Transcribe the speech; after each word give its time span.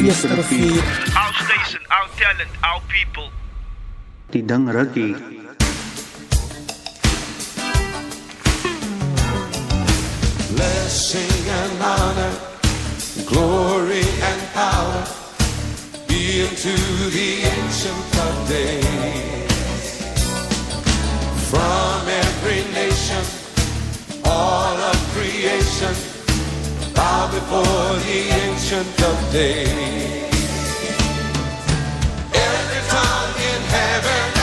Eersterivier. 0.00 0.80
Our 1.14 1.32
station, 1.44 1.80
our 1.90 2.08
talent, 2.16 2.50
our 2.64 2.80
people. 2.88 3.28
Die 4.32 4.40
ding 4.40 4.64
rukkie. 4.66 5.12
Blessing 10.56 11.48
and 11.60 11.82
honor, 11.82 12.32
glory 13.28 14.04
and 14.28 14.40
power 14.56 15.04
be 16.08 16.48
unto 16.48 16.74
the 17.16 17.30
ancient 17.56 18.10
of 18.24 18.34
days. 18.48 19.84
From 21.50 22.08
every 22.08 22.62
nation, 22.72 23.24
all 24.24 24.76
of 24.90 24.96
creation, 25.12 26.09
bow 26.94 27.30
before 27.30 27.98
the 28.06 28.20
ancient 28.44 29.02
of 29.02 29.32
days. 29.32 30.30
Every 32.32 32.82
tongue 32.88 33.36
in 33.52 33.62
heaven 33.76 34.39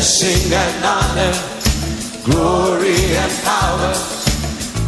Blessing 0.00 0.48
and 0.50 0.82
honor, 0.82 1.34
glory 2.24 2.96
and 3.20 3.32
power 3.44 3.92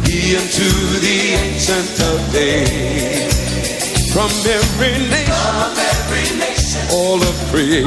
be 0.03 0.35
unto 0.35 0.65
the 1.05 1.37
ancient 1.37 2.01
of 2.01 2.33
days. 2.33 4.11
From 4.11 4.31
every 4.49 4.97
nation, 5.13 6.81
all 6.91 7.21
of 7.21 7.35
creation, 7.51 7.85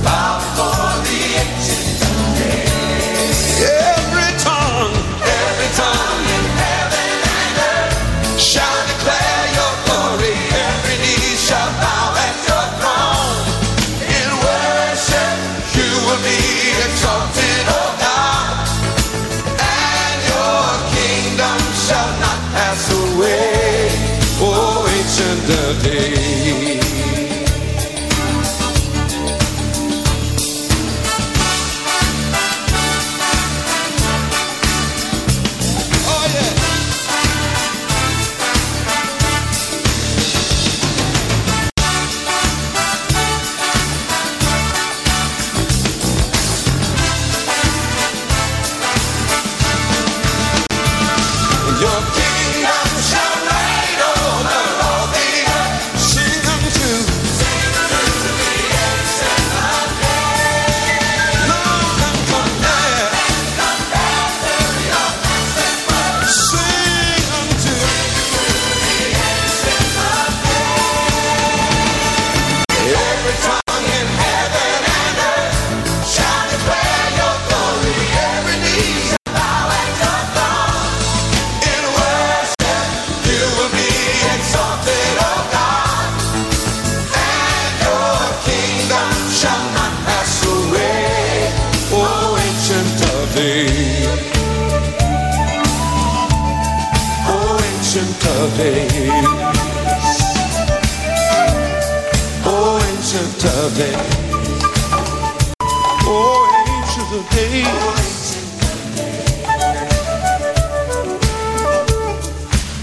every 0.00 0.91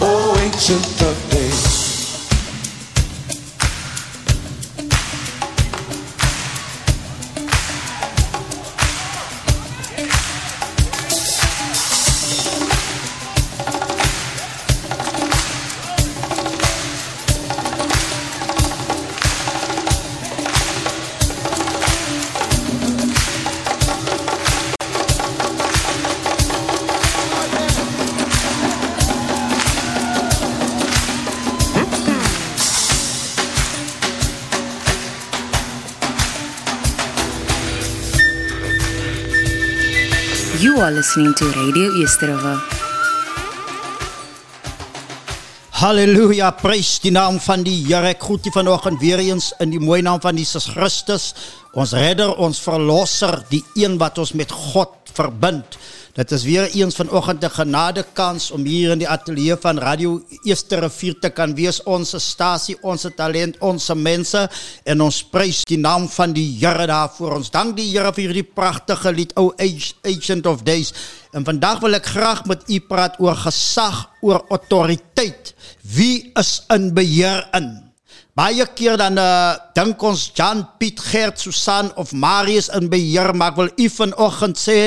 O 0.01 0.37
ancient 0.39 0.98
are 40.89 40.95
listening 40.95 41.33
to 41.35 41.45
Radio 41.53 41.91
Easterova. 42.01 42.55
Halleluja, 45.79 46.49
prys 46.57 46.95
die 47.03 47.11
naam 47.13 47.37
van 47.43 47.61
die 47.65 47.75
Here. 47.83 48.09
Ek 48.15 48.23
groet 48.25 48.47
u 48.49 48.53
vanoggend 48.55 48.97
weer 49.03 49.21
eens 49.21 49.51
in 49.61 49.69
die 49.75 49.81
mooi 49.81 49.99
naam 50.01 50.17
van 50.23 50.39
Jesus 50.39 50.65
Christus, 50.73 51.27
ons 51.77 51.93
redder, 51.93 52.33
ons 52.41 52.61
verlosser, 52.63 53.37
die 53.51 53.61
een 53.77 53.99
wat 54.01 54.17
ons 54.17 54.33
met 54.33 54.49
God 54.73 55.13
verbind. 55.13 55.77
Dit 56.19 56.31
is 56.35 56.43
weer 56.43 56.67
eens 56.75 56.95
vanoggend 56.95 57.43
'n 57.43 57.49
genade 57.49 58.05
kans 58.13 58.51
om 58.51 58.63
hier 58.65 58.91
in 58.91 58.99
die 58.99 59.07
ateljee 59.07 59.55
van 59.59 59.79
Radio 59.79 60.21
Eerste 60.43 60.79
Rivier 60.79 61.19
te 61.19 61.29
kan 61.29 61.55
wees. 61.55 61.83
Ons 61.83 62.13
stasie, 62.17 62.77
ons 62.81 63.07
talent, 63.15 63.57
ons 63.59 63.93
mense 63.93 64.49
en 64.83 65.01
ons 65.01 65.23
prys 65.23 65.63
die 65.63 65.77
naam 65.77 66.09
van 66.09 66.33
die 66.33 66.57
Here 66.59 66.87
daarvoor. 66.87 67.35
Ons 67.35 67.49
dank 67.49 67.77
die 67.77 67.91
Here 67.91 68.13
vir 68.13 68.23
hierdie 68.23 68.51
pragtige 68.53 69.11
lied, 69.11 69.31
O 69.35 69.53
Ancient 70.03 70.45
of 70.45 70.61
Days. 70.61 70.93
En 71.31 71.45
vandag 71.45 71.79
wil 71.79 71.93
ek 71.93 72.05
graag 72.05 72.45
met 72.45 72.69
u 72.69 72.79
praat 72.79 73.15
oor 73.19 73.35
gesag, 73.35 74.09
oor 74.21 74.43
autoriteit. 74.49 75.55
Wie 75.81 76.31
is 76.35 76.63
in 76.67 76.93
beheer 76.93 77.47
in? 77.53 77.88
Baie 78.39 78.63
keer 78.71 78.95
dan 78.95 79.17
uh, 79.19 79.51
dink 79.75 79.99
ons 80.07 80.21
Jan, 80.31 80.61
Piet, 80.79 81.01
Gert, 81.09 81.41
Susan 81.41 81.89
of 81.99 82.13
Marius 82.15 82.69
in 82.77 82.85
beheer, 82.87 83.33
maar 83.35 83.51
ek 83.51 83.57
wil 83.57 83.71
u 83.75 83.87
vanoggend 83.91 84.55
sê 84.55 84.77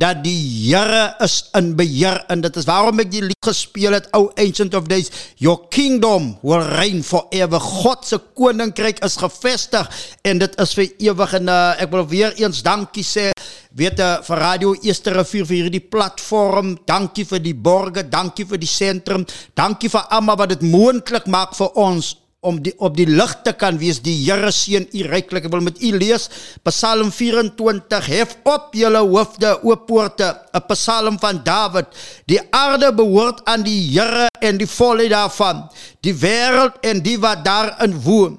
dat 0.00 0.22
die 0.24 0.32
Here 0.62 1.10
is 1.20 1.34
in 1.58 1.74
beheer 1.76 2.22
en 2.32 2.40
dit 2.40 2.56
is 2.56 2.64
waarom 2.70 3.02
ek 3.04 3.10
die 3.12 3.20
lied 3.26 3.44
gespeel 3.44 3.98
het, 3.98 4.08
O 4.16 4.30
Ancient 4.40 4.72
of 4.78 4.88
Days, 4.88 5.12
Your 5.36 5.66
Kingdom 5.68 6.38
will 6.40 6.64
reign 6.78 7.04
forever. 7.04 7.60
God 7.60 8.08
se 8.08 8.16
koninkryk 8.32 9.04
is 9.04 9.18
gevestig 9.20 9.92
en 10.24 10.40
dit 10.40 10.56
is 10.64 10.72
vir 10.78 10.88
ewig 11.10 11.36
en 11.42 11.52
uh, 11.52 11.60
ek 11.84 11.92
wil 11.92 12.08
weer 12.08 12.40
eens 12.40 12.64
dankie 12.64 13.04
sê 13.04 13.28
weet 13.76 14.00
uh, 14.00 14.14
vir 14.24 14.40
Radio 14.40 14.72
Eerste 14.80 15.12
Rivier 15.12 15.44
vir 15.48 15.58
hierdie 15.66 15.84
platform. 15.84 16.78
Dankie 16.88 17.28
vir 17.28 17.44
die 17.44 17.56
borge, 17.56 18.08
dankie 18.08 18.48
vir 18.48 18.60
die 18.60 18.72
sentrum. 18.72 19.28
Dankie 19.52 19.92
vir 19.92 20.08
almal 20.08 20.40
wat 20.40 20.56
dit 20.56 20.64
moontlik 20.64 21.28
maak 21.28 21.52
vir 21.60 21.76
ons 21.76 22.14
om 22.42 22.58
die 22.62 22.72
op 22.82 22.96
die 22.98 23.06
lig 23.06 23.32
te 23.46 23.52
kan 23.54 23.78
wees. 23.78 24.00
Die 24.02 24.16
Here 24.24 24.50
seën 24.50 24.88
u 24.90 25.04
ryklik. 25.06 25.46
Ek 25.46 25.52
wil 25.54 25.62
met 25.62 25.78
u 25.78 25.92
lees 25.94 26.28
Psalm 26.66 27.12
24. 27.14 28.08
Hef 28.10 28.34
op 28.48 28.74
julle 28.74 29.02
hoofde, 29.06 29.54
o 29.62 29.76
poorte, 29.86 30.32
'n 30.52 30.66
Psalm 30.72 31.18
van 31.22 31.42
Dawid. 31.44 31.86
Die 32.26 32.40
aarde 32.50 32.92
behoort 32.94 33.44
aan 33.44 33.62
die 33.62 33.78
Here 33.94 34.26
en 34.40 34.58
die 34.58 34.66
volheid 34.66 35.10
daarvan, 35.10 35.68
die 36.00 36.14
wêreld 36.14 36.80
en 36.82 37.02
die 37.02 37.18
wat 37.18 37.44
daarin 37.44 38.00
woon. 38.02 38.38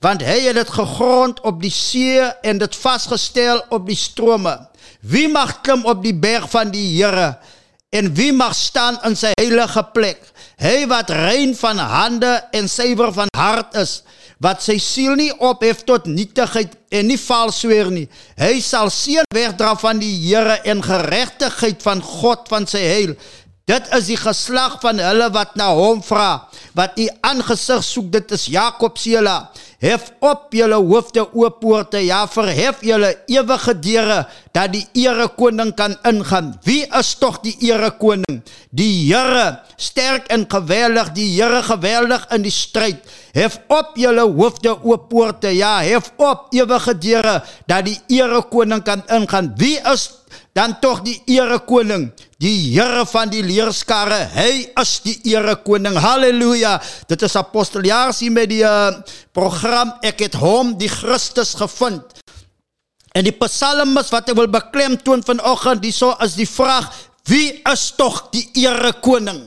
Want 0.00 0.22
hy 0.22 0.46
het 0.46 0.54
dit 0.54 0.70
gegrond 0.70 1.40
op 1.40 1.62
die 1.62 1.72
see 1.74 2.20
en 2.42 2.58
dit 2.58 2.76
vasgestel 2.76 3.64
op 3.68 3.86
die 3.86 3.96
strome. 3.96 4.68
Wie 5.00 5.28
mag 5.28 5.60
klim 5.60 5.84
op 5.84 6.02
die 6.02 6.14
berg 6.14 6.50
van 6.50 6.70
die 6.70 7.02
Here? 7.02 7.38
En 7.88 8.14
wie 8.14 8.32
mag 8.36 8.52
staan 8.54 8.98
in 9.08 9.14
sy 9.16 9.30
heilige 9.38 9.80
plek? 9.96 10.20
Hy 10.60 10.82
wat 10.90 11.08
rein 11.14 11.54
van 11.56 11.78
hande 11.80 12.34
en 12.52 12.66
suiwer 12.68 13.14
van 13.16 13.30
hart 13.32 13.78
is, 13.80 14.02
wat 14.44 14.60
sy 14.60 14.76
siel 14.82 15.16
nie 15.16 15.30
ophef 15.40 15.80
tot 15.88 16.04
nietigheid 16.04 16.74
en 16.92 17.08
nie 17.08 17.16
vals 17.22 17.62
sweer 17.62 17.88
nie. 17.88 18.04
Hy 18.36 18.58
sal 18.60 18.92
seën 18.92 19.24
wegdra 19.32 19.72
van 19.80 20.02
die 20.02 20.12
Here 20.20 20.58
en 20.68 20.84
geregtigheid 20.84 21.80
van 21.86 22.04
God 22.04 22.44
van 22.52 22.68
sy 22.68 22.84
heil. 22.84 23.16
Dit 23.68 23.84
is 23.92 24.06
die 24.08 24.16
geslag 24.16 24.78
van 24.80 24.96
hulle 25.02 25.26
wat 25.34 25.50
na 25.60 25.66
hom 25.76 25.98
vra, 26.00 26.48
wat 26.78 26.94
u 26.96 27.04
aangesig 27.28 27.82
soek, 27.84 28.06
dit 28.14 28.30
is 28.32 28.46
Jakob 28.48 28.96
se 28.96 29.12
hulle. 29.18 29.34
Hef 29.78 30.08
op 30.24 30.54
julle 30.56 30.78
hoofde 30.80 31.22
o 31.22 31.50
poorte, 31.60 32.00
ja 32.02 32.22
verhef 32.32 32.80
julle 32.82 33.12
ewige 33.30 33.74
deure 33.78 34.16
dat 34.56 34.72
die 34.72 34.86
ere 35.04 35.28
koning 35.36 35.74
kan 35.76 35.98
ingaan. 36.08 36.54
Wie 36.64 36.80
is 36.98 37.12
tog 37.20 37.42
die 37.44 37.52
ere 37.68 37.92
koning? 38.00 38.40
Die 38.74 38.88
Here, 39.12 39.60
sterk 39.76 40.32
en 40.32 40.48
geweldig, 40.50 41.12
die 41.14 41.28
Here 41.36 41.60
geweldig 41.68 42.24
in 42.34 42.48
die 42.48 42.54
stryd. 42.54 43.04
Hef 43.36 43.60
op 43.68 44.00
julle 44.00 44.24
hoofde 44.24 44.72
o 44.80 44.96
poorte, 44.96 45.52
ja 45.52 45.76
hef 45.84 46.08
op 46.16 46.48
ewige 46.56 46.96
deure 46.98 47.42
dat 47.68 47.84
die 47.86 48.00
ere 48.16 48.40
koning 48.48 48.82
kan 48.82 49.04
ingaan. 49.12 49.52
Wie 49.60 49.76
is 49.92 50.08
dan 50.58 50.74
tog 50.82 51.04
die 51.06 51.18
ere 51.38 51.60
koning? 51.62 52.08
Die 52.42 52.72
Here 52.74 53.04
van 53.06 53.30
die 53.30 53.44
leerskare, 53.46 54.24
hy 54.34 54.52
is 54.80 54.94
die 55.04 55.16
ere 55.30 55.54
koning. 55.62 55.98
Halleluja. 56.02 56.76
Dit 57.10 57.22
is 57.26 57.36
apostoljaarsie 57.38 58.30
met 58.34 58.50
die 58.50 58.64
uh, 58.66 58.90
program 59.36 59.94
Ek 60.06 60.24
het 60.26 60.38
hom 60.38 60.74
die 60.80 60.90
Christus 60.90 61.54
gevind. 61.58 62.18
En 63.14 63.26
die 63.26 63.34
psalmes 63.34 64.10
wat 64.14 64.30
ek 64.30 64.38
wil 64.38 64.50
beklemtoon 64.50 65.22
vanoggend, 65.26 65.86
hierso 65.86 66.12
is 66.24 66.36
die 66.38 66.48
vraag: 66.48 66.90
Wie 67.30 67.60
is 67.70 67.88
tog 67.98 68.26
die 68.34 68.46
ere 68.66 68.92
koning? 69.04 69.40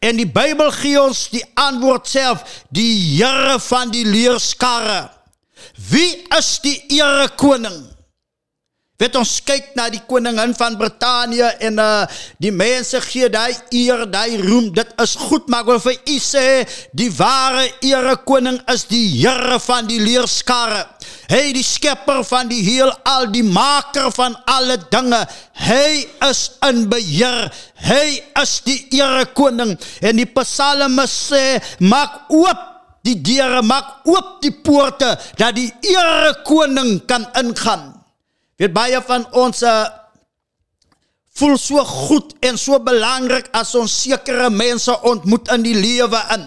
En 0.00 0.16
die 0.16 0.28
Bybel 0.28 0.72
gee 0.80 1.00
ons 1.00 1.26
die 1.32 1.44
antwoord 1.60 2.08
self: 2.08 2.64
Die 2.72 3.20
Here 3.20 3.58
van 3.68 3.92
die 3.92 4.06
leerskare. 4.08 5.08
Wie 5.90 6.12
is 6.36 6.56
die 6.64 6.78
ere 7.00 7.28
koning? 7.40 7.82
Weet 9.00 9.14
ons 9.16 9.30
kyk 9.48 9.70
na 9.78 9.86
die 9.88 10.02
koningin 10.04 10.50
van 10.58 10.74
Brittanje 10.76 11.46
en 11.64 11.78
uh 11.80 12.02
die 12.42 12.52
mense 12.52 12.98
gee 13.06 13.30
daai 13.32 13.54
eer, 13.72 14.02
daai 14.12 14.36
roem. 14.42 14.66
Dit 14.76 14.90
is 15.00 15.14
goed, 15.16 15.46
maar 15.48 15.62
ek 15.64 15.70
wil 15.70 15.78
vir 15.86 15.94
u 16.12 16.16
sê, 16.20 16.42
die 16.92 17.08
ware 17.16 17.64
ere 17.80 18.18
koning 18.28 18.58
is 18.68 18.84
die 18.90 19.06
Here 19.20 19.56
van 19.64 19.88
die 19.88 20.02
leerskare. 20.04 20.82
Hy 21.30 21.52
die 21.56 21.64
skepper 21.64 22.20
van 22.28 22.50
die 22.50 22.60
heel 22.66 22.90
al 23.08 23.28
die 23.32 23.44
maker 23.46 24.10
van 24.12 24.34
alle 24.50 24.76
dinge. 24.92 25.20
Hy 25.64 26.02
is 26.28 26.42
in 26.68 26.82
beheer. 26.90 27.48
Hy 27.86 28.18
is 28.42 28.56
die 28.66 28.82
ere 28.98 29.24
koning. 29.38 29.76
En 30.04 30.20
die 30.20 30.28
psalme 30.34 31.06
sê, 31.08 31.60
maak 31.80 32.28
oop 32.36 32.66
die 33.06 33.16
deure, 33.16 33.62
maak 33.64 34.04
oop 34.10 34.36
die 34.44 34.52
poorte 34.52 35.14
dat 35.40 35.56
die 35.56 35.70
ere 35.94 36.34
koning 36.44 36.98
kan 37.08 37.24
ingaan. 37.40 37.99
Weet 38.60 38.74
baie 38.76 38.98
van 39.08 39.24
ons 39.40 39.62
uh, 39.64 39.86
voel 41.40 41.56
so 41.56 41.80
goed 41.88 42.34
en 42.44 42.58
so 42.60 42.76
belangrik 42.84 43.48
as 43.56 43.72
ons 43.78 43.94
sekere 44.02 44.50
mense 44.52 44.92
ontmoet 45.08 45.48
in 45.54 45.64
die 45.64 45.76
lewe 45.78 46.20
in. 46.36 46.44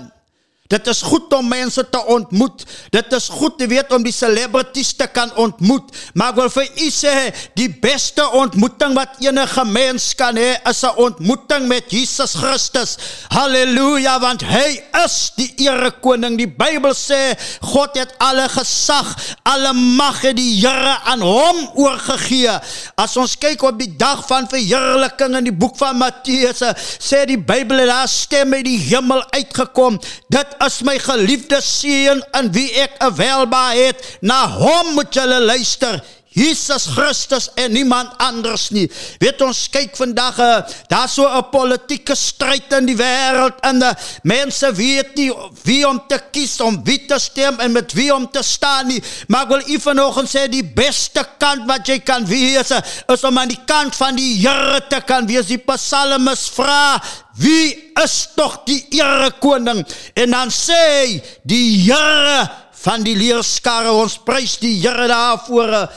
Dit 0.74 0.88
is 0.90 1.04
goed 1.06 1.34
om 1.38 1.46
mense 1.48 1.84
te 1.90 2.02
ontmoet. 2.10 2.64
Dit 2.94 3.14
is 3.14 3.28
goed 3.30 3.58
te 3.60 3.68
weet 3.70 3.94
om 3.94 4.04
die 4.04 4.14
celebrities 4.16 4.94
te 4.98 5.06
kan 5.06 5.30
ontmoet. 5.38 5.92
Maar 6.18 6.34
ek 6.34 6.40
wil 6.40 6.50
vir 6.56 6.70
u 6.86 6.88
sê, 6.94 7.14
die 7.60 7.70
beste 7.84 8.26
ontmoeting 8.34 8.96
wat 8.98 9.20
enige 9.22 9.66
mens 9.70 10.10
kan 10.18 10.38
hê, 10.40 10.56
is 10.70 10.82
'n 10.84 10.98
ontmoeting 10.98 11.68
met 11.68 11.92
Jesus 11.92 12.34
Christus. 12.34 12.98
Halleluja, 13.30 14.20
want 14.20 14.42
hy 14.42 14.82
is 15.06 15.32
die 15.38 15.54
ere 15.68 15.92
koning. 16.02 16.38
Die 16.38 16.50
Bybel 16.50 16.94
sê 16.94 17.38
God 17.62 17.98
het 17.98 18.16
alle 18.18 18.50
gesag, 18.50 19.14
alle 19.44 19.74
mag 19.74 20.22
het 20.22 20.36
die 20.36 20.62
Here 20.64 20.98
aan 21.06 21.22
hom 21.22 21.70
oorgegee. 21.76 22.60
As 22.96 23.18
ons 23.18 23.38
kyk 23.38 23.64
op 23.64 23.80
die 23.80 23.96
dag 23.98 24.26
van 24.28 24.48
verheerliking 24.48 25.36
in 25.38 25.44
die 25.44 25.56
boek 25.56 25.78
van 25.78 25.98
Matteus, 25.98 26.64
sê 27.00 27.26
die 27.26 27.38
Bybel 27.38 27.86
daar 27.86 28.08
stem 28.08 28.54
uit 28.54 28.66
die 28.66 28.80
hemel 28.80 29.24
uitgekom. 29.34 30.00
Dit 30.30 30.48
is 30.66 30.82
my 30.84 30.98
geliefde 31.00 31.62
seun 31.62 32.24
in 32.40 32.52
wie 32.56 32.72
ek 32.84 32.98
'n 33.00 33.16
welbaarheid 33.18 33.98
na 34.22 34.48
hom 34.48 34.94
moet 34.96 35.14
julle 35.16 35.40
luister 35.44 36.00
Jesus 36.34 36.88
Christus 36.96 37.50
en 37.56 37.72
niemand 37.72 38.14
anders 38.18 38.70
nie. 38.74 38.88
Weet 39.22 39.42
ons 39.46 39.66
kyk 39.74 39.96
vandag 39.98 40.40
uh, 40.42 40.62
daar 40.90 41.10
so 41.10 41.28
'n 41.28 41.50
politieke 41.52 42.16
stryd 42.16 42.74
in 42.74 42.90
die 42.90 42.98
wêreld 42.98 43.60
en 43.62 43.82
uh, 43.82 43.94
mense 44.24 44.72
weet 44.74 45.16
nie 45.16 45.32
wie 45.64 45.88
om 45.88 46.02
te 46.08 46.20
kies 46.32 46.60
om 46.62 46.82
wie 46.84 47.06
te 47.06 47.20
stem 47.20 47.60
en 47.60 47.72
met 47.72 47.94
wie 47.94 48.14
om 48.14 48.30
te 48.32 48.44
staan 48.44 48.88
nie. 48.88 49.02
Maar 49.28 49.44
ek 49.44 49.50
wil 49.50 49.64
u 49.76 49.80
vanoggend 49.80 50.30
sê 50.30 50.48
die 50.50 50.66
beste 50.66 51.26
kant 51.38 51.68
wat 51.70 51.88
jy 51.88 52.00
kan 52.00 52.26
wees 52.26 52.72
uh, 52.72 52.82
is 53.14 53.24
om 53.24 53.38
aan 53.38 53.54
die 53.54 53.64
kant 53.66 53.96
van 53.96 54.16
die 54.16 54.32
Here 54.44 54.82
te 54.90 55.02
kan 55.06 55.28
wees. 55.28 55.48
Die 55.48 55.62
psalmes 55.62 56.50
vra 56.50 57.00
Wie 57.34 57.94
is 58.04 58.30
tog 58.38 58.62
die 58.68 58.84
ere 59.00 59.32
koning? 59.42 59.82
En 60.14 60.34
dan 60.36 60.52
sê 60.54 61.18
die 61.42 61.82
Here 61.82 62.46
van 62.84 63.06
die 63.06 63.16
leerskare 63.18 63.94
ons 63.96 64.20
prys 64.22 64.60
die 64.62 64.76
Here 64.84 65.08
daarvoor. 65.10 65.88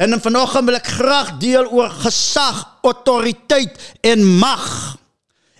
En 0.00 0.16
vanoggend 0.20 0.64
wil 0.64 0.78
ek 0.78 0.86
graag 0.96 1.34
deel 1.42 1.66
oor 1.76 1.90
gesag, 2.00 2.62
autoriteit 2.88 3.74
en 4.00 4.22
mag. 4.40 4.66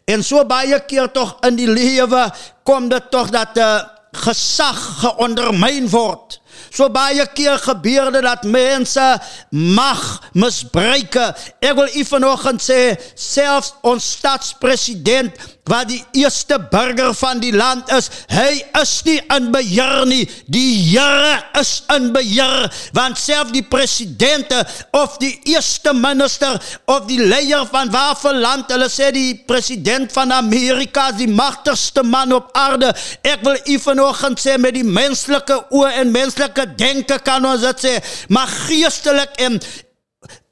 En 0.08 0.25
so 0.25 0.40
baie 0.48 0.78
keer 0.88 1.10
tog 1.12 1.34
in 1.44 1.58
die 1.58 1.69
lewe 1.69 2.22
kom 2.64 2.88
dit 2.88 3.10
tog 3.12 3.28
dat 3.34 3.58
uh, 3.60 3.66
eh, 3.66 3.82
gesag 4.25 4.78
geondermyn 5.02 5.90
word. 5.92 6.38
So 6.72 6.88
baie 6.90 7.26
keer 7.37 7.60
gebeur 7.60 8.08
dit 8.14 8.25
dat 8.25 8.48
mense 8.48 9.04
mag 9.52 10.02
misbruik. 10.32 11.20
Ek 11.61 11.76
wil 11.76 11.92
u 12.00 12.04
vanoggend 12.09 12.64
sê 12.64 12.80
selfs 13.14 13.75
ons 13.87 14.09
staatspresident 14.16 15.37
wat 15.69 15.88
die 15.90 16.00
eerste 16.23 16.59
burger 16.71 17.14
van 17.14 17.40
die 17.43 17.52
land 17.55 17.90
is, 17.95 18.09
hy 18.33 18.62
is 18.81 18.95
nie 19.07 19.19
in 19.37 19.50
beheer 19.55 20.05
nie. 20.09 20.25
Die 20.50 20.69
Here 20.90 21.37
is 21.61 21.83
in 21.95 22.11
beheer 22.14 22.69
want 22.97 23.19
self 23.21 23.52
die 23.55 23.64
presidente 23.67 24.62
of 24.97 25.19
die 25.23 25.35
eerste 25.52 25.93
minister 25.95 26.57
of 26.90 27.07
die 27.11 27.21
leier 27.21 27.67
van 27.71 27.90
watter 27.93 28.35
land 28.35 28.71
hulle 28.73 28.88
die 29.14 29.35
president 29.47 30.12
van 30.12 30.33
Amerika 30.33 31.11
die 31.12 31.29
magtigste 31.29 32.02
man 32.02 32.33
op 32.33 32.50
aarde. 32.57 32.93
Ek 33.23 33.45
wil 33.47 33.59
u 33.67 33.79
vanoggend 33.79 34.40
sê 34.40 34.57
met 34.59 34.75
die 34.75 34.87
menslike 34.87 35.57
oë 35.71 35.93
en 36.02 36.14
menslike 36.14 36.67
denke 36.81 37.21
kan 37.25 37.45
ons 37.47 37.62
dit 37.64 37.87
sê, 37.87 37.95
maar 38.29 38.50
geestelik 38.67 39.38
en 39.47 39.61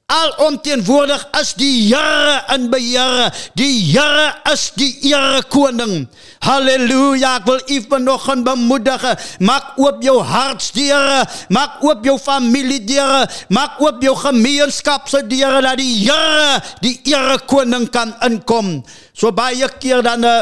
alomteenwoordig 0.08 1.20
is 1.36 1.52
die 1.60 1.92
Here 1.92 2.40
in 2.54 2.68
beheer. 2.72 3.28
Die 3.60 3.92
Here 3.92 4.32
is 4.52 4.70
die 4.80 4.90
ere 5.10 5.42
koning. 5.52 6.06
Halleluja. 6.44 7.34
Ek 7.42 7.48
wil 7.48 7.60
u 7.60 7.78
vanoggend 7.90 8.46
bemoedig. 8.46 9.04
Maak 9.44 9.76
oop 9.76 10.00
jou 10.04 10.16
hartsdeure, 10.24 11.26
maak 11.52 11.82
oop 11.84 12.06
jou 12.08 12.16
familiedeure, 12.20 13.26
maak 13.52 13.76
oop 13.84 14.00
jou 14.04 14.14
gemeenskap 14.16 15.10
se 15.12 15.20
deure 15.28 15.60
dat 15.66 15.76
die 15.80 16.06
Here, 16.06 16.62
die 16.84 16.96
ere 17.12 17.36
koning 17.50 17.90
kan 17.92 18.16
inkom. 18.24 18.78
So 19.12 19.34
baie 19.36 19.68
keer 19.76 20.00
dan 20.06 20.24
uh, 20.24 20.40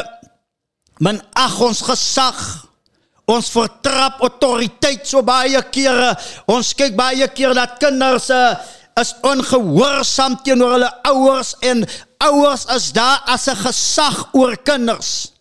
men 1.03 1.19
ag 1.35 1.59
ons 1.61 1.83
gesag 1.85 2.39
Ons 3.27 3.49
vertrap 3.51 4.21
autoriteit 4.23 5.03
so 5.03 5.19
baie 5.27 5.59
kere. 5.75 6.13
Ons 6.47 6.69
kyk 6.79 6.93
baie 6.95 7.27
keer 7.35 7.51
dat 7.57 7.73
kinders 7.81 8.29
uh, 8.31 8.53
is 8.97 9.13
ongehoorsaam 9.21 10.37
teenoor 10.43 10.71
hulle 10.77 10.91
ouers 11.11 11.53
en 11.59 11.85
ouers 12.23 12.65
is 12.75 12.91
daar 12.91 13.21
as 13.25 13.47
'n 13.47 13.55
gesag 13.55 14.29
oor 14.33 14.57
kinders. 14.57 15.31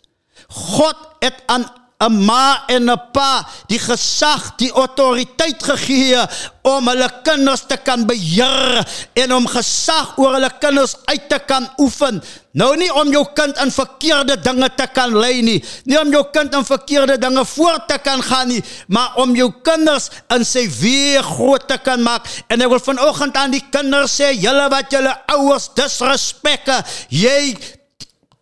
God 0.49 0.97
het 1.19 1.43
aan 1.47 1.65
'n 1.99 2.13
ma 2.27 2.65
en 2.69 2.91
'n 2.91 3.01
pa 3.13 3.47
die 3.69 3.79
gesag, 3.81 4.57
die 4.61 4.71
autoriteit 4.73 5.63
gegee 5.63 6.21
om 6.63 6.89
hulle 6.89 7.09
kinders 7.25 7.65
te 7.67 7.77
kan 7.77 8.05
beheer 8.07 8.85
en 9.15 9.33
om 9.33 9.47
gesag 9.49 10.19
oor 10.21 10.37
hulle 10.37 10.51
kinders 10.61 10.97
uit 11.09 11.29
te 11.29 11.39
kan 11.39 11.65
oefen. 11.81 12.21
Nou 12.53 12.77
nie 12.77 12.91
om 12.93 13.09
jou 13.13 13.25
kind 13.33 13.57
in 13.65 13.73
verkeerde 13.73 14.37
dinge 14.41 14.69
te 14.77 14.87
kan 14.93 15.17
lei 15.17 15.41
nie, 15.43 15.65
nie 15.85 15.99
om 16.01 16.13
jou 16.13 16.25
kind 16.33 16.55
in 16.55 16.65
verkeerde 16.65 17.17
dinge 17.19 17.45
voort 17.45 17.89
te 17.89 17.99
kan 17.99 18.23
gaan 18.23 18.49
nie, 18.49 18.63
maar 18.89 19.17
om 19.17 19.35
jou 19.37 19.49
kinders 19.63 20.11
in 20.37 20.45
sy 20.45 20.67
weë 20.69 21.25
groot 21.25 21.69
te 21.69 21.79
kan 21.79 22.03
maak. 22.03 22.29
En 22.49 22.61
ek 22.61 22.69
wil 22.69 22.81
vanoggend 22.81 23.37
aan 23.37 23.57
die 23.57 23.65
kinders 23.71 24.21
sê, 24.21 24.35
julle 24.37 24.69
wat 24.73 24.93
julle 24.93 25.17
ouers 25.33 25.71
disrespekte, 25.77 26.83
jy 27.09 27.57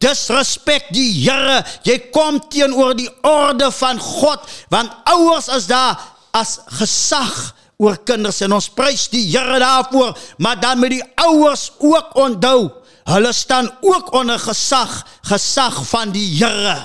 disrespek 0.04 0.90
die 0.94 1.10
Here. 1.24 1.62
Jy 1.86 1.98
kom 2.14 2.40
teenoor 2.52 2.94
die 2.98 3.10
orde 3.24 3.70
van 3.74 4.00
God 4.02 4.44
want 4.72 4.92
ouers 5.16 5.48
is 5.56 5.68
daar 5.70 6.00
as 6.34 6.58
gesag 6.78 7.54
oor 7.80 7.98
kinders 8.06 8.40
en 8.44 8.54
ons 8.56 8.70
prys 8.70 9.08
die 9.12 9.24
Here 9.32 9.58
daarvoor, 9.62 10.14
maar 10.38 10.60
dan 10.60 10.80
moet 10.82 10.96
die 10.96 11.04
ouers 11.26 11.70
ook 11.78 12.14
onthou, 12.20 12.70
hulle 13.10 13.32
staan 13.32 13.68
ook 13.84 14.12
onder 14.14 14.38
gesag, 14.38 15.02
gesag 15.28 15.80
van 15.90 16.12
die 16.14 16.28
Here. 16.38 16.76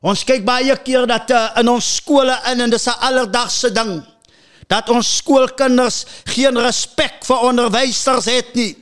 Ons 0.00 0.22
kyk 0.24 0.44
baie 0.46 0.76
keer 0.86 1.08
dat 1.10 1.30
uh, 1.34 1.48
in 1.58 1.68
ons 1.72 1.96
skole 1.98 2.34
in 2.52 2.62
en 2.62 2.70
dis 2.70 2.86
'n 2.86 3.00
alledaagse 3.08 3.72
ding 3.74 3.98
dat 4.68 4.90
ons 4.92 5.16
skoolkinders 5.16 6.04
geen 6.28 6.58
respek 6.60 7.24
vir 7.24 7.44
onderwysers 7.50 8.28
het 8.28 8.54
nie. 8.54 8.76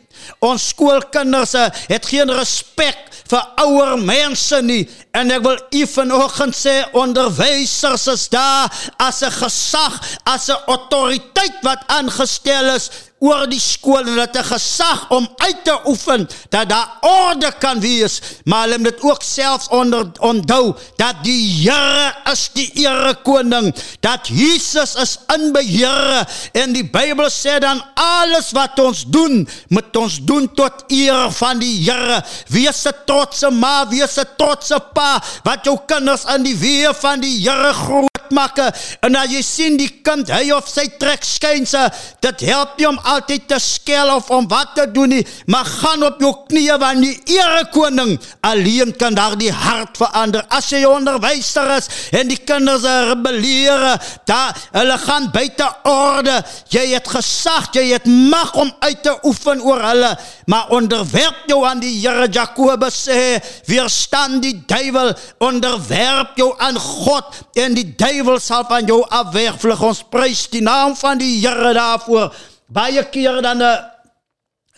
Ons 0.45 0.68
skoolkinders 0.68 1.54
uh, 1.54 1.68
het 1.90 2.06
geen 2.06 2.30
respek 2.30 3.06
vir 3.26 3.42
ouer 3.62 3.97
mense 3.99 4.61
nie. 4.62 4.85
En 5.16 5.30
ek 5.35 5.42
wil 5.47 5.59
u 5.75 5.83
vanoggend 5.90 6.56
sê 6.56 6.76
onderwysers 6.97 8.06
is 8.12 8.28
daar 8.33 8.71
as 9.02 9.23
'n 9.23 9.33
gesag, 9.40 9.95
as 10.25 10.49
'n 10.49 10.62
autoriteit 10.66 11.59
wat 11.62 11.83
aangestel 11.87 12.75
is 12.75 12.90
oor 13.18 13.46
die 13.49 13.61
skool 13.61 14.06
en 14.06 14.14
dit 14.14 14.37
'n 14.37 14.44
gesag 14.44 15.11
om 15.11 15.28
uit 15.37 15.64
te 15.64 15.76
oefen 15.87 16.28
dat 16.49 16.68
daar 16.68 16.99
orde 17.00 17.52
kan 17.58 17.80
wees 17.80 18.20
maar 18.44 18.62
hulle 18.62 18.78
moet 18.78 19.02
ook 19.02 19.23
selfs 19.23 19.68
onder 19.68 20.06
onthou 20.20 20.75
dat 20.96 21.14
die 21.23 21.66
Here 21.66 22.12
is 22.32 22.50
die 22.54 22.70
ere 22.85 23.14
koning 23.25 23.75
dat 24.00 24.28
Jesus 24.28 24.94
is 24.94 25.16
in 25.35 25.52
beheer. 25.52 26.26
En 26.52 26.75
die 26.76 26.85
Bybel 26.85 27.30
sê 27.32 27.58
dan 27.62 27.82
alles 27.94 28.52
wat 28.56 28.78
ons 28.82 29.04
doen 29.08 29.44
moet 29.68 29.96
ons 29.96 30.18
doen 30.28 30.49
tot 30.54 30.85
eer 30.92 31.30
van 31.38 31.61
die 31.62 31.75
Here. 31.87 32.23
Wees 32.52 32.85
'n 32.87 32.94
trotse 33.06 33.50
ma 33.50 33.88
wees 33.88 34.18
'n 34.18 34.28
trotse 34.37 34.78
pa 34.94 35.23
wat 35.44 35.64
jou 35.64 35.78
kinders 35.87 36.26
aan 36.26 36.42
die 36.42 36.56
weë 36.56 36.94
van 36.94 37.20
die 37.20 37.38
Here 37.40 37.73
groot 37.73 38.15
maak 38.35 38.59
en 38.59 39.16
as 39.16 39.30
jy 39.33 39.42
sien 39.45 39.76
die 39.76 39.90
kind 40.06 40.30
hy 40.33 40.50
of 40.54 40.68
sy 40.71 40.87
trek 41.00 41.25
skynse 41.26 41.83
dit 42.25 42.47
help 42.49 42.78
nie 42.78 42.88
om 42.88 42.99
altyd 43.14 43.49
te 43.50 43.59
skel 43.62 44.14
of 44.16 44.30
om 44.30 44.49
wat 44.50 44.75
te 44.78 44.87
doen 44.92 45.12
nie 45.16 45.25
maar 45.47 45.66
gaan 45.66 46.06
op 46.06 46.21
jou 46.23 46.33
knieë 46.49 46.78
want 46.80 47.04
die 47.04 47.37
ere 47.38 47.64
koning 47.75 48.16
alleen 48.47 48.92
kan 48.97 49.14
daardie 49.16 49.52
hart 49.52 49.97
verander. 49.99 50.45
As 50.52 50.68
jy 50.73 50.83
onderwyser 50.88 51.71
is 51.76 51.88
en 52.16 52.30
die 52.30 52.38
kinders 52.47 52.87
rebelleer 53.11 53.85
daar 54.28 54.56
hulle 54.76 54.99
gaan 55.02 55.30
buite 55.35 55.66
orde. 55.88 56.38
Jy 56.73 56.87
het 56.95 57.11
gesag 57.11 57.71
jy 57.76 57.88
het 57.92 58.06
mag 58.06 58.54
om 58.59 58.71
uit 58.85 59.02
te 59.04 59.14
oefen 59.26 59.62
oor 59.64 59.83
hulle 59.85 60.12
maar 60.50 60.73
onderwerp 60.76 61.47
jou 61.50 61.62
aan 61.66 61.80
die 61.83 61.95
Here. 61.97 62.28
Jakobus 62.30 62.99
sê 63.06 63.38
weerstand 63.66 64.42
die 64.45 64.54
duiwel 64.68 65.14
onderwerp 65.42 66.37
jou 66.38 66.52
aan 66.62 66.78
God 66.78 67.40
en 67.59 67.75
die 67.76 67.88
duiwel 67.99 68.15
duiwel 68.16 68.40
sal 68.40 68.64
van 68.68 68.87
jou 68.88 69.02
af 69.12 69.32
wegvlug. 69.35 69.82
Ons 69.85 70.02
prys 70.08 70.46
die 70.52 70.64
naam 70.64 70.96
van 70.96 71.20
die 71.20 71.37
Here 71.42 71.73
daarvoor. 71.76 72.32
Baie 72.66 73.02
kere 73.12 73.42
dan 73.44 73.61
uh, 73.62 73.76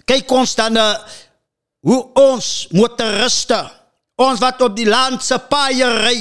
kyk 0.09 0.31
ons 0.35 0.55
dan 0.59 0.77
uh, 0.77 0.97
hoe 1.87 2.01
ons 2.19 2.67
motoriste, 2.75 3.59
ons 4.19 4.41
wat 4.43 4.61
op 4.65 4.75
die 4.77 4.89
land 4.89 5.23
se 5.25 5.39
paaie 5.51 5.87
ry, 6.03 6.19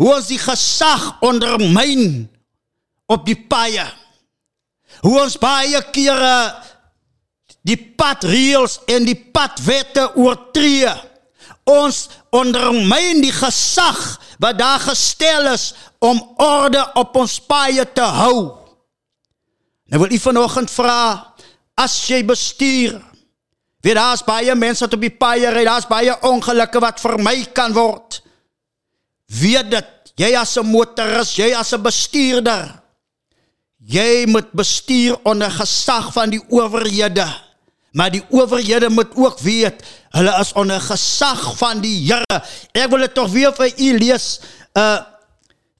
hoe 0.00 0.10
ons 0.16 0.28
die 0.28 0.40
gesag 0.40 1.22
ondermyn 1.24 2.26
op 3.12 3.24
die 3.26 3.38
paaie. 3.38 3.86
Hoe 5.02 5.16
ons 5.22 5.38
baie 5.40 5.78
kere 5.94 6.34
die 7.62 7.78
padreëls 7.78 8.80
en 8.90 9.06
die 9.06 9.16
padwette 9.16 10.10
oortree. 10.18 10.90
Ons 11.68 12.08
ondermyn 12.34 13.22
die 13.22 13.32
gesag 13.32 14.00
wat 14.42 14.58
daar 14.58 14.80
gestel 14.82 15.52
is 15.52 15.72
om 16.02 16.18
orde 16.42 16.82
op 16.98 17.16
ons 17.16 17.38
paaie 17.46 17.84
te 17.94 18.02
hou. 18.02 18.58
Nou 19.92 20.00
wil 20.02 20.14
ek 20.16 20.24
vanoggend 20.24 20.72
vra 20.72 20.98
as 21.78 21.94
jy 22.08 22.22
bestuur, 22.26 22.98
weet 23.82 23.98
daar's 23.98 24.24
baie 24.26 24.54
mense 24.58 24.84
wat 24.84 24.96
op 24.96 25.04
die 25.04 25.14
paaie 25.14 25.50
ry, 25.52 25.64
daar's 25.66 25.88
baie 25.90 26.14
ongelukke 26.26 26.82
wat 26.82 27.00
vermy 27.02 27.44
kan 27.54 27.74
word. 27.76 28.20
Weet 29.32 29.70
dit, 29.70 30.12
jy 30.18 30.34
as 30.36 30.56
'n 30.58 30.66
motoris, 30.66 31.36
jy 31.36 31.54
as 31.54 31.72
'n 31.72 31.82
bestuurder, 31.82 32.82
jy 33.78 34.26
moet 34.26 34.52
bestuur 34.52 35.18
onder 35.24 35.50
gesag 35.50 36.12
van 36.12 36.30
die 36.30 36.42
owerhede. 36.48 37.26
Maar 37.92 38.10
die 38.10 38.24
owerhede 38.30 38.88
moet 38.88 39.12
ook 39.14 39.38
weet, 39.38 39.82
hulle 40.16 40.36
is 40.40 40.52
onder 40.52 40.80
gesag 40.80 41.56
van 41.56 41.80
die 41.80 41.96
Here. 42.06 42.42
Ek 42.72 42.88
wil 42.90 43.04
dit 43.04 43.14
tog 43.14 43.30
weer 43.32 43.52
vir 43.56 43.72
u 43.76 43.96
lees. 43.98 44.28
Uh 44.72 45.00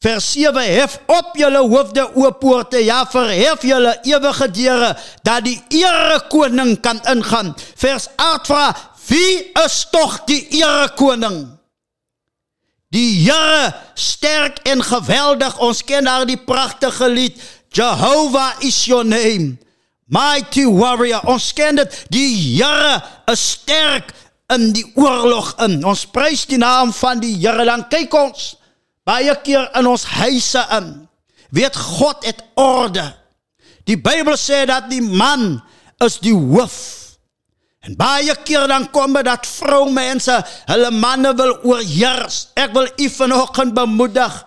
Vers 0.02 0.33
7 0.33 0.64
hef 0.75 0.99
op 1.07 1.37
julle 1.38 1.61
hoofde 1.62 2.02
o 2.19 2.31
poorte 2.35 2.81
ja 2.83 3.04
verhef 3.07 3.62
julle 3.62 3.92
ewige 4.02 4.49
deure 4.50 4.88
dat 5.23 5.45
die 5.47 5.61
ere 5.78 6.16
koning 6.33 6.73
kan 6.83 6.99
ingaan 7.12 7.52
vers 7.78 8.09
8 8.19 8.50
vra 8.50 8.64
wie 9.07 9.52
is 9.62 9.76
tog 9.95 10.16
die 10.26 10.40
ere 10.59 10.88
koning 10.99 11.38
die 12.90 13.23
Here 13.28 13.71
sterk 13.95 14.59
en 14.66 14.83
geweldig 14.83 15.62
ons 15.62 15.85
ken 15.87 16.11
daar 16.11 16.26
die 16.26 16.40
pragtige 16.50 17.07
lied 17.07 17.38
Jehovah 17.71 18.59
is 18.66 18.83
your 18.90 19.07
name 19.07 19.54
mighty 20.06 20.64
warrior 20.66 21.23
ons 21.30 21.52
ken 21.56 21.78
dit 21.80 22.00
die 22.12 22.32
Here 22.56 22.99
is 23.30 23.44
sterk 23.59 24.12
in 24.52 24.73
die 24.76 24.85
oorlog 24.99 25.54
in 25.64 25.80
ons 25.88 26.04
prys 26.11 26.44
die 26.50 26.61
naam 26.61 26.92
van 26.97 27.23
die 27.23 27.35
Here 27.38 27.64
dan 27.68 27.87
kyk 27.92 28.14
ons 28.18 28.52
baie 29.09 29.35
keer 29.42 29.66
in 29.78 29.88
ons 29.90 30.04
huise 30.18 30.62
in. 30.78 30.92
Weet 31.52 31.76
God 31.76 32.25
het 32.25 32.42
orde. 32.54 33.04
Die 33.88 33.99
Bybel 33.99 34.38
sê 34.38 34.62
dat 34.68 34.88
die 34.90 35.02
man 35.02 35.59
is 36.02 36.21
die 36.23 36.35
hoof. 36.35 36.78
En 37.82 37.97
baie 37.99 38.35
keer 38.47 38.68
dan 38.71 38.87
kom 38.94 39.16
dit 39.18 39.26
dat 39.26 39.47
vroumense 39.47 40.38
hulle 40.71 40.90
manne 40.94 41.35
wil 41.38 41.56
oorheers. 41.66 42.47
Ek 42.54 42.73
wil 42.76 42.87
u 42.87 43.09
vanoggend 43.11 43.75
bemoedig 43.75 44.38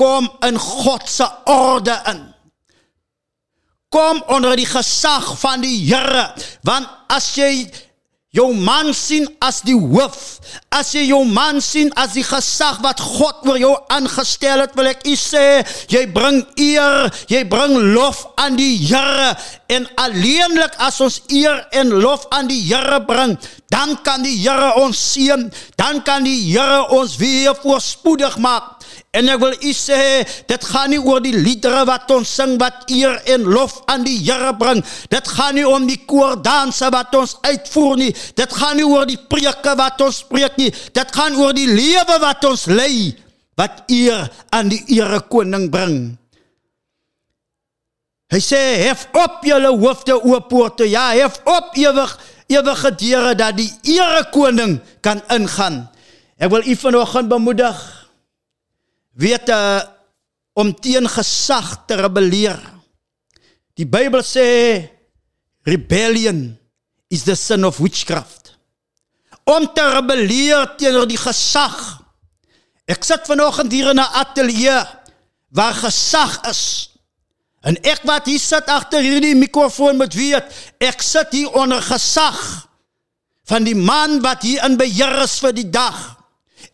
kom 0.00 0.30
in 0.48 0.56
God 0.56 1.04
se 1.08 1.26
orde 1.44 1.98
in. 2.08 2.22
Kom 3.90 4.22
onder 4.26 4.54
die 4.54 4.68
gesag 4.70 5.32
van 5.40 5.64
die 5.64 5.80
Here, 5.82 6.28
want 6.62 6.86
as 7.10 7.32
jy 7.34 7.66
jou 8.30 8.52
man 8.54 8.92
sien 8.94 9.24
as 9.42 9.58
die 9.66 9.74
hoof. 9.74 10.38
As 10.70 10.92
jy 10.94 11.08
jou 11.08 11.24
man 11.26 11.58
sien 11.64 11.90
as 11.98 12.14
die 12.14 12.22
gesag 12.22 12.78
wat 12.84 13.02
God 13.02 13.42
oor 13.50 13.58
jou 13.58 13.72
aangestel 13.90 14.62
het, 14.62 14.76
wil 14.78 14.92
ek 14.92 15.02
u 15.10 15.16
sê, 15.18 15.42
jy 15.90 16.04
bring 16.14 16.38
eer, 16.54 17.10
jy 17.32 17.42
bring 17.50 17.74
lof 17.96 18.22
aan 18.38 18.54
die 18.60 18.76
Here 18.78 19.32
en 19.74 19.88
alleenlik 19.98 20.78
as 20.78 21.00
ons 21.02 21.18
eer 21.26 21.58
en 21.82 21.90
lof 22.04 22.28
aan 22.30 22.46
die 22.50 22.62
Here 22.68 23.02
bring, 23.10 23.34
dan 23.74 23.96
kan 24.06 24.22
die 24.22 24.38
Here 24.38 24.76
ons 24.78 25.02
seën, 25.10 25.48
dan 25.74 25.98
kan 26.06 26.22
die 26.22 26.52
Here 26.52 26.84
ons 26.94 27.18
weer 27.18 27.58
voorspoedig 27.58 28.38
maak. 28.38 28.79
En 29.10 29.26
ek 29.26 29.40
wil 29.42 29.56
u 29.66 29.72
sê, 29.74 30.22
dit 30.46 30.66
gaan 30.70 30.92
nie 30.92 31.00
oor 31.02 31.18
die 31.22 31.34
liedere 31.34 31.82
wat 31.88 32.10
ons 32.14 32.30
sing 32.30 32.54
wat 32.62 32.84
eer 32.94 33.16
en 33.34 33.48
lof 33.50 33.80
aan 33.90 34.04
die 34.06 34.20
Here 34.22 34.52
bring. 34.54 34.84
Dit 35.10 35.26
gaan 35.34 35.56
nie 35.58 35.66
om 35.66 35.88
die 35.88 35.98
koordanse 36.06 36.92
wat 36.94 37.16
ons 37.18 37.34
uitvoer 37.42 37.98
nie. 37.98 38.12
Dit 38.38 38.54
gaan 38.54 38.78
nie 38.78 38.86
oor 38.86 39.08
die 39.10 39.18
preke 39.18 39.74
wat 39.78 39.98
ons 40.06 40.22
spreek 40.22 40.54
nie. 40.62 40.70
Dit 40.94 41.10
gaan 41.16 41.34
oor 41.42 41.56
die 41.56 41.66
lewe 41.66 42.20
wat 42.22 42.46
ons 42.46 42.68
lei 42.70 43.10
wat 43.58 43.82
eer 43.90 44.30
aan 44.54 44.70
die 44.70 44.82
Here 44.86 45.24
koning 45.26 45.66
bring. 45.74 46.16
Hy 48.30 48.38
sê, 48.38 48.86
"Hef 48.86 49.08
op 49.12 49.42
julle 49.42 49.74
hoofde 49.74 50.14
o 50.14 50.40
poorte, 50.40 50.86
ja, 50.88 51.10
hef 51.10 51.40
op 51.44 51.74
ewig 51.74 52.18
ewige 52.46 52.94
deure 52.94 53.34
dat 53.34 53.56
die 53.56 53.72
Here 53.82 54.24
koning 54.30 54.80
kan 55.02 55.20
ingaan." 55.28 55.90
Ek 56.38 56.50
wil 56.50 56.62
u 56.62 56.76
vanoggend 56.76 57.28
bemoedig 57.28 57.99
weet 59.18 59.48
uh, 59.48 59.80
om 60.54 60.74
teen 60.74 61.08
gesag 61.08 61.86
te 61.86 61.96
rebelleer. 62.00 62.60
Die 63.74 63.86
Bybel 63.86 64.22
sê 64.26 64.46
rebellion 65.66 66.58
is 67.08 67.24
the 67.24 67.34
sin 67.34 67.64
of 67.64 67.78
witchcraft. 67.78 68.54
Om 69.44 69.72
te 69.74 69.86
rebelleer 69.94 70.76
teenoor 70.78 71.08
die 71.10 71.20
gesag 71.20 72.00
Ek 72.90 73.06
sit 73.06 73.28
vanoggend 73.30 73.72
hier 73.72 73.90
in 73.92 74.00
'n 74.02 74.14
ateljee 74.22 74.82
waar 75.54 75.74
gesag 75.74 76.40
is. 76.50 76.90
En 77.62 77.76
ek 77.82 78.02
wat 78.02 78.26
hier 78.26 78.40
sit 78.40 78.66
agter 78.66 79.02
hierdie 79.02 79.36
mikrofoon 79.36 79.96
moet 79.96 80.14
weet, 80.14 80.44
ek 80.78 81.02
sit 81.02 81.28
hier 81.30 81.52
onder 81.52 81.82
gesag 81.82 82.68
van 83.44 83.64
die 83.64 83.76
man 83.76 84.20
wat 84.22 84.42
hier 84.42 84.64
in 84.64 84.76
beheer 84.76 85.22
is 85.22 85.38
vir 85.38 85.52
die 85.52 85.70
dag. 85.70 86.16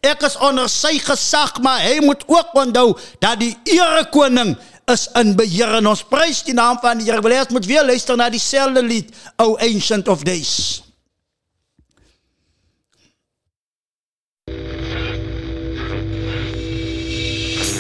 Ek 0.06 0.22
is 0.22 0.36
onder 0.38 0.68
sy 0.70 0.96
gesag, 1.02 1.56
maar 1.64 1.82
hy 1.82 1.98
moet 2.04 2.22
ook 2.30 2.54
onthou 2.54 2.94
dat 3.18 3.40
die 3.42 3.56
erekoning 3.76 4.54
is 4.92 5.08
in 5.18 5.34
beheer 5.34 5.80
en 5.80 5.90
ons 5.90 6.04
prys 6.06 6.44
die 6.46 6.54
naam 6.54 6.78
van 6.82 7.00
die 7.00 7.08
Here. 7.10 7.22
Wil 7.24 7.34
jy 7.34 7.44
ons 7.46 7.54
moet 7.58 7.66
weer 7.66 7.86
luister 7.86 8.18
na 8.18 8.30
dieselfde 8.30 8.82
lied, 8.86 9.10
O 9.42 9.56
Ancient 9.58 10.08
of 10.08 10.22
Days. 10.22 10.82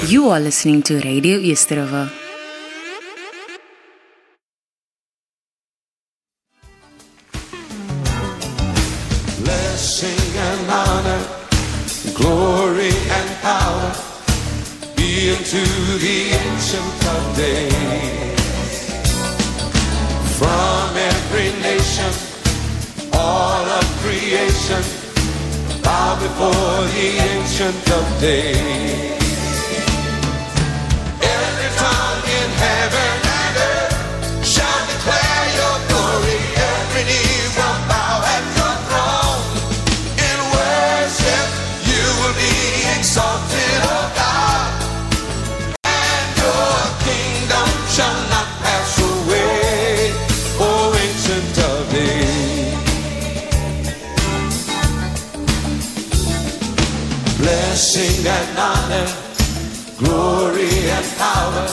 You 0.06 0.30
are 0.30 0.40
listening 0.40 0.82
to 0.82 1.00
Radio 1.00 1.38
Easterova. 1.38 2.10
Blessing 9.42 10.36
and 10.38 10.70
honor, 10.70 11.35
glory 12.14 12.92
and 13.16 13.28
power 13.42 13.92
be 14.96 15.30
unto 15.30 15.62
the 15.98 16.18
ancient 16.44 17.06
of 17.14 17.36
days. 17.36 18.36
From 20.38 20.96
every 20.96 21.50
nation, 21.62 22.12
all 23.12 23.64
of 23.64 23.84
creation, 24.02 24.82
bow 25.82 26.14
before 26.20 26.80
the 26.96 27.08
ancient 27.32 27.90
of 27.98 28.20
days. 28.20 29.16
Every 31.22 31.70
tongue 31.82 32.24
in 32.40 32.50
heaven 32.64 33.15
power, 61.18 61.66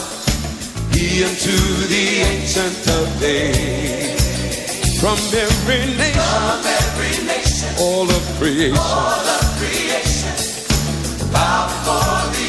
he 0.91 1.23
unto 1.23 1.55
the 1.93 2.05
ancient 2.31 2.87
of 2.97 3.05
days. 3.19 4.99
From 4.99 5.19
every 5.35 5.83
nation, 5.97 6.21
from 6.21 6.63
every 6.63 7.15
nation. 7.25 7.69
All 7.79 8.07
of 8.09 8.23
creation, 8.39 8.77
all 8.77 9.27
of 9.37 9.43
creation, 9.59 10.35
bow 11.31 11.67
before 11.67 12.23
the 12.35 12.42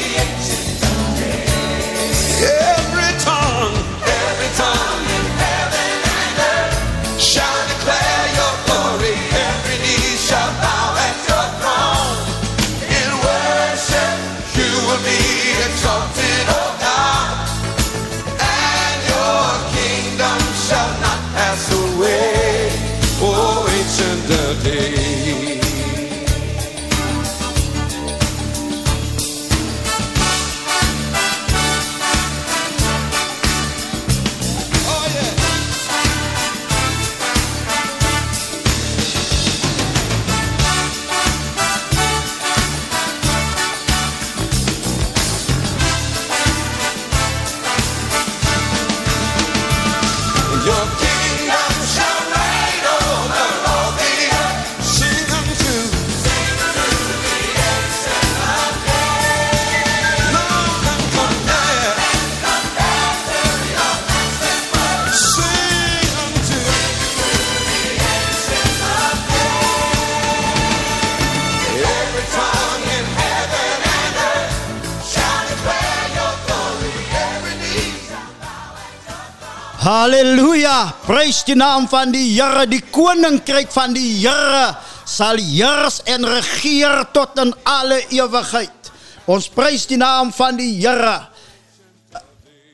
Halleluja! 79.85 80.95
Prys 81.05 81.43
die 81.45 81.53
naam 81.53 81.83
van 81.85 82.09
die 82.09 82.31
Here. 82.33 82.63
Die 82.65 82.81
koninkryk 82.89 83.69
van 83.69 83.93
die 83.93 84.15
Here 84.23 84.71
sal 85.05 85.37
heers 85.37 85.99
en 86.09 86.25
regeer 86.25 87.03
tot 87.13 87.37
in 87.37 87.51
alle 87.69 87.99
ewigheid. 88.09 88.89
Ons 89.29 89.45
prys 89.53 89.85
die 89.85 89.99
naam 90.01 90.31
van 90.33 90.57
die 90.57 90.71
Here. 90.79 91.19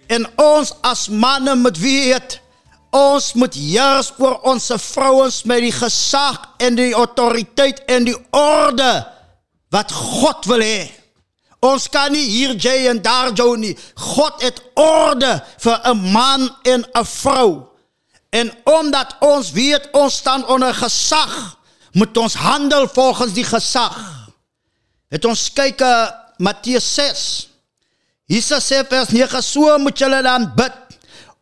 En 0.08 0.24
ons 0.40 0.72
as 0.88 1.10
manne 1.12 1.58
moet 1.60 1.82
weet 1.84 2.38
ons 2.96 3.30
moet 3.40 3.56
heers 3.56 4.14
oor 4.20 4.40
ons 4.48 4.72
vrouens 4.84 5.44
met 5.48 5.62
die 5.64 5.76
gesag 5.76 6.40
en 6.64 6.80
die 6.80 6.92
autoriteit 6.96 7.84
en 7.92 8.08
die 8.08 8.18
orde 8.36 8.92
wat 9.72 9.92
God 9.92 10.48
wil 10.52 10.64
hê. 10.64 10.88
Ons 11.62 11.86
kan 11.94 12.10
nie 12.10 12.26
hier 12.26 12.56
jy 12.58 12.88
en 12.90 13.02
daar 13.02 13.30
jou 13.38 13.54
nie. 13.58 13.76
God 13.96 14.42
het 14.42 14.62
orde 14.74 15.44
vir 15.62 15.78
'n 15.86 16.12
man 16.12 16.50
en 16.64 16.86
'n 16.94 17.06
vrou. 17.06 17.70
En 18.30 18.52
omdat 18.64 19.16
ons 19.20 19.52
weet 19.52 19.90
ons 19.92 20.16
staan 20.16 20.48
onder 20.48 20.74
gesag, 20.74 21.58
moet 21.92 22.18
ons 22.18 22.34
handel 22.34 22.88
volgens 22.88 23.34
die 23.34 23.44
gesag. 23.44 23.98
Het 25.10 25.26
ons 25.26 25.54
kyk 25.54 25.82
uh, 25.82 26.08
Matteus 26.38 26.94
6. 26.96 27.48
Jesus 28.26 28.72
sê 28.72 28.80
vers 28.88 29.12
9 29.12 29.44
so 29.44 29.78
moet 29.78 30.00
julle 30.00 30.22
dan 30.24 30.48
bid. 30.56 30.78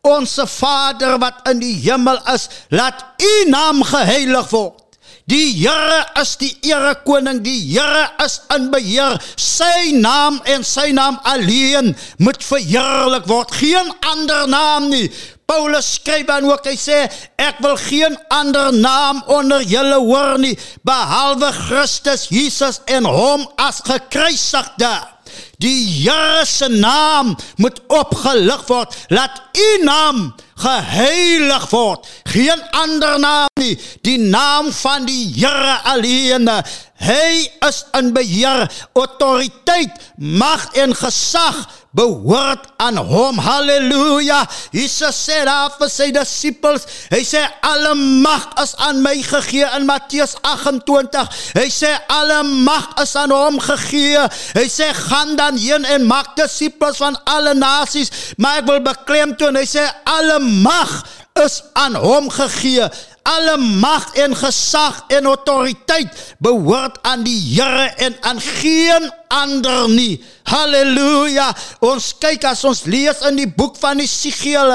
Onse 0.00 0.46
Vader 0.46 1.18
wat 1.18 1.46
in 1.48 1.60
die 1.60 1.76
hemel 1.84 2.18
is, 2.34 2.48
laat 2.68 3.04
U 3.22 3.48
naam 3.48 3.82
geheilig 3.84 4.48
word. 4.50 4.79
Die 5.30 5.52
Here 5.54 6.04
is 6.18 6.34
die 6.40 6.56
erekoning, 6.66 7.38
die 7.44 7.60
Here 7.70 8.08
is 8.24 8.40
in 8.50 8.70
beheer. 8.72 9.14
Sy 9.38 9.92
naam 9.94 10.40
en 10.50 10.64
sy 10.66 10.88
naam 10.96 11.20
alleen 11.22 11.92
moet 12.18 12.42
verheerlik 12.42 13.28
word. 13.30 13.54
Geen 13.60 13.92
ander 14.10 14.48
naam 14.50 14.88
nie. 14.90 15.06
Paulus 15.46 15.86
skryf 15.98 16.26
dan 16.26 16.46
ook 16.46 16.66
hy 16.66 16.74
sê 16.78 16.98
ek 17.42 17.62
wil 17.62 17.78
geen 17.78 18.14
ander 18.30 18.74
naam 18.74 19.22
onder 19.30 19.62
julle 19.66 19.98
hoor 20.02 20.36
nie 20.38 20.52
behalwe 20.86 21.50
Christus 21.54 22.28
Jesus 22.30 22.78
en 22.90 23.06
hom 23.06 23.46
as 23.58 23.80
gekruisigde. 23.86 24.92
Die 25.62 25.78
Here 26.02 26.46
se 26.46 26.70
naam 26.70 27.36
moet 27.58 27.82
opgelig 27.86 28.62
word. 28.70 28.94
Laat 29.14 29.42
U 29.54 29.70
naam 29.86 30.30
geheilig 30.60 31.66
word. 31.70 32.06
Geen 32.32 32.62
ander 32.70 33.18
naam 33.20 33.48
nie. 33.60 33.74
Die 34.06 34.18
naam 34.18 34.72
van 34.72 35.06
die 35.08 35.32
Here 35.34 35.78
alleen. 35.92 36.48
Hy 37.00 37.48
is 37.68 37.84
in 37.96 38.12
beheer. 38.12 38.66
Autoriteit, 38.92 39.96
mag 40.16 40.68
en 40.76 40.94
gesag 40.96 41.64
behoort 41.90 42.66
aan 42.76 42.96
hom. 42.96 43.38
Halleluja. 43.38 44.44
Jesus 44.70 45.18
sê 45.26 45.42
daar 45.46 45.72
vir 45.78 45.90
sy 45.90 46.08
disippels, 46.14 46.86
hy 47.10 47.22
sê 47.26 47.42
alle 47.66 47.94
mag 47.98 48.46
is 48.62 48.76
aan 48.86 49.02
my 49.04 49.16
gegee 49.26 49.66
in 49.76 49.86
Matteus 49.88 50.36
28. 50.46 51.26
Hy 51.58 51.66
sê 51.74 51.92
alle 52.12 52.42
mag 52.46 52.92
is 53.02 53.14
aan 53.18 53.34
hom 53.34 53.60
gegee. 53.62 54.26
Hy 54.56 54.66
sê 54.70 54.90
gaan 54.96 55.36
dan 55.40 55.58
heen 55.60 55.86
en 55.96 56.06
maak 56.10 56.36
disippels 56.38 57.00
van 57.02 57.18
alle 57.30 57.54
nasies. 57.58 58.34
Maar 58.38 58.62
ek 58.62 58.70
wil 58.70 58.84
beklemtoon, 58.86 59.58
hy 59.58 59.66
sê 59.68 59.86
alle 60.08 60.38
mag 60.40 61.00
is 61.40 61.60
aan 61.78 61.96
hom 61.98 62.30
gegee. 62.32 62.86
Alle 63.30 63.56
mag 63.60 64.08
en 64.18 64.34
gesag 64.34 65.04
en 65.12 65.28
autoriteit 65.28 66.14
behoort 66.42 66.98
aan 67.06 67.22
die 67.26 67.38
Here 67.52 67.90
en 68.06 68.16
aan 68.26 68.40
geen 68.40 69.10
verander 69.30 69.88
nie. 69.88 70.20
Halleluja. 70.50 71.50
Ons 71.86 72.10
kyk 72.18 72.44
as 72.50 72.64
ons 72.66 72.82
lees 72.90 73.22
in 73.28 73.38
die 73.38 73.46
boek 73.46 73.76
van 73.78 74.00
Esegiel, 74.02 74.72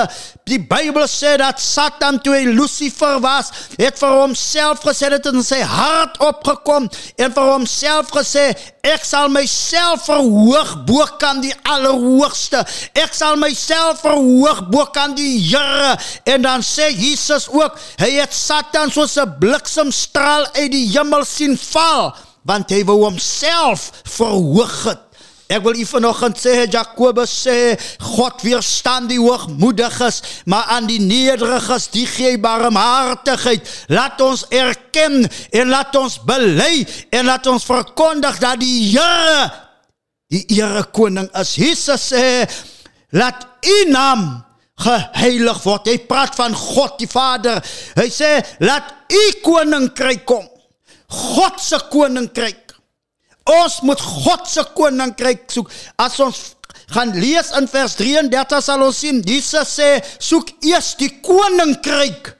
die 0.47 0.59
Bybel 0.61 1.07
sê 1.09 1.35
dat 1.41 1.59
Satan 1.59 2.19
toe 2.23 2.35
hy 2.35 2.45
Lucifer 2.53 3.19
was, 3.19 3.51
het 3.75 3.97
vir 3.99 4.13
homself 4.21 4.83
gesê 4.85 5.09
dit 5.11 5.27
in 5.31 5.43
sy 5.43 5.59
hart 5.65 6.19
opgekom 6.23 6.87
en 7.17 7.33
vir 7.33 7.49
homself 7.49 8.13
gesê 8.13 8.51
ek 8.85 9.03
sal 9.03 9.31
myself 9.33 10.05
verhoog 10.05 10.75
bo 10.87 11.03
kan 11.19 11.41
die 11.43 11.53
allerhoogste. 11.65 12.61
Ek 12.95 13.15
sal 13.17 13.39
myself 13.41 14.03
verhoog 14.05 14.67
bo 14.71 14.85
kan 14.95 15.17
die 15.17 15.33
Here. 15.45 15.95
En 16.29 16.45
dan 16.45 16.63
sê 16.63 16.91
Jesus 16.93 17.49
ook, 17.51 17.75
hy 17.99 18.13
het 18.21 18.33
Satan 18.33 18.93
soos 18.93 19.17
'n 19.17 19.35
bliksemstraal 19.41 20.47
uit 20.55 20.71
die 20.71 20.87
hemel 20.93 21.25
sien 21.25 21.57
val 21.57 22.13
want 22.45 22.71
hy 22.73 22.83
wou 22.87 23.01
homself 23.03 23.89
verhoog 24.05 24.77
het. 24.85 25.01
Ek 25.45 25.61
wil 25.61 25.77
u 25.77 25.83
vanoggend 25.85 26.39
sê 26.41 26.63
Jakobus 26.73 27.29
sê 27.45 27.75
God 28.01 28.41
weerstaan 28.41 29.05
die 29.11 29.19
hoogmoediges, 29.21 30.21
maar 30.49 30.71
aan 30.73 30.87
die 30.89 31.01
nederiges 31.01 31.91
die 31.93 32.07
gee 32.09 32.39
barmhartigheid. 32.41 33.61
Laat 33.93 34.21
ons 34.25 34.47
erken 34.49 35.21
en 35.29 35.69
laat 35.69 35.93
ons 36.01 36.17
bely 36.25 36.81
en 37.13 37.29
laat 37.29 37.45
ons 37.51 37.67
verkondig 37.69 38.41
dat 38.41 38.57
die 38.63 38.89
Here 38.95 39.45
die 40.33 40.41
Here 40.49 40.81
koning 40.89 41.29
is. 41.37 41.53
Jesus 41.61 42.09
sê 42.09 42.25
laat 43.13 43.45
u 43.61 43.77
naam 43.93 44.25
geheilig 44.81 45.61
word. 45.61 45.93
Hy 45.93 45.99
praat 46.09 46.33
van 46.41 46.57
God 46.57 46.97
die 46.99 47.09
Vader. 47.09 47.61
Hy 48.01 48.09
sê 48.09 48.39
laat 48.65 49.13
u 49.13 49.23
koninkryk 49.45 50.25
kom. 50.25 50.49
God 51.09 51.59
se 51.61 51.79
koninkryk 51.91 52.65
Ons 53.45 53.81
moet 53.85 54.01
God 54.01 54.47
se 54.49 54.63
koninkryk 54.73 55.45
soek. 55.53 55.69
As 56.01 56.17
ons 56.23 56.39
gaan 56.93 57.13
lees 57.17 57.51
in 57.57 57.67
vers 57.69 57.93
33 57.99 58.61
sal 58.65 58.83
ons 58.85 59.01
sien 59.03 59.21
Jesus 59.25 59.75
sê 59.77 59.89
soek 60.17 60.49
eers 60.65 60.93
die 60.99 61.11
koninkryk 61.25 62.31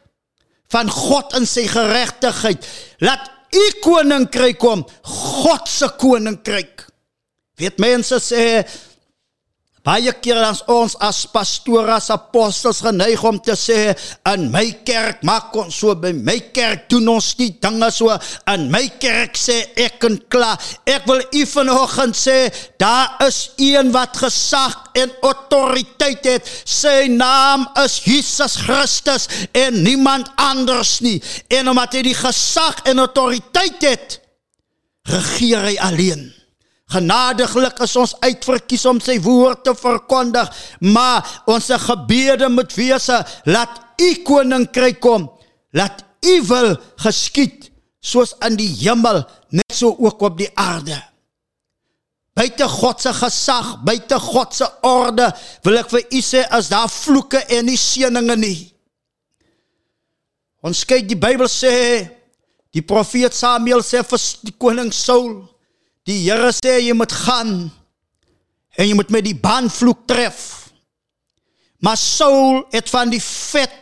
van 0.74 0.90
God 0.90 1.38
in 1.38 1.46
sy 1.50 1.68
geregtigheid. 1.70 2.66
Laat 3.06 3.30
u 3.54 3.66
koninkryk 3.86 4.58
kom, 4.62 4.82
God 5.06 5.70
se 5.70 5.92
koninkryk. 6.02 6.88
Weet 7.62 7.78
mense 7.80 8.18
sê 8.20 8.66
Baie 9.86 10.10
keer 10.18 10.40
dan 10.42 10.56
ons 10.74 10.96
as 11.06 11.20
pastore 11.30 11.94
as 11.94 12.08
apostels 12.10 12.80
geneig 12.82 13.22
om 13.28 13.38
te 13.38 13.54
sê 13.54 13.92
in 14.32 14.48
my 14.50 14.64
kerk 14.88 15.20
maak 15.28 15.54
ons 15.62 15.78
so 15.78 15.94
by 16.02 16.10
my 16.16 16.40
kerk 16.56 16.88
doen 16.90 17.12
ons 17.14 17.28
nie 17.38 17.52
dinge 17.62 17.92
so. 17.94 18.10
In 18.50 18.66
my 18.74 18.82
kerk 19.02 19.38
sê 19.38 19.60
ek 19.86 20.08
en 20.10 20.18
klaar 20.34 20.58
ek 20.90 21.06
wil 21.06 21.22
u 21.22 21.44
vanoggend 21.52 22.18
sê 22.18 22.38
daar 22.82 23.20
is 23.28 23.52
een 23.62 23.92
wat 23.94 24.18
gesag 24.24 24.74
en 24.98 25.14
autoriteit 25.30 26.26
het. 26.32 26.50
Sy 26.66 27.06
naam 27.12 27.68
is 27.84 28.00
Jesus 28.08 28.58
Christus 28.66 29.28
en 29.54 29.84
niemand 29.86 30.32
anders 30.42 30.98
nie. 31.06 31.20
En 31.54 31.70
omdat 31.76 32.00
hy 32.00 32.08
die 32.10 32.18
gesag 32.18 32.82
en 32.90 33.04
autoriteit 33.06 33.86
het 33.86 34.18
regeer 35.14 35.70
hy 35.70 35.78
alleen 35.86 36.26
Genadiglik 36.94 37.80
is 37.82 37.96
ons 37.98 38.14
uitverkies 38.22 38.84
om 38.86 39.00
sy 39.02 39.18
woord 39.26 39.64
te 39.66 39.74
verkondig, 39.78 40.52
maar 40.86 41.26
ons 41.50 41.72
gebede 41.88 42.50
moet 42.54 42.76
wees 42.78 43.10
laat 43.50 43.82
u 44.02 44.10
koninkryk 44.28 45.00
kom, 45.02 45.26
laat 45.74 46.04
u 46.26 46.36
wil 46.46 46.76
geskied 47.02 47.72
soos 48.06 48.36
in 48.46 48.58
die 48.60 48.70
hemel, 48.84 49.24
net 49.50 49.74
so 49.74 49.96
ook 49.98 50.22
op 50.30 50.38
die 50.38 50.52
aarde. 50.54 50.98
Buite 52.36 52.68
God 52.68 53.02
se 53.02 53.14
gesag, 53.16 53.80
buite 53.88 54.20
God 54.20 54.54
se 54.54 54.68
orde, 54.86 55.30
wil 55.66 55.80
ek 55.80 55.90
vir 55.94 56.06
u 56.12 56.22
sê 56.22 56.44
as 56.54 56.70
daar 56.70 56.92
vloeke 56.92 57.40
en 57.56 57.66
nie 57.70 57.80
seëninge 57.80 58.36
nie. 58.38 58.58
Ons 60.66 60.84
kyk 60.86 61.08
die 61.08 61.18
Bybel 61.18 61.50
sê 61.50 61.74
die 62.76 62.84
profeet 62.86 63.34
Samuel 63.34 63.82
sê 63.86 64.04
vir 64.06 64.22
die 64.46 64.54
koning 64.60 64.92
Saul 64.94 65.46
Die 66.06 66.22
Here 66.28 66.52
sê 66.54 66.78
jy 66.84 66.94
moet 66.94 67.14
gaan 67.26 67.56
en 68.76 68.88
jy 68.88 68.94
moet 68.98 69.10
met 69.14 69.26
die 69.26 69.38
baanvloek 69.38 70.06
tref. 70.10 70.70
Maar 71.82 71.98
Saul 71.98 72.62
het 72.74 72.90
van 72.90 73.10
die 73.10 73.22
vet 73.24 73.74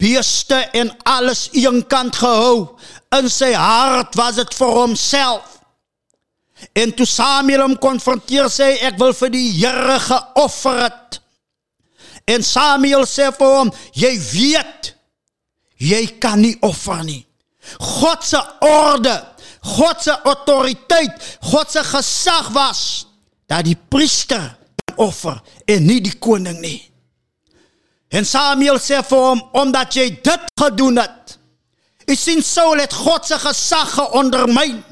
beeste 0.00 0.58
en 0.76 0.90
alles 1.08 1.48
eenkant 1.56 2.16
gehou. 2.20 2.76
In 3.16 3.30
sy 3.32 3.52
hart 3.56 4.16
was 4.18 4.40
dit 4.40 4.56
vir 4.58 4.72
homself. 4.76 5.50
En 6.76 6.92
toe 6.94 7.06
Samuel 7.08 7.64
hom 7.64 7.76
konfronteer 7.80 8.48
sê 8.52 8.74
ek 8.86 8.98
wil 9.00 9.14
vir 9.16 9.32
die 9.32 9.48
Here 9.56 9.98
geoffer 10.04 10.84
het. 10.86 11.20
En 12.30 12.44
Samuel 12.44 13.04
sê 13.08 13.30
vir 13.36 13.56
hom 13.58 13.72
jy 13.96 14.12
weet 14.30 14.92
jy 15.80 16.04
kan 16.20 16.40
nie 16.40 16.56
offer 16.64 17.02
nie. 17.04 17.22
God 17.80 18.24
se 18.24 18.40
orde 18.64 19.16
God 19.64 20.02
se 20.04 20.12
autoriteit, 20.28 21.38
God 21.40 21.70
se 21.72 21.84
gesag 21.88 22.50
was 22.52 22.80
dat 23.48 23.64
die 23.64 23.76
priester 23.76 24.52
offer 25.00 25.40
en 25.66 25.86
nie 25.88 26.00
die 26.04 26.14
koning 26.20 26.60
nie. 26.60 26.80
En 28.14 28.26
Samuel 28.28 28.78
sê 28.82 29.00
vir 29.02 29.22
hom 29.24 29.40
omdat 29.58 29.96
jy 29.96 30.10
dit 30.22 30.50
gedoen 30.60 31.00
het. 31.02 31.38
Ek 32.04 32.20
sien 32.20 32.44
Saul 32.44 32.82
het 32.84 32.92
God 32.94 33.24
se 33.26 33.38
gesag 33.40 33.96
geondermyn. 33.96 34.82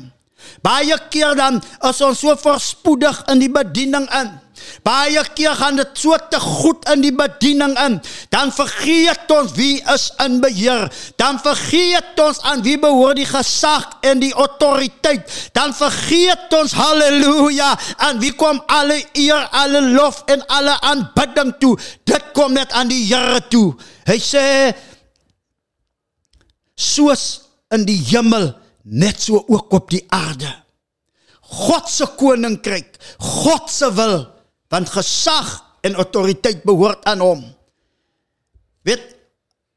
Baie 0.65 0.97
keer 1.13 1.37
dan 1.39 1.61
is 1.89 2.01
ons 2.03 2.23
so 2.23 2.35
verspoedig 2.39 3.21
in 3.33 3.43
die 3.43 3.53
bediening 3.53 4.09
in. 4.19 4.33
Baie 4.85 5.23
keer 5.37 5.55
gaan 5.59 5.77
dit 5.79 5.99
so 5.99 6.17
te 6.31 6.41
goed 6.41 6.89
in 6.93 7.03
die 7.05 7.13
bediening 7.15 7.75
in, 7.85 7.99
dan 8.35 8.53
vergeet 8.55 9.31
ons 9.31 9.55
wie 9.57 9.81
is 9.95 10.09
in 10.25 10.41
beheer. 10.43 10.89
Dan 11.21 11.39
vergeet 11.43 12.21
ons 12.23 12.41
aan 12.49 12.65
wie 12.67 12.79
behoort 12.81 13.21
die 13.21 13.29
gesag 13.29 13.87
en 14.07 14.23
die 14.23 14.33
autoriteit. 14.33 15.29
Dan 15.57 15.75
vergeet 15.77 16.53
ons 16.59 16.75
haleluja 16.77 17.73
aan 18.09 18.21
wie 18.23 18.33
kom 18.39 18.63
alle 18.67 19.01
eer, 19.13 19.49
alle 19.51 19.83
lof 19.93 20.23
en 20.33 20.45
alle 20.47 20.79
aanbidding 20.81 21.55
toe. 21.61 21.77
Dit 22.05 22.33
kom 22.37 22.57
net 22.57 22.73
aan 22.73 22.91
die 22.91 23.05
Here 23.13 23.41
toe. 23.51 23.73
Hy 24.09 24.19
sê 24.23 24.47
soos 26.79 27.25
in 27.73 27.87
die 27.89 28.01
hemel 28.11 28.53
net 28.83 29.21
so 29.23 29.45
ook 29.47 29.73
op 29.73 29.91
die 29.93 30.05
aarde. 30.13 30.51
God 31.53 31.89
se 31.91 32.07
koninkryk, 32.17 32.97
God 33.21 33.71
se 33.71 33.91
wil 33.95 34.32
want 34.73 34.89
gesag 34.89 35.61
en 35.85 35.99
autoriteit 36.01 36.63
behoort 36.65 37.05
aan 37.05 37.21
hom. 37.21 37.43
Weet 38.87 39.05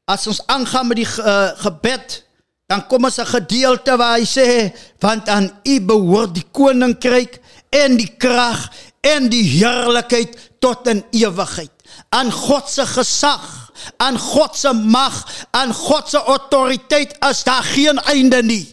as 0.08 0.26
ons 0.30 0.40
aangaan 0.46 0.88
met 0.88 1.02
die 1.02 1.08
uh, 1.20 1.50
gebed, 1.60 2.22
dan 2.70 2.86
kom 2.88 3.04
ons 3.04 3.18
'n 3.20 3.28
gedeelte 3.28 3.96
waar 4.00 4.16
hy 4.18 4.24
sê 4.24 4.72
want 5.02 5.28
aan 5.28 5.50
u 5.62 5.80
behoort 5.80 6.34
die 6.34 6.46
koninkryk 6.50 7.40
en 7.70 7.96
die 8.00 8.16
krag 8.16 8.70
en 9.00 9.28
die 9.28 9.44
heerlikheid 9.44 10.34
tot 10.58 10.86
in 10.86 11.04
ewigheid. 11.10 11.70
Aan 12.08 12.32
God 12.32 12.68
se 12.68 12.86
gesag, 12.86 13.72
aan 13.96 14.18
God 14.18 14.56
se 14.56 14.72
mag, 14.72 15.46
aan 15.50 15.74
God 15.74 16.08
se 16.08 16.18
autoriteit 16.18 17.16
is 17.28 17.44
daar 17.44 17.62
geen 17.62 17.98
einde 17.98 18.42
nie. 18.42 18.66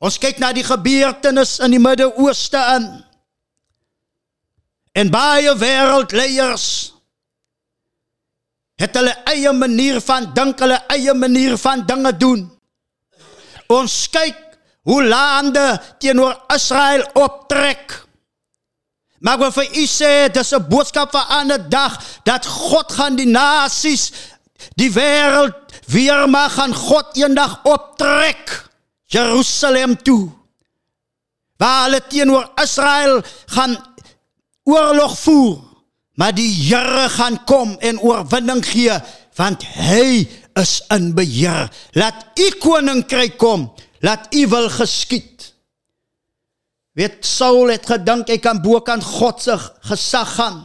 Ons 0.00 0.18
kyk 0.18 0.38
na 0.40 0.52
die 0.52 0.64
gebeurtenisse 0.64 1.62
in 1.64 1.70
die 1.76 1.80
Midde-Ooste 1.80 2.58
aan 2.58 3.04
en 5.00 5.08
baie 5.12 5.52
wêreldleiers 5.56 6.66
het 8.80 8.96
hulle 8.96 9.12
eie 9.28 9.52
manier 9.52 10.00
van 10.00 10.30
dink, 10.36 10.60
hulle 10.60 10.78
eie 10.92 11.14
manier 11.14 11.56
van 11.60 11.82
dinge 11.88 12.12
doen. 12.16 12.46
Ons 13.68 14.06
kyk 14.12 14.38
hoe 14.88 15.02
lande 15.04 15.66
teenoor 16.00 16.38
Israel 16.54 17.04
optrek. 17.20 17.98
Maar 19.20 19.36
wat 19.42 19.58
vir 19.58 19.76
u 19.82 19.84
sê, 19.84 20.12
dis 20.32 20.52
'n 20.56 20.68
boodskap 20.68 21.12
vir 21.12 21.20
'n 21.20 21.32
ander 21.40 21.68
dag 21.68 22.00
dat 22.24 22.46
God 22.46 22.92
gaan 22.92 23.16
die 23.16 23.28
nasies, 23.28 24.12
die 24.74 24.92
wêreld 24.92 25.56
weer 25.86 26.28
maar 26.28 26.50
gaan 26.50 26.74
God 26.74 27.16
eendag 27.16 27.60
optrek 27.64 28.68
Jerusalem 29.06 30.02
toe. 30.02 30.30
Waar 31.56 31.82
hulle 31.82 32.00
teenoor 32.08 32.50
Israel 32.62 33.22
gaan 33.46 33.76
oorlog 34.64 35.18
voer, 35.18 35.58
maar 36.14 36.34
die 36.34 36.50
Here 36.50 37.08
gaan 37.08 37.38
kom 37.44 37.76
en 37.78 38.00
oorwinning 38.00 38.64
gee 38.66 38.96
want 39.38 39.62
hy 39.64 40.26
is 40.60 40.80
in 40.92 41.14
beheer. 41.16 41.70
Laat 41.96 42.38
u 42.38 42.48
koninkryk 42.60 43.38
kom, 43.40 43.70
laat 44.04 44.28
u 44.34 44.46
wil 44.52 44.68
geskied. 44.74 45.46
Weet 46.92 47.24
Saul 47.24 47.70
het 47.72 47.86
gedink 47.88 48.28
hy 48.28 48.36
kan 48.42 48.60
bo 48.60 48.82
kan 48.84 49.00
God 49.02 49.40
se 49.40 49.56
gesag 49.88 50.34
gaan. 50.36 50.58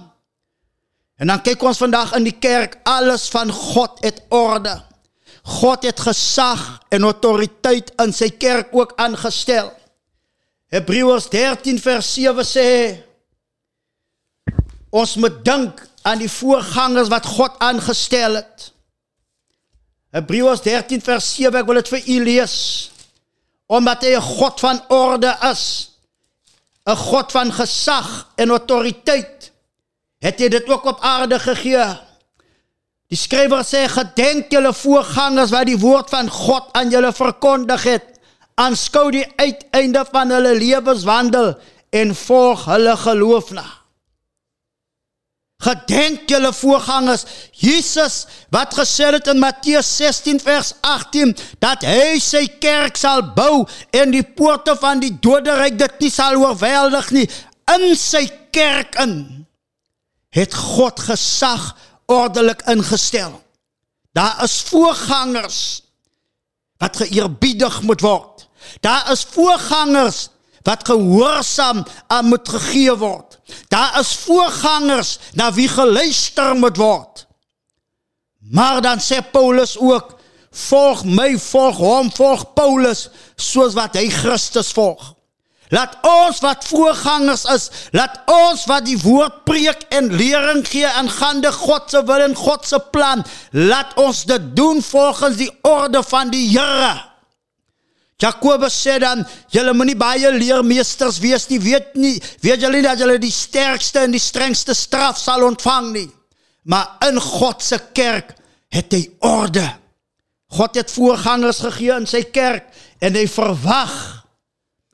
En 1.15 1.31
dan 1.31 1.39
kyk 1.45 1.63
ons 1.63 1.79
vandag 1.79 2.11
in 2.17 2.25
die 2.27 2.35
kerk, 2.35 2.79
alles 2.83 3.29
van 3.31 3.51
God 3.53 4.01
het 4.03 4.19
orde. 4.35 4.73
God 5.61 5.85
het 5.85 6.01
gesag 6.01 6.63
en 6.89 7.05
autoriteit 7.07 7.93
in 8.01 8.11
sy 8.11 8.31
kerk 8.33 8.73
ook 8.75 8.95
aangestel. 8.99 9.69
Hebreërs 10.73 11.29
13 11.31 11.79
vers 11.79 12.09
7 12.17 12.47
sê 12.49 12.69
ons 14.95 15.15
moet 15.19 15.41
dink 15.45 15.81
aan 16.07 16.21
die 16.21 16.31
voorgangers 16.31 17.11
wat 17.11 17.27
God 17.27 17.57
aangestel 17.63 18.39
het. 18.39 18.69
Hebreërs 20.15 20.63
13 20.63 21.03
vers 21.03 21.27
7 21.35 21.59
ek 21.59 21.67
wil 21.67 21.81
dit 21.81 21.91
vir 21.91 22.07
u 22.13 22.17
lees. 22.23 22.55
Omdat 23.67 24.05
hy 24.05 24.15
'n 24.15 24.21
God 24.21 24.59
van 24.59 24.79
orde 24.87 25.35
is, 25.51 25.91
'n 26.87 26.95
God 26.95 27.31
van 27.31 27.51
gesag 27.51 28.27
en 28.35 28.49
autoriteit, 28.49 29.51
het 30.19 30.39
hy 30.39 30.47
dit 30.47 30.69
ook 30.69 30.85
op 30.85 30.99
aarde 31.01 31.39
gegee. 31.39 31.87
Die 33.09 33.17
skrywer 33.17 33.63
sê 33.63 33.87
gedenk 33.89 34.51
julle 34.51 34.73
voorgangers 34.73 35.51
wat 35.51 35.65
die 35.65 35.79
woord 35.79 36.09
van 36.09 36.29
God 36.29 36.69
aan 36.71 36.89
julle 36.89 37.13
verkondig 37.13 37.83
het 37.83 38.15
aanskou 38.55 39.11
die 39.11 39.25
uiteinde 39.35 40.05
van 40.11 40.31
hulle 40.31 40.55
lewenswandel 40.55 41.55
en 41.89 42.15
volg 42.15 42.65
hulle 42.65 42.97
geloof 42.97 43.51
na. 43.51 43.84
Gedenk 45.63 46.27
julle 46.29 46.51
voorgangers, 46.53 47.23
Jesus 47.55 48.25
wat 48.53 48.75
gesê 48.75 49.07
het 49.15 49.29
in 49.31 49.39
Matteus 49.39 49.87
16 49.97 50.41
vers 50.43 50.73
18 50.83 51.31
dat 51.63 51.85
hy 51.87 52.19
sy 52.19 52.43
kerk 52.61 52.99
sal 52.99 53.23
bou 53.37 53.63
en 53.95 54.11
die 54.11 54.25
poorte 54.35 54.75
van 54.81 54.99
die 54.99 55.13
doderyk 55.23 55.79
dit 55.79 56.03
nie 56.03 56.11
sal 56.11 56.35
oorweldig 56.43 57.09
nie 57.15 57.25
in 57.71 57.87
sy 57.97 58.27
kerk 58.53 58.99
in 59.01 59.15
het 60.35 60.53
God 60.53 60.99
gesag 60.99 61.71
ordelik 62.11 62.61
ingestel. 62.69 63.39
Daar 64.15 64.43
is 64.43 64.59
voorgangers 64.67 65.59
wat 66.83 66.99
geëerbiedig 66.99 67.81
moet 67.87 68.03
word. 68.03 68.47
Daar 68.83 69.11
is 69.11 69.23
voorgangers 69.31 70.27
wat 70.65 70.87
gehoorsaam 70.87 71.85
aan 72.07 72.25
moet 72.25 72.49
gegee 72.49 72.95
word. 72.97 73.37
Daar 73.69 73.99
is 73.99 74.15
voorgangers 74.25 75.19
na 75.33 75.51
wie 75.53 75.67
geluister 75.69 76.55
moet 76.55 76.77
word. 76.77 77.25
Maar 78.51 78.81
dan 78.81 78.99
sê 78.99 79.21
Paulus 79.31 79.77
ook: 79.77 80.17
"Volg 80.51 81.03
my, 81.05 81.37
volg 81.39 81.77
hom, 81.77 82.11
volg 82.11 82.53
Paulus 82.53 83.09
soos 83.35 83.73
wat 83.73 83.93
hy 83.95 84.09
Christus 84.09 84.71
volg." 84.71 85.13
Laat 85.73 85.97
ons 86.01 86.39
wat 86.39 86.65
voorgangers 86.65 87.43
is, 87.49 87.69
laat 87.91 88.19
ons 88.29 88.65
wat 88.69 88.85
die 88.85 88.99
woord 89.01 89.43
preek 89.49 89.81
en 89.89 90.11
lering 90.13 90.61
gee 90.67 90.85
aangaande 90.87 91.51
God 91.51 91.89
se 91.89 92.03
wil 92.05 92.21
en 92.21 92.35
God 92.37 92.67
se 92.67 92.79
plan, 92.93 93.25
laat 93.51 93.97
ons 93.97 94.25
dit 94.29 94.55
doen 94.55 94.81
volgens 94.81 95.35
die 95.41 95.49
orde 95.61 96.03
van 96.03 96.29
die 96.29 96.45
Here. 96.53 97.14
Jakobus 98.21 98.75
sê 98.79 98.95
dan 99.03 99.25
julle 99.51 99.73
moenie 99.75 99.97
baie 99.99 100.29
leermeesters 100.31 101.19
wees 101.19 101.49
nie. 101.49 101.59
Weet 101.59 101.95
nie 101.99 102.15
weet 102.43 102.61
julle 102.63 102.79
nie 102.79 102.87
dat 102.87 103.01
julle 103.01 103.17
die 103.19 103.33
sterkste 103.33 104.05
en 104.05 104.15
die 104.15 104.23
strengste 104.23 104.75
straf 104.77 105.19
sal 105.19 105.43
ontvang 105.43 105.89
nie? 105.91 106.07
Maar 106.63 106.95
in 107.09 107.19
God 107.21 107.63
se 107.63 107.79
kerk 107.93 108.31
het 108.73 108.93
hy 108.95 109.03
orde. 109.27 109.65
God 110.55 110.79
het 110.79 110.93
voorgangers 110.93 111.59
gegee 111.65 111.91
in 111.97 112.07
sy 112.07 112.23
kerk 112.31 112.71
en 113.03 113.17
hy 113.19 113.25
verwag 113.27 113.95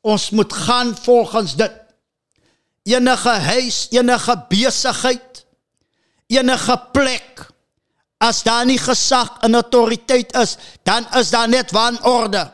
ons 0.01 0.31
moet 0.33 0.53
gaan 0.65 0.95
volgens 0.97 1.53
dit. 1.59 1.77
Enige 2.89 3.35
huis 3.53 3.83
enige 3.93 4.35
besigheid 4.49 5.43
enige 6.31 6.77
plek 6.95 7.45
as 8.21 8.41
daar 8.45 8.65
nie 8.65 8.79
gesag 8.81 9.37
en 9.45 9.59
autoriteit 9.59 10.33
is 10.41 10.55
dan 10.87 11.05
is 11.19 11.29
daar 11.33 11.49
net 11.49 11.73
wanorde 11.75 12.47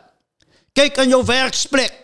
Kyk 0.77 0.99
in 1.03 1.15
jou 1.15 1.23
werksplek. 1.25 2.03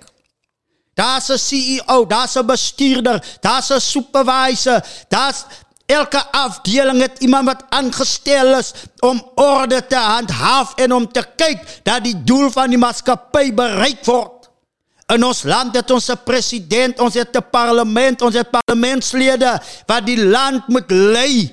Daar's 0.98 1.30
'n 1.30 1.38
CEO, 1.38 2.06
daar's 2.06 2.36
'n 2.36 2.46
bestuurder, 2.46 3.24
daar's 3.42 3.70
'n 3.70 3.80
supervisor, 3.80 4.82
daar's 5.10 5.46
elke 5.86 6.22
afdeling 6.32 7.02
het 7.02 7.20
iemand 7.20 7.46
wat 7.46 7.64
aangestel 7.70 8.58
is 8.58 8.74
om 9.00 9.32
orde 9.36 9.88
te 9.88 9.96
handhaaf 9.96 10.76
en 10.76 10.94
om 10.94 11.12
te 11.12 11.24
kyk 11.36 11.80
dat 11.84 12.04
die 12.04 12.24
doel 12.24 12.50
van 12.52 12.70
die 12.70 12.78
maatskappy 12.78 13.54
bereik 13.54 14.06
word. 14.06 14.50
In 15.12 15.24
ons 15.24 15.44
land 15.44 15.76
het 15.76 15.92
ons 15.92 16.10
'n 16.10 16.24
president, 16.24 17.00
ons 17.00 17.14
het 17.14 17.52
parlement, 17.52 18.22
ons 18.22 18.36
het 18.36 18.50
parlementslede 18.50 19.62
wat 19.86 20.06
die 20.06 20.26
land 20.26 20.68
moet 20.68 20.92
lei 20.92 21.52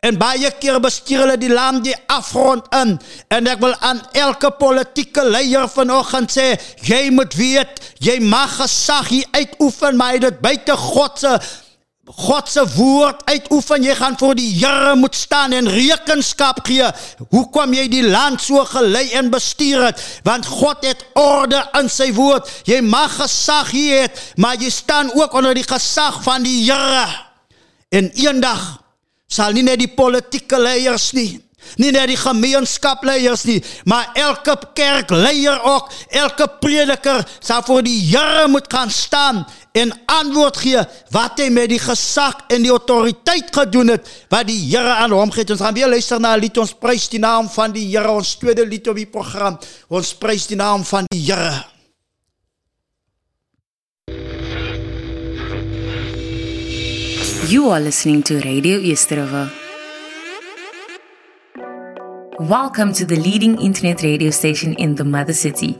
En 0.00 0.16
baie 0.16 0.48
keer 0.60 0.78
bestuur 0.80 1.26
hulle 1.26 1.36
die 1.36 1.52
land 1.52 1.84
die 1.84 1.96
afgrond 2.08 2.68
in. 2.78 2.94
En 3.28 3.48
ek 3.52 3.60
wil 3.60 3.74
aan 3.84 4.00
elke 4.16 4.48
politieke 4.56 5.26
leier 5.28 5.68
vanoggend 5.68 6.32
sê, 6.32 6.54
jy 6.88 7.10
moet 7.12 7.36
weet, 7.36 7.82
jy 8.00 8.16
mag 8.24 8.54
gesag 8.62 9.10
hier 9.12 9.28
uitoefen, 9.36 9.98
maar 10.00 10.16
dit 10.22 10.40
buite 10.40 10.76
God 10.76 11.20
se 11.20 11.34
God 12.10 12.48
se 12.50 12.64
woord 12.74 13.20
uitoefen. 13.28 13.84
Jy 13.86 13.94
gaan 13.94 14.16
voor 14.18 14.34
die 14.34 14.48
Here 14.58 14.96
moet 14.98 15.14
staan 15.14 15.52
en 15.54 15.68
rekenskap 15.70 16.64
gee. 16.66 16.88
Hoekom 17.30 17.76
jy 17.76 17.86
die 17.92 18.02
land 18.02 18.42
so 18.42 18.64
gelei 18.66 19.04
en 19.14 19.30
bestuur 19.30 19.84
het? 19.90 20.02
Want 20.26 20.48
God 20.50 20.82
het 20.88 21.04
orde 21.14 21.62
in 21.78 21.92
sy 21.92 22.10
woord. 22.16 22.50
Jy 22.66 22.80
mag 22.82 23.14
gesag 23.20 23.70
hier 23.76 24.08
hê, 24.08 24.10
maar 24.42 24.58
jy 24.58 24.72
staan 24.74 25.12
ook 25.14 25.38
onder 25.38 25.54
die 25.54 25.66
gesag 25.66 26.22
van 26.26 26.42
die 26.42 26.64
Here. 26.66 27.06
En 27.94 28.10
eendag 28.14 28.80
sal 29.30 29.54
nie 29.54 29.64
net 29.66 29.80
die 29.80 29.92
politieke 29.94 30.58
leiers 30.58 31.12
nie, 31.16 31.38
nie 31.78 31.90
net 31.94 32.08
die 32.10 32.18
gemeenskapleiers 32.18 33.44
nie, 33.48 33.58
maar 33.88 34.10
elke 34.18 34.56
kerkleier 34.74 35.60
ook, 35.68 35.90
elke 36.22 36.48
prediker 36.60 37.22
sal 37.38 37.62
voor 37.66 37.84
die 37.86 37.98
Here 38.10 38.48
moet 38.48 38.66
gaan 38.72 38.90
staan 38.90 39.44
en 39.76 39.92
antwoord 40.10 40.56
gee 40.64 40.82
wat 41.14 41.38
hy 41.38 41.50
met 41.54 41.70
die 41.70 41.80
gesag 41.82 42.46
en 42.50 42.64
die 42.66 42.72
autoriteit 42.74 43.52
gedoen 43.54 43.94
het 43.94 44.08
wat 44.32 44.48
die 44.50 44.58
Here 44.72 44.96
aan 44.98 45.14
hom 45.14 45.30
gegee 45.30 45.46
het. 45.46 45.54
Ons 45.54 45.66
gaan 45.66 45.76
weer 45.78 45.90
luister 45.90 46.20
na 46.20 46.34
'n 46.34 46.40
lied 46.40 46.58
ons 46.58 46.74
prys 46.74 47.08
die 47.08 47.22
naam 47.22 47.48
van 47.48 47.72
die 47.72 47.86
Here, 47.86 48.10
ons 48.10 48.34
tweede 48.34 48.66
lied 48.66 48.88
op 48.88 48.96
die 48.96 49.06
program. 49.06 49.58
Ons 49.88 50.14
prys 50.14 50.46
die 50.46 50.56
naam 50.56 50.84
van 50.84 51.04
die 51.08 51.22
Here. 51.30 51.79
You 57.50 57.68
are 57.70 57.80
listening 57.80 58.22
to 58.30 58.38
Radio 58.42 58.78
River. 58.78 59.50
Welcome 62.38 62.92
to 62.92 63.04
the 63.04 63.16
leading 63.16 63.60
internet 63.60 64.04
radio 64.04 64.30
station 64.30 64.74
in 64.74 64.94
the 64.94 65.04
mother 65.04 65.32
city. 65.32 65.76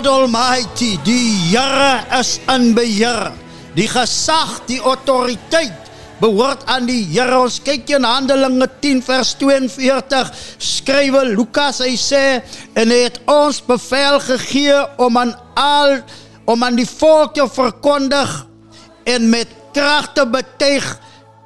God 0.00 0.08
Almighty, 0.08 0.96
die 1.04 1.52
Here 1.52 2.00
is 2.16 2.38
in 2.48 2.70
beheer. 2.72 3.34
Die 3.76 3.84
gesag, 3.84 4.62
die 4.64 4.78
autoriteit 4.80 5.90
behoort 6.22 6.62
aan 6.72 6.86
die 6.88 7.02
Here. 7.04 7.42
Ons 7.42 7.58
kyk 7.60 7.90
in 7.98 8.06
Handelinge 8.08 8.64
10 8.80 9.02
vers 9.04 9.34
42. 9.36 10.30
Skrywe 10.56 11.26
Lukas 11.34 11.82
hy 11.84 11.98
sê 12.00 12.22
en 12.80 12.88
hy 12.88 13.02
het 13.10 13.20
ons 13.28 13.60
bevel 13.66 14.16
gegee 14.24 14.78
om 15.04 15.20
aan 15.20 15.34
al 15.60 15.98
om 16.48 16.64
aan 16.64 16.80
die 16.80 16.88
volk 16.88 17.36
te 17.36 17.44
verkondig 17.52 18.32
en 19.04 19.28
met 19.28 19.52
krag 19.76 20.14
te 20.16 20.24
betuig 20.24 20.88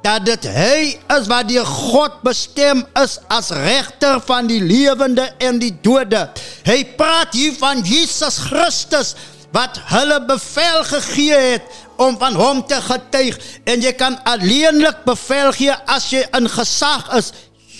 dat 0.05 0.25
dit 0.27 0.43
hy 0.53 0.81
is 1.15 1.29
wat 1.31 1.47
deur 1.49 1.65
God 1.65 2.19
bestem 2.25 2.83
is 3.01 3.17
as 3.33 3.49
regter 3.55 4.19
van 4.27 4.45
die 4.49 4.61
lewende 4.61 5.25
en 5.41 5.57
die 5.61 5.73
dode. 5.85 6.27
Hy 6.67 6.83
praat 6.99 7.33
hier 7.33 7.55
van 7.57 7.81
Jesus 7.85 8.37
Christus 8.49 9.15
wat 9.55 9.79
hulle 9.89 10.19
bevel 10.27 10.83
gegee 10.91 11.39
het 11.55 11.81
om 12.01 12.17
van 12.21 12.37
hom 12.37 12.61
te 12.67 12.77
getuig 12.85 13.39
en 13.65 13.81
jy 13.81 13.95
kan 13.97 14.17
alleenlik 14.29 15.01
bevel 15.07 15.53
gee 15.55 15.73
as 15.89 16.09
jy 16.13 16.25
in 16.37 16.49
gesag 16.53 17.09
is. 17.17 17.31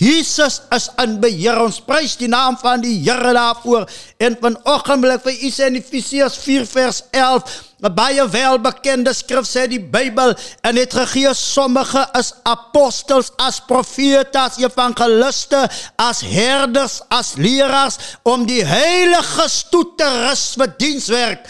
Jesus 0.06 0.62
is 0.76 0.89
in 1.02 1.18
beheer. 1.22 1.58
Ons 1.63 1.80
prys 1.82 2.13
die 2.20 2.30
naam 2.30 2.58
van 2.62 2.84
die 2.84 2.98
Here 3.02 3.32
daarvoor. 3.34 3.88
En 4.22 4.38
vanoggend 4.41 5.06
wil 5.06 5.15
ek 5.15 5.24
vir 5.26 5.46
u 5.48 5.50
sê 5.54 5.70
in 5.72 5.80
Efesiërs 5.80 6.38
4 6.44 6.68
vers 6.70 7.00
11 7.15 7.56
'n 7.86 7.94
baie 7.94 8.24
welbekende 8.32 9.13
skrif 9.13 9.46
sê 9.50 9.65
die 9.70 9.82
Bybel 9.82 10.34
en 10.65 10.78
het 10.80 10.94
gegee 10.94 11.34
sommige 11.38 12.02
is 12.18 12.32
apostels 12.44 13.32
as 13.38 13.60
profete 13.68 14.39
as 14.39 14.58
evangeliste 14.58 15.60
as 16.02 16.22
herders 16.22 17.02
as 17.10 17.36
leraars 17.36 18.00
om 18.24 18.46
die 18.48 18.63
heilige 18.65 19.50
stoet 19.50 19.98
te 20.00 20.08
rus 20.08 20.46
vir 20.56 20.72
dienswerk 20.80 21.46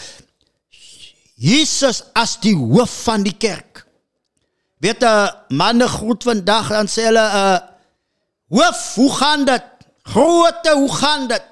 Jesus 1.36 2.02
as 2.12 2.36
die 2.42 2.56
hoof 2.56 2.92
van 3.06 3.22
die 3.22 3.36
kerk 3.46 3.86
weet 4.82 5.04
'n 5.04 5.56
manne 5.56 5.88
groet 5.88 6.26
vandag 6.26 6.68
dan 6.68 6.88
sê 6.88 7.08
hulle 7.08 7.22
'n 7.22 7.38
uh, 7.38 7.75
hoof 8.48 8.94
hoe 8.94 9.12
gaan 9.12 9.44
dit 9.44 9.64
grootte 10.02 10.74
hoe 10.74 10.92
gaan 10.94 11.28
dit 11.28 11.42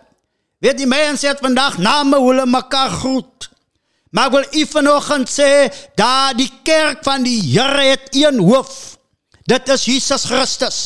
weet 0.58 0.78
die 0.78 0.86
mense 0.86 1.26
het 1.26 1.42
vandag 1.42 1.78
name 1.78 2.20
hulle 2.20 2.46
mekaar 2.46 2.90
groet 2.90 3.34
Maar 4.14 4.30
ek 4.30 4.34
wil 4.34 4.60
u 4.60 4.66
vanoggend 4.70 5.30
sê 5.30 5.50
dat 5.98 6.36
die 6.38 6.50
kerk 6.62 7.02
van 7.02 7.24
die 7.26 7.40
Here 7.50 7.82
het 7.82 8.14
een 8.14 8.38
hoof. 8.38 8.94
Dit 9.42 9.68
is 9.68 9.84
Jesus 9.90 10.24
Christus. 10.30 10.78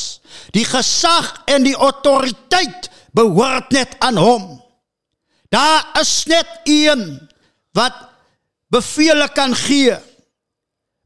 Die 0.57 0.65
gesag 0.65 1.35
en 1.45 1.67
die 1.67 1.77
autoriteit 1.77 2.89
behoort 3.13 3.69
net 3.77 3.93
aan 4.01 4.17
hom. 4.17 4.47
Daar 5.53 5.85
is 6.01 6.25
net 6.25 6.49
een 6.65 7.21
wat 7.77 8.01
beveel 8.73 9.29
kan 9.37 9.53
gee. 9.57 9.97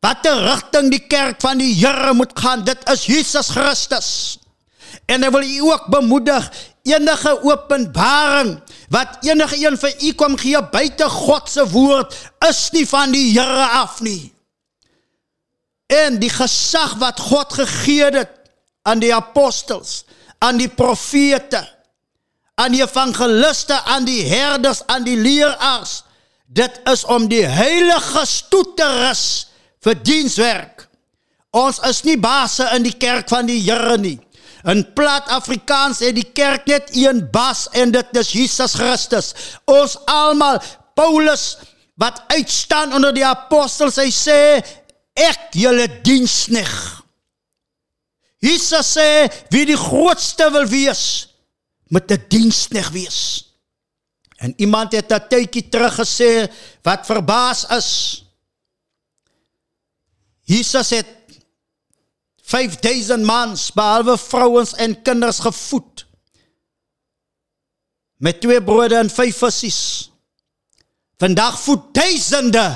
Watter 0.02 0.38
rigting 0.46 0.90
die 0.94 1.02
kerk 1.10 1.42
van 1.42 1.58
die 1.58 1.74
Here 1.74 2.14
moet 2.14 2.38
gaan, 2.38 2.62
dit 2.64 2.78
is 2.90 3.06
Jesus 3.06 3.50
Christus. 3.50 4.38
En 5.12 5.26
ek 5.26 5.32
wil 5.34 5.44
u 5.44 5.58
ook 5.68 5.88
bemoedig 5.92 6.46
enige 6.88 7.32
openbaring 7.44 8.54
wat 8.92 9.18
enige 9.20 9.58
een 9.60 9.76
vir 9.78 10.04
u 10.08 10.12
kom 10.18 10.36
gee 10.40 10.60
buite 10.72 11.08
God 11.08 11.50
se 11.50 11.64
woord 11.68 12.16
is 12.48 12.62
nie 12.72 12.86
van 12.88 13.12
die 13.12 13.32
Here 13.34 13.66
af 13.82 14.00
nie. 14.00 14.32
En 15.92 16.16
die 16.20 16.32
gesag 16.32 16.96
wat 17.00 17.20
God 17.20 17.52
gegee 17.52 18.08
het 18.16 18.32
aan 18.88 19.02
die 19.02 19.12
apostels, 19.14 20.04
aan 20.38 20.56
die 20.58 20.68
profete, 20.68 21.60
aan 22.54 22.72
die 22.72 22.82
evangeliste, 22.82 23.76
aan 23.82 24.04
die 24.08 24.24
herders, 24.26 24.82
aan 24.86 25.04
die 25.04 25.16
leraars, 25.16 26.02
dit 26.46 26.80
is 26.90 27.04
om 27.04 27.28
die 27.28 27.44
heilige 27.46 28.24
stoet 28.26 28.76
te 28.76 28.88
rus 29.04 29.26
vir 29.84 29.96
dienswerk. 30.02 30.88
Ons 31.52 31.80
is 31.88 32.02
nie 32.08 32.18
base 32.20 32.64
in 32.76 32.84
die 32.86 32.96
kerk 32.96 33.28
van 33.28 33.48
die 33.48 33.60
Here 33.60 33.98
nie. 34.00 34.18
In 34.64 34.84
plat 34.94 35.26
Afrikaans 35.34 35.98
het 36.04 36.14
die 36.14 36.28
kerk 36.34 36.68
net 36.70 36.92
een 36.94 37.24
bas 37.34 37.66
en 37.74 37.90
dit 37.90 38.16
is 38.16 38.32
Jesus 38.32 38.76
Christus. 38.78 39.32
Ons 39.66 39.96
almal 40.06 40.60
Paulus 40.94 41.56
wat 41.98 42.22
uitstaan 42.26 42.94
onder 42.94 43.14
die 43.14 43.26
apostels 43.26 43.98
hy 44.00 44.08
sê 44.14 44.40
ek 45.18 45.52
julle 45.58 45.88
dienskneg. 46.06 46.72
Jesus 48.42 48.94
sê 48.96 49.28
wie 49.54 49.66
die 49.68 49.78
grootste 49.78 50.48
wil 50.54 50.66
wees 50.70 51.28
moet 51.92 52.10
'n 52.10 52.24
dienskneg 52.28 52.88
wees. 52.90 53.20
En 54.42 54.54
iemand 54.56 54.92
het 54.92 55.12
'n 55.12 55.28
tydjie 55.28 55.68
terug 55.68 55.94
gesê 55.94 56.50
wat 56.82 57.06
verbaas 57.06 57.66
is. 57.70 57.90
Jesus 60.42 60.90
het 60.90 61.06
5000 62.52 63.24
mans 63.24 63.70
behalwe 63.72 64.18
vrouens 64.18 64.74
en 64.74 64.96
kinders 65.02 65.40
gevoed 65.40 66.06
met 68.22 68.40
twee 68.40 68.62
brode 68.62 68.94
en 69.00 69.10
vyf 69.10 69.40
visse. 69.42 70.10
Vandag 71.18 71.58
voed 71.60 71.90
duisende 71.94 72.66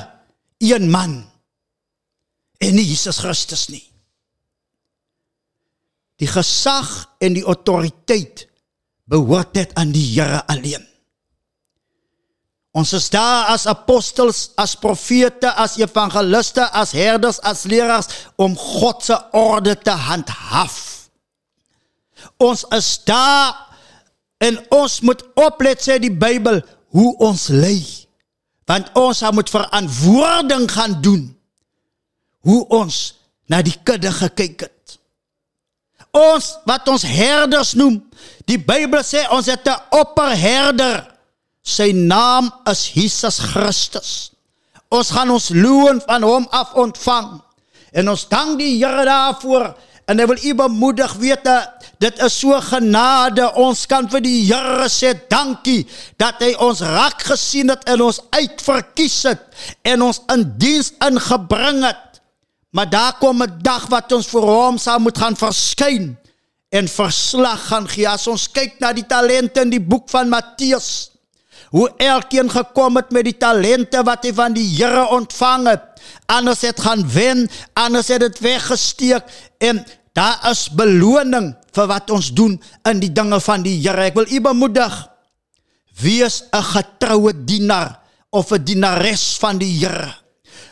een 0.59 0.91
man 0.91 1.15
en 2.59 2.75
nie 2.75 2.87
Jesus 2.87 3.19
Christus 3.23 3.67
nie. 3.69 3.85
Die 6.17 6.29
gesag 6.31 6.93
en 7.21 7.37
die 7.37 7.45
autoriteit 7.45 8.47
behoort 9.05 9.55
net 9.59 9.75
aan 9.77 9.93
die 9.95 10.07
Here 10.15 10.41
alleen. 10.51 10.86
Ons 12.77 12.93
is 12.93 13.07
daar 13.09 13.47
as 13.55 13.65
apostels, 13.71 14.51
as 14.61 14.75
profete, 14.77 15.49
as 15.57 15.79
evangeliste, 15.81 16.61
as 16.77 16.93
herders, 16.93 17.39
as 17.41 17.65
leraars 17.65 18.11
om 18.37 18.53
God 18.57 19.01
se 19.07 19.17
orde 19.33 19.73
te 19.81 19.95
handhaaf. 19.97 20.77
Ons 22.37 22.67
is 22.77 22.91
daar 23.09 23.57
en 24.45 24.61
ons 24.77 24.99
moet 25.09 25.23
oplet 25.41 25.81
sê 25.81 25.97
die 26.03 26.13
Bybel 26.13 26.61
hoe 26.93 27.15
ons 27.25 27.47
lei. 27.49 27.81
Want 28.69 28.93
ons 28.99 29.25
moet 29.33 29.57
verantwoording 29.57 30.69
gaan 30.69 31.01
doen 31.01 31.25
hoe 32.45 32.61
ons 32.77 33.17
na 33.49 33.63
die 33.65 33.77
kudde 33.89 34.13
gekyk 34.13 34.67
het. 34.69 34.99
Ons 36.13 36.53
wat 36.69 36.89
ons 36.93 37.09
herders 37.09 37.73
noem, 37.79 38.03
die 38.45 38.61
Bybel 38.61 39.01
sê 39.01 39.25
ons 39.33 39.49
het 39.49 39.65
'n 39.65 39.81
opperherder 39.97 41.16
Sy 41.67 41.91
naam 41.91 42.53
is 42.71 42.85
Jesus 42.95 43.41
Christus. 43.43 44.11
Ons 44.95 45.11
gaan 45.11 45.33
ons 45.35 45.51
loon 45.51 45.99
van 46.07 46.23
hom 46.23 46.47
af 46.55 46.77
ontvang. 46.79 47.41
En 47.91 48.13
ons 48.13 48.23
dank 48.31 48.55
die 48.61 48.77
Here 48.79 49.03
daarvoor. 49.09 49.73
En 50.07 50.23
ek 50.23 50.29
wil 50.31 50.45
u 50.47 50.53
bemoedig 50.55 51.15
weet 51.19 51.49
dit 51.99 52.21
is 52.23 52.37
so 52.39 52.55
genade. 52.63 53.49
Ons 53.59 53.83
kan 53.91 54.07
vir 54.13 54.23
die 54.23 54.45
Here 54.47 54.87
sê 54.93 55.17
dankie 55.27 55.83
dat 56.21 56.39
hy 56.45 56.53
ons 56.63 56.85
raak 56.87 57.27
gesien 57.27 57.75
het 57.75 57.83
en 57.91 58.05
ons 58.07 58.23
uitverkies 58.31 59.19
het 59.27 59.43
en 59.91 60.07
ons 60.07 60.23
in 60.37 60.47
diens 60.61 60.93
ingebring 61.03 61.83
het. 61.89 62.23
Maar 62.71 62.91
daar 62.93 63.19
kom 63.19 63.43
'n 63.43 63.59
dag 63.59 63.89
wat 63.91 64.13
ons 64.13 64.31
vir 64.31 64.47
hom 64.47 64.79
sal 64.79 65.01
moet 65.01 65.19
gaan 65.19 65.35
verskyn 65.35 66.15
en 66.71 66.89
verslag 66.89 67.67
gaan 67.67 67.89
gee. 67.89 68.07
As 68.07 68.27
ons 68.27 68.47
kyk 68.47 68.79
na 68.81 68.93
die 68.93 69.07
talente 69.07 69.61
in 69.61 69.71
die 69.71 69.83
boek 69.83 70.09
van 70.11 70.29
Matteus 70.29 71.16
hoe 71.71 71.91
elkeen 71.97 72.51
gekom 72.51 72.97
het 72.97 73.11
met 73.11 73.27
die 73.27 73.37
talente 73.37 74.03
wat 74.07 74.25
hy 74.27 74.33
van 74.37 74.55
die 74.57 74.67
Here 74.77 75.07
ontvang 75.17 75.67
het. 75.71 75.85
Anders 76.31 76.63
het 76.67 76.81
gaan 76.81 77.03
wen, 77.11 77.47
anders 77.75 78.09
het 78.09 78.21
dit 78.21 78.39
weggesteek 78.45 79.25
en 79.59 79.83
daar 80.17 80.41
is 80.51 80.69
beloning 80.73 81.53
vir 81.77 81.91
wat 81.91 82.11
ons 82.11 82.33
doen 82.33 82.57
in 82.89 83.01
die 83.03 83.13
dinge 83.13 83.41
van 83.41 83.67
die 83.67 83.77
Here. 83.81 84.09
Ek 84.09 84.17
wil 84.19 84.31
u 84.31 84.41
bemoedig. 84.41 84.95
Wees 86.01 86.45
'n 86.53 86.63
getroue 86.63 87.33
dienaar 87.45 88.01
of 88.31 88.53
'n 88.53 88.65
dienares 88.65 89.37
van 89.41 89.59
die 89.59 89.73
Here. 89.81 90.15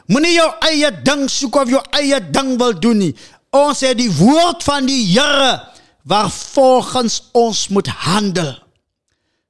Moenie 0.06 0.34
jou 0.36 0.50
eie 0.60 0.90
ding 1.02 1.28
soek 1.30 1.56
of 1.56 1.68
jou 1.68 1.82
eie 1.90 2.20
ding 2.30 2.58
wil 2.58 2.74
doen 2.80 2.98
nie. 2.98 3.14
Ons 3.50 3.80
het 3.80 3.96
die 3.98 4.12
woord 4.12 4.62
van 4.62 4.86
die 4.86 5.06
Here 5.12 5.62
waarvolgens 6.04 7.22
ons 7.32 7.68
moet 7.68 7.88
handel. 7.88 8.52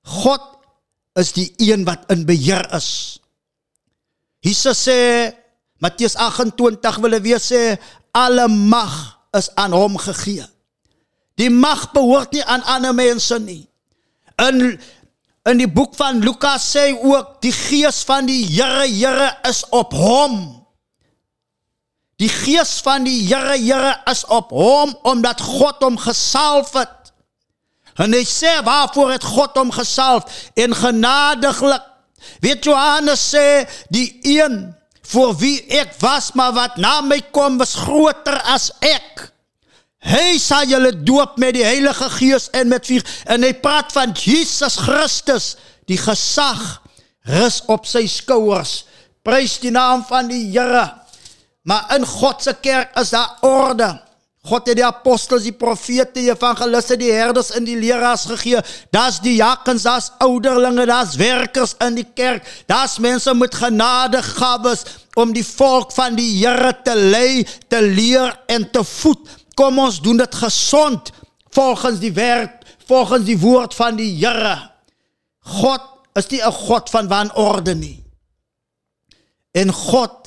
God 0.03 0.54
is 1.15 1.33
die 1.33 1.53
een 1.57 1.85
wat 1.87 2.09
in 2.11 2.25
beheer 2.27 2.67
is. 2.75 3.21
Jesus 4.45 4.83
sê 4.89 5.33
Matteus 5.83 6.17
28 6.17 6.99
wil 7.03 7.21
weer 7.25 7.43
sê 7.43 7.77
alle 8.15 8.49
mag 8.49 8.95
is 9.37 9.51
aan 9.55 9.73
hom 9.75 9.97
gegee. 9.99 10.45
Die 11.39 11.51
mag 11.51 11.91
behoort 11.93 12.35
nie 12.35 12.45
aan 12.45 12.63
ander 12.63 12.95
mense 12.95 13.39
nie. 13.43 13.65
In 14.43 14.79
in 15.45 15.59
die 15.61 15.69
boek 15.69 15.93
van 15.99 16.23
Lukas 16.25 16.71
sê 16.73 16.87
ook 16.97 17.41
die 17.45 17.53
gees 17.53 18.01
van 18.09 18.25
die 18.25 18.47
Here 18.49 18.87
Here 18.89 19.29
is 19.49 19.61
op 19.77 19.93
hom. 19.93 20.39
Die 22.17 22.31
gees 22.33 22.79
van 22.85 23.05
die 23.05 23.27
Here 23.27 23.59
Here 23.59 23.99
is 24.11 24.25
op 24.33 24.55
hom 24.57 24.95
omdat 25.05 25.43
God 25.45 25.83
hom 25.85 25.99
gesalf 26.01 26.73
het. 26.79 27.04
En 28.01 28.15
hy 28.15 28.25
sê 28.27 28.57
waarvoor 28.67 29.15
het 29.15 29.27
God 29.35 29.59
hom 29.59 29.71
gesalf 29.75 30.49
en 30.59 30.75
genadiglik. 30.75 31.85
Weet 32.41 32.65
Johannes 32.65 33.23
sê 33.35 33.65
die 33.93 34.09
een 34.23 34.75
voor 35.05 35.35
wie 35.39 35.59
ek 35.69 35.93
was 36.01 36.33
maar 36.33 36.55
wat 36.57 36.79
na 36.81 37.01
my 37.05 37.21
kom 37.35 37.59
was 37.61 37.77
groter 37.85 38.41
as 38.51 38.71
ek. 38.81 39.29
Hy 40.05 40.37
sal 40.41 40.69
julle 40.69 40.93
doop 41.05 41.39
met 41.41 41.55
die 41.57 41.65
Heilige 41.65 42.09
Gees 42.19 42.51
en 42.53 42.69
met 42.73 42.85
vuur 42.89 43.05
en 43.33 43.45
hy 43.45 43.53
praat 43.57 43.93
van 43.95 44.13
Jesus 44.13 44.77
Christus, 44.85 45.55
die 45.89 46.01
gesag 46.01 46.61
rus 47.29 47.63
op 47.73 47.87
sy 47.89 48.05
skouers. 48.11 48.83
Prys 49.25 49.57
die 49.63 49.73
naam 49.73 50.05
van 50.05 50.29
die 50.29 50.51
Here. 50.53 50.91
Maar 51.65 51.95
in 51.97 52.05
God 52.05 52.43
se 52.45 52.53
kerk 52.61 52.93
is 53.01 53.15
daar 53.15 53.39
orde. 53.41 53.95
God 54.45 54.67
het 54.69 54.77
die 54.77 54.85
apostels, 54.85 55.47
die 55.47 55.55
profete, 55.57 56.19
die 56.19 56.29
evangeliste, 56.29 56.99
die 57.01 57.13
herders 57.15 57.49
en 57.57 57.65
die 57.65 57.79
leraars 57.81 58.27
gegee. 58.29 58.61
Daar's 58.93 59.23
die 59.25 59.39
jakens, 59.39 59.87
daar's 59.89 60.11
ouderlinge, 60.21 60.85
daar's 60.91 61.15
werkers 61.17 61.73
in 61.85 61.97
die 61.97 62.07
kerk. 62.17 62.45
Daar's 62.69 62.99
mense 63.01 63.33
met 63.35 63.57
genadegawes 63.57 64.85
om 65.17 65.33
die 65.33 65.47
volk 65.47 65.95
van 65.97 66.19
die 66.19 66.29
Here 66.43 66.75
te 66.85 66.93
lei, 66.93 67.47
te 67.73 67.81
leer 67.81 68.35
en 68.53 68.69
te 68.71 68.85
voed. 68.85 69.25
Kom 69.57 69.81
ons 69.81 70.03
doen 70.05 70.21
dit 70.21 70.37
gesond 70.37 71.09
volgens 71.55 72.03
die 72.03 72.13
werk, 72.13 72.61
volgens 72.85 73.25
die 73.25 73.39
woord 73.41 73.73
van 73.75 73.97
die 73.97 74.11
Here. 74.19 74.59
God 75.41 75.81
is 76.21 76.29
nie 76.29 76.43
'n 76.43 76.53
God 76.53 76.91
van 76.91 77.09
wanorde 77.09 77.75
nie. 77.75 78.05
En 79.53 79.73
God 79.73 80.24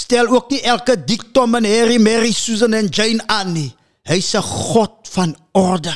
stel 0.00 0.30
ook 0.32 0.50
nie 0.50 0.62
elke 0.64 0.96
Dick, 1.04 1.30
Tom 1.32 1.54
en 1.58 1.66
Harry, 1.68 1.98
Mary, 2.00 2.32
Susan 2.32 2.74
en 2.76 2.88
Jane 2.88 3.22
aan 3.26 3.52
nie. 3.52 3.70
Hy's 4.08 4.34
'n 4.34 4.42
God 4.42 5.08
van 5.12 5.36
orde. 5.52 5.94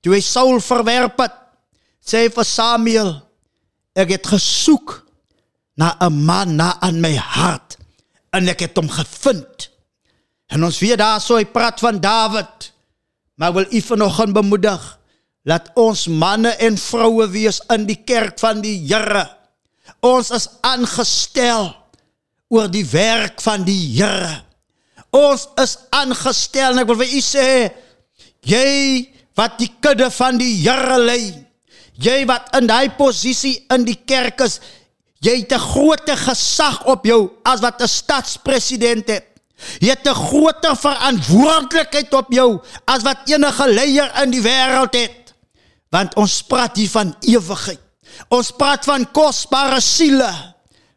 Toe 0.00 0.14
hy 0.14 0.20
Saul 0.20 0.60
verwerp 0.60 1.18
het, 1.18 1.34
sê 2.00 2.26
hy 2.26 2.28
vir 2.30 2.44
Samuel, 2.44 3.22
ek 3.94 4.10
het 4.10 4.26
gesoek 4.26 5.04
na 5.76 5.96
'n 6.00 6.24
man 6.24 6.56
na 6.56 6.78
aan 6.80 7.00
my 7.00 7.14
hart 7.16 7.76
en 8.32 8.48
ek 8.48 8.60
het 8.60 8.76
hom 8.76 8.88
gevind. 8.88 9.70
En 10.48 10.64
ons 10.64 10.78
weet 10.78 10.98
daar 10.98 11.20
so 11.20 11.36
hy 11.36 11.44
praat 11.44 11.80
van 11.80 12.00
Dawid. 12.00 12.72
Maar 13.38 13.52
wil 13.52 13.66
u 13.70 13.80
vanoggend 13.80 14.32
bemoedig 14.32 14.98
laat 15.42 15.70
ons 15.74 16.06
manne 16.06 16.50
en 16.60 16.76
vroue 16.76 17.28
wees 17.30 17.60
in 17.72 17.86
die 17.86 18.02
kerk 18.04 18.38
van 18.38 18.60
die 18.60 18.76
Here. 18.88 19.28
Ons 20.00 20.30
is 20.30 20.48
aangestel 20.60 21.77
oor 22.48 22.68
die 22.72 22.86
werk 22.86 23.42
van 23.44 23.64
die 23.66 23.80
Here. 23.96 24.42
Ons 25.14 25.46
is 25.60 25.76
aangestel 25.94 26.74
en 26.74 26.82
ek 26.82 26.88
wil 26.90 27.00
vir 27.02 27.14
u 27.16 27.20
sê 27.24 27.46
jy 28.48 29.08
wat 29.38 29.56
die 29.60 29.70
kudde 29.80 30.10
van 30.12 30.40
die 30.40 30.54
Here 30.62 30.98
lei. 31.00 31.32
Jy 31.98 32.22
wat 32.30 32.52
in 32.58 32.68
daai 32.70 32.94
posisie 32.98 33.56
in 33.74 33.84
die 33.86 33.98
kerk 34.06 34.40
is, 34.46 34.60
jy 35.20 35.40
het 35.40 35.52
'n 35.52 35.58
groot 35.58 36.10
gesag 36.10 36.84
op 36.86 37.04
jou 37.04 37.30
as 37.44 37.60
wat 37.60 37.82
'n 37.82 37.88
stadspresident 37.88 39.08
het. 39.08 39.26
Jy 39.80 39.90
het 39.90 40.06
'n 40.06 40.14
groter 40.14 40.76
verantwoordelikheid 40.76 42.14
op 42.14 42.32
jou 42.32 42.60
as 42.86 43.02
wat 43.02 43.26
enige 43.26 43.66
leier 43.68 44.10
in 44.22 44.30
die 44.30 44.42
wêreld 44.42 44.94
het. 44.94 45.34
Want 45.90 46.14
ons 46.14 46.42
praat 46.42 46.76
hier 46.76 46.90
van 46.90 47.16
ewigheid. 47.20 47.80
Ons 48.28 48.50
praat 48.50 48.84
van 48.84 49.10
kosbare 49.10 49.80
siele 49.80 50.54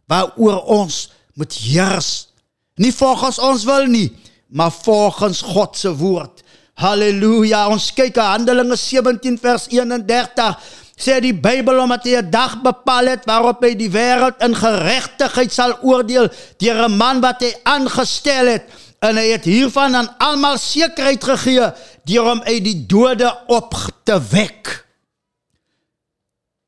waaroor 0.07 0.63
ons 0.65 1.09
moet 1.33 1.53
heers. 1.53 2.27
Nie 2.75 2.93
volgens 2.93 3.39
ons 3.39 3.63
wil 3.63 3.85
nie, 3.85 4.09
maar 4.47 4.71
volgens 4.71 5.41
God 5.41 5.77
se 5.77 5.95
woord. 5.95 6.43
Halleluja. 6.73 7.67
Ons 7.69 7.91
kyk 7.93 8.17
aan 8.17 8.41
Handelinge 8.41 8.75
17 8.75 9.37
vers 9.41 9.67
31 9.69 10.57
sê 11.01 11.17
die 11.23 11.33
Bybel 11.33 11.79
omdat 11.81 12.05
hy 12.05 12.15
'n 12.21 12.29
dag 12.29 12.61
bepaal 12.61 13.07
het 13.13 13.25
waarop 13.25 13.63
hy 13.65 13.73
die 13.75 13.89
wêreld 13.89 14.37
in 14.45 14.55
geregtigheid 14.55 15.51
sal 15.53 15.73
oordeel 15.81 16.29
deur 16.61 16.85
'n 16.85 16.97
man 16.97 17.21
wat 17.21 17.41
hy 17.41 17.53
aangestel 17.63 18.47
het 18.47 18.69
en 19.01 19.17
hy 19.17 19.31
het 19.33 19.45
hiervan 19.45 19.95
aan 19.95 20.13
almal 20.21 20.57
sekerheid 20.57 21.23
gegee 21.23 21.71
deur 22.05 22.25
hom 22.29 22.41
uit 22.45 22.63
die 22.63 22.85
dode 22.85 23.29
op 23.47 23.73
te 24.03 24.17
wek. 24.31 24.85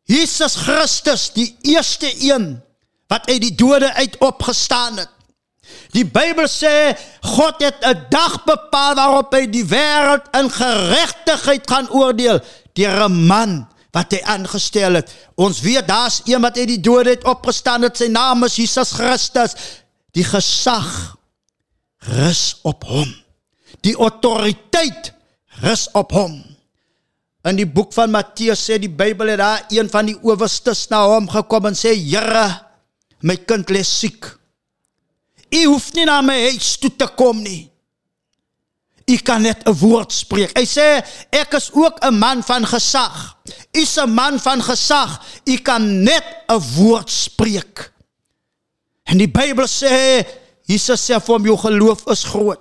Jesus 0.04 0.56
Christus, 0.56 1.32
die 1.34 1.56
eerste 1.62 2.10
een 2.20 2.62
wat 3.14 3.30
uit 3.30 3.42
die 3.46 3.56
dode 3.56 3.94
uit 3.94 4.18
opgestaan 4.26 4.98
het. 4.98 5.12
Die 5.94 6.06
Bybel 6.06 6.50
sê 6.50 6.94
God 7.36 7.62
het 7.62 7.86
'n 7.86 8.10
dag 8.10 8.44
bepaal 8.44 8.96
waarop 8.96 9.34
hy 9.34 9.46
die 9.48 9.66
wêreld 9.66 10.26
in 10.40 10.50
geregtigheid 10.50 11.70
gaan 11.70 11.90
oordeel 11.90 12.42
deur 12.74 13.06
'n 13.06 13.26
man 13.28 13.68
wat 13.94 14.12
hy 14.12 14.22
aangestel 14.26 14.98
het. 14.98 15.14
Ons 15.38 15.62
weet 15.62 15.88
daar's 15.88 16.22
een 16.26 16.42
wat 16.42 16.58
uit 16.58 16.68
die 16.68 16.82
dode 16.82 17.10
uit 17.10 17.24
opgestaan 17.24 17.82
het. 17.86 17.98
Sy 17.98 18.10
naam 18.10 18.44
is 18.44 18.56
Jesus 18.56 18.92
Christus. 18.92 19.54
Die 20.12 20.26
gesag 20.26 21.16
rus 21.98 22.58
op 22.64 22.84
hom. 22.84 23.14
Die 23.82 23.96
autoriteit 23.96 25.14
rus 25.62 25.88
op 25.94 26.12
hom. 26.12 26.44
In 27.44 27.56
die 27.56 27.68
boek 27.68 27.94
van 27.94 28.12
Matteus 28.12 28.70
sê 28.70 28.80
die 28.80 28.90
Bybel 28.90 29.28
het 29.28 29.38
daar 29.38 29.66
een 29.70 29.90
van 29.90 30.06
die 30.06 30.18
owerstes 30.22 30.88
na 30.90 31.06
hom 31.08 31.30
gekom 31.30 31.66
en 31.66 31.76
sê: 31.76 31.94
"Here, 31.94 32.73
my 33.24 33.38
kind 33.48 33.70
lê 33.72 33.84
siek. 33.88 34.28
U 35.54 35.62
hoef 35.72 35.92
nie 35.96 36.06
na 36.06 36.22
my 36.26 36.36
huis 36.50 36.76
toe 36.82 36.92
te 36.92 37.08
kom 37.18 37.40
nie. 37.44 37.70
U 39.04 39.18
kan 39.28 39.42
net 39.44 39.64
'n 39.68 39.76
woord 39.80 40.12
spreek. 40.12 40.52
Hy 40.58 40.66
sê 40.66 41.04
ek 41.32 41.54
is 41.54 41.70
ook 41.74 42.00
'n 42.02 42.18
man 42.20 42.44
van 42.44 42.66
gesag. 42.66 43.36
U 43.76 43.80
is 43.80 43.98
'n 43.98 44.10
man 44.10 44.40
van 44.40 44.62
gesag. 44.62 45.22
U 45.46 45.58
kan 45.58 46.04
net 46.04 46.24
'n 46.50 46.62
woord 46.76 47.10
spreek. 47.10 47.92
En 49.04 49.18
die 49.18 49.28
Bybel 49.28 49.68
sê 49.68 50.26
Jesus 50.66 51.10
sê 51.10 51.20
vir 51.20 51.36
hom 51.36 51.46
jou 51.46 51.58
geloof 51.58 52.08
is 52.08 52.24
groot. 52.24 52.60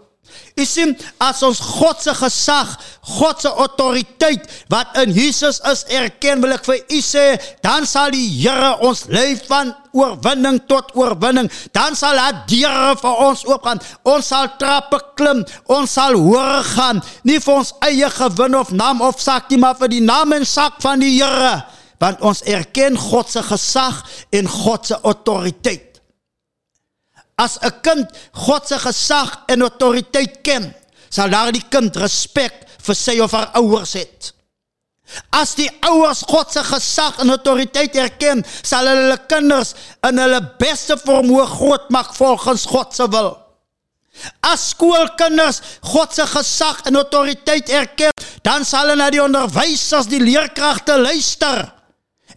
U 0.53 0.65
sien 0.69 0.93
as 1.23 1.43
ons 1.47 1.61
God 1.65 2.01
se 2.05 2.13
gesag, 2.17 2.73
God 3.19 3.41
se 3.41 3.51
autoriteit 3.51 4.45
wat 4.73 4.97
in 5.01 5.15
Jesus 5.17 5.61
is 5.71 5.85
erken 5.93 6.43
wil 6.45 6.55
ek 6.55 6.67
vir 6.69 6.81
u 6.93 7.01
sê, 7.05 7.25
dan 7.65 7.87
sal 7.89 8.13
die 8.15 8.27
Here 8.43 8.75
ons 8.85 9.07
lei 9.13 9.33
van 9.49 9.73
oorwinning 9.97 10.61
tot 10.71 10.93
oorwinning. 10.99 11.51
Dan 11.75 11.97
sal 11.99 12.21
hy 12.21 12.31
deure 12.51 12.97
vir 13.01 13.23
ons 13.27 13.45
oopgaan. 13.49 13.83
Ons 14.09 14.33
sal 14.33 14.51
trappe 14.61 15.01
klim, 15.19 15.45
ons 15.73 15.97
sal 15.99 16.17
hoër 16.19 16.67
gaan, 16.73 17.05
nie 17.29 17.39
vir 17.43 17.61
ons 17.61 17.73
eie 17.89 18.11
gewin 18.17 18.59
of 18.61 18.75
naam 18.77 19.05
of 19.05 19.21
sak 19.23 19.53
nie, 19.53 19.61
maar 19.63 19.79
vir 19.81 19.93
die 19.93 20.05
naam 20.05 20.37
en 20.37 20.49
sak 20.49 20.81
van 20.85 21.01
die 21.05 21.15
Here, 21.17 21.63
want 22.03 22.21
ons 22.27 22.43
erken 22.51 22.99
God 22.99 23.31
se 23.31 23.45
gesag 23.47 24.03
en 24.35 24.49
God 24.51 24.93
se 24.93 25.01
autoriteit 25.01 25.92
as 27.45 27.59
'n 27.63 27.75
kind 27.83 28.07
God 28.47 28.67
se 28.67 28.79
gesag 28.79 29.31
en 29.49 29.63
autoriteit 29.63 30.43
ken, 30.43 30.75
sal 31.11 31.31
daardie 31.31 31.65
kind 31.71 31.97
respek 31.97 32.55
vir 32.87 32.97
sy 32.97 33.19
of 33.21 33.33
haar 33.33 33.51
ouers 33.61 33.95
hê. 33.99 34.07
As 35.33 35.55
die 35.59 35.69
ouers 35.85 36.23
God 36.29 36.53
se 36.53 36.63
gesag 36.65 37.21
en 37.21 37.33
autoriteit 37.35 37.97
erken, 38.01 38.43
sal 38.63 38.89
hulle 38.89 39.19
kinders 39.29 39.75
in 40.09 40.21
hulle 40.23 40.41
beste 40.61 40.97
vermoë 41.01 41.47
grootmaak 41.57 42.15
volgens 42.17 42.67
God 42.71 42.95
se 42.97 43.09
wil. 43.13 43.35
As 44.45 44.71
skoolkinders 44.73 45.61
God 45.93 46.13
se 46.15 46.27
gesag 46.29 46.83
en 46.89 47.01
autoriteit 47.01 47.69
erken, 47.73 48.13
dan 48.45 48.65
sal 48.69 48.93
hulle 48.93 49.01
na 49.01 49.11
die 49.13 49.23
onderwysers, 49.23 50.09
die 50.09 50.21
leerkragte 50.23 50.99
luister. 51.01 51.65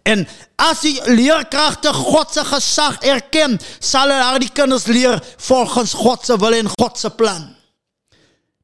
En 0.06 0.22
as 0.62 0.84
die 0.86 0.94
leerkragte 1.10 1.90
God 1.92 2.30
se 2.30 2.44
gesag 2.46 3.00
erken, 3.02 3.56
sal 3.82 4.12
hulle 4.12 4.22
haar 4.22 4.42
die 4.42 4.52
kinders 4.54 4.86
leer 4.86 5.18
volgens 5.48 5.96
God 5.98 6.26
se 6.28 6.36
wil 6.38 6.54
en 6.54 6.70
God 6.76 7.00
se 7.00 7.10
plan. 7.10 7.48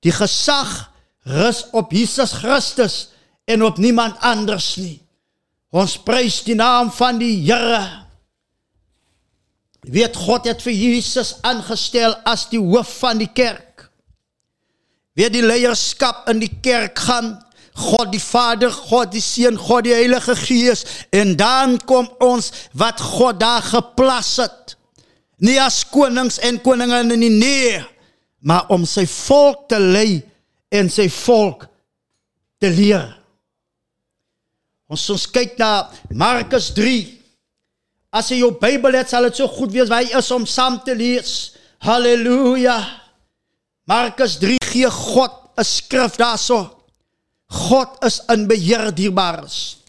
Die 0.06 0.14
gesag 0.14 0.70
rus 1.26 1.64
op 1.74 1.90
Jesus 1.94 2.36
Christus 2.42 2.96
en 3.50 3.66
op 3.66 3.78
niemand 3.82 4.22
anders 4.22 4.76
nie. 4.78 5.00
Ons 5.74 5.96
prys 6.04 6.42
die 6.46 6.56
naam 6.58 6.92
van 6.94 7.18
die 7.18 7.34
Here. 7.42 7.82
Weet 9.82 10.14
God 10.14 10.46
het 10.46 10.62
vir 10.62 10.74
Jesus 10.76 11.36
aangestel 11.42 12.14
as 12.28 12.46
die 12.52 12.60
hoof 12.60 12.90
van 13.02 13.18
die 13.18 13.30
kerk. 13.34 13.88
Wie 15.18 15.26
die 15.32 15.42
leierskap 15.42 16.28
in 16.30 16.42
die 16.44 16.52
kerk 16.62 17.02
gaan 17.02 17.34
God 17.72 18.10
die 18.12 18.20
Vader, 18.20 18.70
God 18.70 19.14
die 19.14 19.22
Seun, 19.24 19.56
God 19.56 19.86
die 19.86 19.94
Heilige 19.96 20.36
Gees 20.36 20.84
en 21.10 21.36
dan 21.40 21.78
kom 21.88 22.10
ons 22.20 22.50
wat 22.76 23.00
God 23.00 23.40
daar 23.40 23.64
geplas 23.64 24.36
het. 24.42 24.76
Nie 25.42 25.58
as 25.62 25.80
konings 25.88 26.38
en 26.44 26.60
koninginne 26.62 27.16
nie, 27.18 27.32
nee, 27.32 27.80
maar 28.44 28.68
om 28.74 28.84
sy 28.86 29.06
volk 29.08 29.68
te 29.72 29.80
lei 29.80 30.20
en 30.72 30.90
sy 30.92 31.08
volk 31.10 31.66
te 32.62 32.70
leer. 32.70 33.08
Ons 34.92 35.08
ons 35.14 35.24
kyk 35.32 35.56
na 35.60 35.88
Markus 36.12 36.68
3. 36.76 37.00
As 38.12 38.28
jy 38.28 38.42
jou 38.42 38.52
Bybel 38.60 38.98
het, 39.00 39.08
sal 39.08 39.24
dit 39.30 39.40
so 39.40 39.48
goed 39.48 39.72
wees 39.72 39.88
waar 39.88 40.04
hy 40.04 40.12
is 40.18 40.28
om 40.34 40.44
saam 40.44 40.76
te 40.84 40.94
lees. 40.94 41.54
Halleluja. 41.82 42.76
Markus 43.88 44.36
3 44.38 44.58
gee 44.68 44.90
God 44.90 45.32
'n 45.58 45.64
skrif 45.64 46.16
daarso. 46.20 46.81
God 47.52 48.00
is 48.06 48.22
in 48.32 48.46
beheer 48.48 48.90
dierbares. 48.96 49.82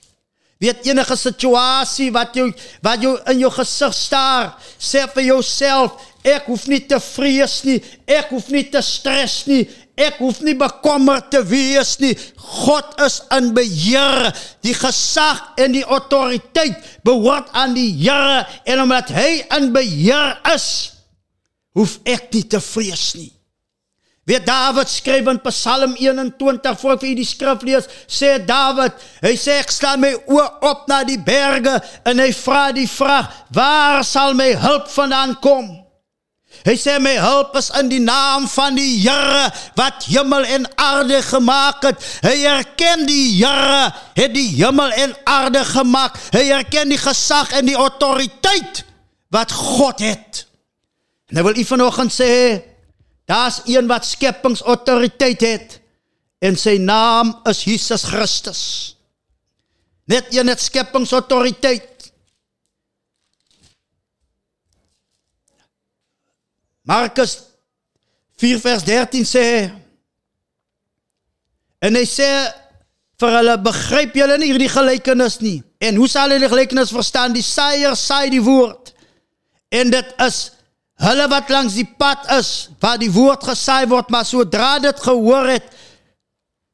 Weet 0.63 0.85
enige 0.87 1.15
situasie 1.19 2.09
wat 2.15 2.35
jou 2.37 2.47
wat 2.83 3.01
jou 3.03 3.17
in 3.31 3.41
jou 3.43 3.51
gesig 3.51 3.95
staar, 3.97 4.53
sê 4.79 5.03
vir 5.11 5.25
jouself, 5.33 5.97
ek 6.23 6.47
hoef 6.47 6.69
nie 6.71 6.79
te 6.87 6.99
vrees 7.03 7.57
nie, 7.67 7.81
ek 8.07 8.31
hoef 8.31 8.47
nie 8.53 8.63
te 8.71 8.79
stres 8.85 9.41
nie, 9.49 9.65
ek 9.99 10.21
hoef 10.23 10.39
nie 10.45 10.55
bekommerd 10.55 11.27
te 11.33 11.41
wees 11.45 11.97
nie. 11.99 12.13
God 12.63 12.95
is 13.03 13.19
in 13.35 13.51
beheer. 13.57 14.31
Die 14.63 14.75
gesag 14.77 15.59
en 15.59 15.75
die 15.75 15.83
autoriteit 15.83 16.79
behoort 17.03 17.51
aan 17.51 17.75
die 17.75 17.91
Here 17.99 18.45
en 18.63 18.85
omdat 18.85 19.11
hy 19.13 19.43
in 19.59 19.71
beheer 19.75 20.37
is, 20.53 20.67
hoef 21.75 21.99
ek 22.07 22.31
nie 22.33 22.47
te 22.47 22.63
vrees 22.63 23.11
nie. 23.19 23.31
Weet 24.23 24.45
David 24.47 24.87
skryf 24.87 25.27
in 25.27 25.41
Psalm 25.41 25.95
21 25.99 26.79
voor 26.79 26.95
ek 26.95 27.01
vir 27.01 27.09
u 27.11 27.15
die 27.17 27.27
skrif 27.27 27.63
lees, 27.67 27.89
sê 28.07 28.37
David, 28.39 28.95
hy 29.19 29.33
sê 29.35 29.57
ek 29.59 29.71
staan 29.75 29.99
my 29.99 30.13
oë 30.31 30.45
op 30.69 30.85
na 30.87 31.01
die 31.03 31.19
berge 31.19 31.75
en 32.07 32.23
hy 32.23 32.29
vra 32.37 32.69
die 32.75 32.87
vraag, 32.87 33.27
waar 33.51 33.99
sal 34.07 34.31
my 34.39 34.53
hulp 34.63 34.87
vandaan 34.93 35.35
kom? 35.43 35.67
Hy 36.63 36.77
sê 36.79 36.95
my 37.03 37.17
hulp 37.19 37.57
is 37.59 37.67
in 37.75 37.89
die 37.91 37.99
naam 37.99 38.45
van 38.47 38.77
die 38.77 39.01
Here 39.01 39.49
wat 39.75 40.05
hemel 40.07 40.45
en 40.47 40.67
aarde 40.79 41.19
gemaak 41.25 41.83
het. 41.89 42.03
Hy 42.23 42.35
erken 42.47 43.07
die 43.09 43.41
Here 43.41 43.89
het 44.15 44.31
die 44.31 44.47
hemel 44.61 44.93
en 45.03 45.15
aarde 45.27 45.65
gemaak. 45.67 46.15
Hy 46.31 46.45
erken 46.55 46.93
die 46.93 47.01
gesag 47.01 47.51
en 47.57 47.67
die 47.67 47.75
autoriteit 47.75 48.85
wat 49.33 49.51
God 49.51 50.05
het. 50.05 50.45
En 51.33 51.41
hy 51.41 51.47
wil 51.49 51.59
u 51.59 51.65
vanoggend 51.67 52.13
sê 52.13 52.29
Daar's 53.25 53.61
een 53.65 53.87
wat 53.87 54.05
skepingsautoriteit 54.05 55.41
het 55.41 55.79
en 56.43 56.57
sy 56.59 56.75
naam 56.81 57.31
is 57.47 57.63
Jesus 57.63 58.03
Christus. 58.03 58.63
Net 60.11 60.27
een 60.35 60.47
het 60.51 60.59
skepingsautoriteit. 60.59 62.11
Markus 66.83 67.37
4 68.35 68.59
vers 68.59 68.83
13 68.83 69.23
sê 69.27 69.45
en 71.83 71.95
hy 71.95 72.03
sê 72.07 72.27
vir 73.21 73.35
hulle 73.37 73.55
begryp 73.63 74.17
julle 74.19 74.35
nie 74.39 74.49
hierdie 74.51 74.71
gelykenis 74.71 75.39
nie 75.43 75.61
en 75.83 75.99
hoe 75.99 76.09
sal 76.11 76.27
hulle 76.27 76.43
die 76.43 76.51
gelykenis 76.51 76.91
verstaan 76.91 77.35
die 77.35 77.45
saaier 77.45 77.95
saai 77.99 78.33
die 78.33 78.43
woord 78.43 78.91
en 79.71 79.93
dit 79.93 80.11
is 80.25 80.41
Hulle 81.01 81.27
wat 81.31 81.49
langs 81.49 81.77
die 81.77 81.87
pad 81.97 82.27
is 82.37 82.69
waar 82.79 82.99
die 83.01 83.11
woord 83.11 83.43
gesaai 83.43 83.87
word, 83.89 84.11
maar 84.13 84.25
sodra 84.25 84.77
dit 84.79 84.99
gehoor 85.01 85.49
het, 85.55 85.65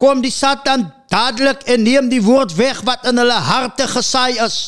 kom 0.00 0.20
die 0.24 0.32
Satan 0.32 0.88
dadelik 1.12 1.64
en 1.68 1.82
neem 1.84 2.08
die 2.12 2.22
woord 2.24 2.54
weg 2.56 2.80
wat 2.88 3.06
in 3.08 3.18
hulle 3.20 3.40
harte 3.44 3.88
gesaai 3.90 4.40
is. 4.44 4.58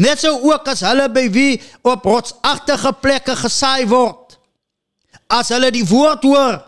Net 0.00 0.20
so 0.20 0.32
ook 0.48 0.68
as 0.72 0.82
hulle 0.84 1.06
by 1.12 1.26
wie 1.32 1.60
op 1.84 2.06
rotsagtige 2.08 2.92
plekke 3.04 3.36
gesaai 3.36 3.86
word. 3.88 4.38
As 5.32 5.52
hulle 5.52 5.70
die 5.72 5.86
woord 5.88 6.24
hoor, 6.24 6.58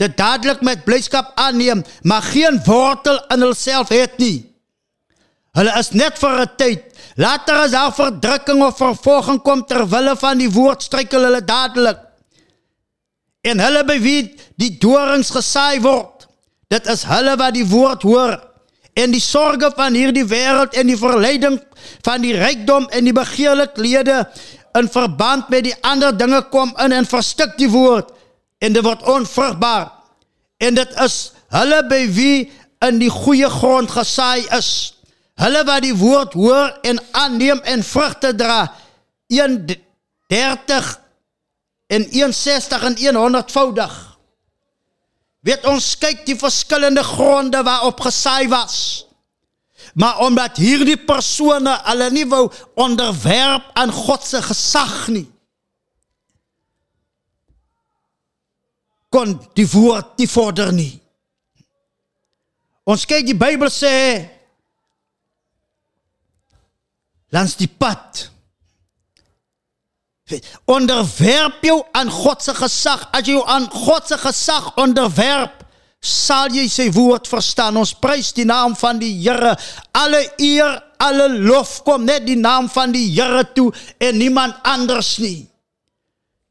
dit 0.00 0.16
dadelik 0.16 0.62
met 0.66 0.84
blydskap 0.84 1.32
aanneem, 1.40 1.82
maar 2.02 2.22
geen 2.22 2.60
wortel 2.64 3.18
in 3.34 3.44
hulself 3.46 3.90
het 3.94 4.18
nie. 4.22 4.44
Hulle 5.56 5.72
is 5.80 5.92
net 5.96 6.18
vir 6.20 6.40
'n 6.40 6.50
tyd. 6.56 6.82
Later 7.16 7.54
as 7.64 7.70
daar 7.70 7.92
verdrukking 7.92 8.62
of 8.62 8.76
vervolging 8.76 9.42
kom 9.42 9.64
ter 9.64 9.88
wille 9.88 10.16
van 10.16 10.38
die 10.38 10.50
woord, 10.50 10.82
struikel 10.82 11.24
hulle 11.24 11.44
dadelik. 11.44 11.98
En 13.40 13.60
hulle 13.60 13.84
by 13.84 13.98
wie 14.00 14.34
die 14.56 14.76
dorings 14.78 15.30
gesaai 15.30 15.80
word, 15.80 16.26
dit 16.68 16.86
is 16.86 17.04
hulle 17.08 17.36
wat 17.36 17.54
die 17.54 17.66
woord 17.66 18.02
hoor 18.02 18.34
en 18.96 19.12
die 19.12 19.20
sorge 19.20 19.70
van 19.76 19.94
hierdie 19.94 20.24
wêreld 20.24 20.74
en 20.74 20.88
die 20.88 20.96
verleiding 20.96 21.58
van 22.04 22.24
die 22.24 22.34
rykdom 22.36 22.88
en 22.90 23.04
die 23.04 23.14
begeerlikhede 23.16 24.22
in 24.76 24.88
verband 24.92 25.48
met 25.52 25.66
die 25.68 25.76
ander 25.84 26.16
dinge 26.16 26.42
kom 26.52 26.72
in 26.82 26.92
en 26.96 27.08
verstik 27.08 27.56
die 27.60 27.70
woord 27.70 28.12
en 28.64 28.72
dit 28.72 28.84
word 28.84 29.04
onvrugbaar. 29.08 29.90
En 30.60 30.74
dit 30.74 31.00
is 31.04 31.16
hulle 31.52 31.82
by 31.88 32.02
wie 32.16 32.36
in 32.84 33.00
die 33.00 33.12
goeie 33.12 33.48
grond 33.52 33.92
gesaai 33.92 34.48
is. 34.56 34.95
Hulle 35.36 35.62
wat 35.68 35.84
die 35.84 35.94
woord 35.96 36.32
hoor 36.38 36.70
en 36.86 37.00
aanneem 37.12 37.60
en 37.68 37.84
vrugte 37.84 38.32
dra 38.34 38.60
130 39.32 40.90
en 41.92 42.06
160 42.12 42.86
en 42.90 43.20
100voudig. 43.20 43.94
Weet 45.46 45.66
ons 45.68 45.92
kyk 46.02 46.24
die 46.26 46.38
verskillende 46.38 47.04
gronde 47.06 47.62
waarop 47.62 48.00
gesaai 48.00 48.48
was. 48.48 49.06
Maar 49.94 50.18
omdat 50.24 50.58
hierdie 50.58 50.98
persone 50.98 51.76
hulle 51.86 52.10
nie 52.10 52.26
wou 52.26 52.48
onderwerp 52.74 53.70
aan 53.78 53.92
God 53.92 54.24
se 54.24 54.42
gesag 54.42 55.08
nie. 55.14 55.28
kon 59.16 59.36
die 59.56 59.66
woord 59.70 60.18
nie 60.20 60.28
vorder 60.28 60.72
nie. 60.74 60.92
Ons 62.86 63.06
kyk 63.08 63.24
die 63.26 63.38
Bybel 63.38 63.70
sê 63.72 63.92
langs 67.36 67.58
die 67.60 67.68
pad. 67.68 68.24
Onderwerp 70.66 71.62
jou 71.62 71.78
aan 71.94 72.10
God 72.10 72.42
se 72.42 72.54
gesag. 72.56 73.04
As 73.14 73.28
jy 73.28 73.36
jou 73.36 73.44
aan 73.46 73.68
God 73.70 74.08
se 74.08 74.18
gesag 74.18 74.72
onderwerp, 74.80 75.62
sal 76.02 76.50
jy 76.54 76.66
sy 76.70 76.88
woord 76.94 77.28
verstaan. 77.30 77.78
Ons 77.78 77.94
prys 77.94 78.32
die 78.36 78.46
naam 78.48 78.74
van 78.78 78.98
die 79.02 79.12
Here. 79.20 79.54
Alle 79.96 80.24
eer, 80.42 80.80
alle 81.02 81.28
lof 81.30 81.80
kom 81.86 82.06
net 82.08 82.26
die 82.26 82.38
naam 82.38 82.70
van 82.72 82.94
die 82.94 83.06
Here 83.14 83.44
toe 83.54 83.70
en 84.02 84.18
niemand 84.18 84.58
anders 84.66 85.16
nie. 85.22 85.46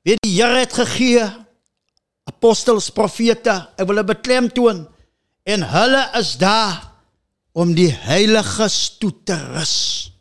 Weet 0.06 0.22
die 0.24 0.38
Here 0.38 0.62
het 0.64 0.76
gegee 0.76 1.26
apostels, 2.26 2.90
profete, 2.90 3.54
ek 3.78 3.86
wil 3.88 4.02
'n 4.02 4.06
beklemtoon 4.06 4.88
en 5.46 5.62
hulle 5.62 6.04
is 6.18 6.38
daar 6.38 6.92
om 7.54 7.74
die 7.74 7.92
heiliges 7.92 8.98
toe 8.98 9.14
te 9.24 9.38
rus. 9.54 10.14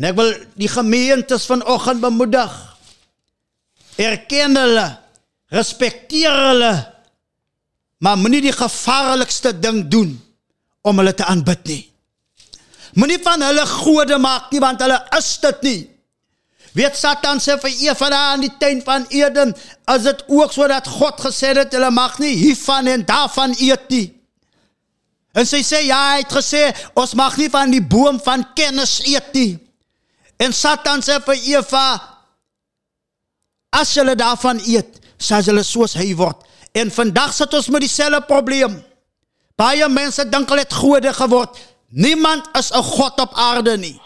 En 0.00 0.06
ek 0.08 0.16
wil 0.16 0.30
die 0.56 0.70
gemeentes 0.72 1.44
vanoggend 1.44 2.00
bemoedig. 2.00 2.52
Erken 4.00 4.56
hulle, 4.56 4.86
respekteer 5.52 6.38
hulle. 6.46 6.72
Maar 8.00 8.16
moenie 8.16 8.40
die 8.46 8.56
gevaarlikste 8.56 9.52
ding 9.60 9.84
doen 9.92 10.14
om 10.88 11.02
hulle 11.02 11.12
te 11.12 11.28
aanbid 11.28 11.68
nie. 11.68 11.82
Moenie 12.96 13.20
van 13.20 13.44
hulle 13.44 13.66
gode 13.68 14.16
maak 14.18 14.48
nie 14.54 14.64
want 14.64 14.80
hulle 14.80 14.96
is 15.18 15.30
dit 15.44 15.62
nie. 15.68 15.80
Weet 16.72 16.96
Satan 16.96 17.44
sê 17.44 17.58
vir 17.60 17.76
Eva 17.90 18.08
daar 18.08 18.34
in 18.38 18.46
die 18.46 18.52
tuin 18.56 18.80
van 18.86 19.04
Eden, 19.12 19.52
as 19.84 20.06
dit 20.06 20.24
ook 20.32 20.52
sodat 20.54 20.88
God 20.88 21.20
gesê 21.28 21.52
het 21.58 21.76
hulle 21.76 21.90
mag 21.92 22.16
nie 22.22 22.38
hiervan 22.40 22.88
en 22.88 23.04
daarvan 23.04 23.52
eet 23.58 23.90
nie. 23.92 24.06
En 25.36 25.44
sy 25.46 25.60
sê 25.66 25.84
ja, 25.84 25.98
hy 26.14 26.22
het 26.22 26.38
gesê 26.40 26.70
ons 26.96 27.12
mag 27.18 27.36
nie 27.36 27.50
van 27.52 27.74
die 27.74 27.82
boom 27.82 28.16
van 28.24 28.48
kennis 28.56 29.02
eet 29.04 29.34
nie. 29.36 29.58
En 30.40 30.52
Satan 30.56 31.02
sê 31.04 31.18
vir 31.26 31.42
Eva 31.52 31.86
as 33.76 33.92
jy 33.94 34.14
daarvan 34.18 34.60
eet, 34.66 34.96
sal 35.20 35.44
jy 35.44 35.62
soos 35.62 35.94
hy 36.00 36.14
word. 36.18 36.38
En 36.74 36.90
vandag 36.90 37.34
sit 37.34 37.52
ons 37.54 37.68
met 37.68 37.84
dieselfde 37.84 38.22
probleem. 38.28 38.78
Baie 39.58 39.86
mense 39.92 40.24
dink 40.32 40.48
hulle 40.48 40.64
het 40.64 40.74
gode 40.74 41.12
geword. 41.14 41.58
Niemand 41.90 42.48
is 42.56 42.70
'n 42.72 42.82
god 42.82 43.20
op 43.20 43.32
aarde 43.34 43.76
nie. 43.76 44.00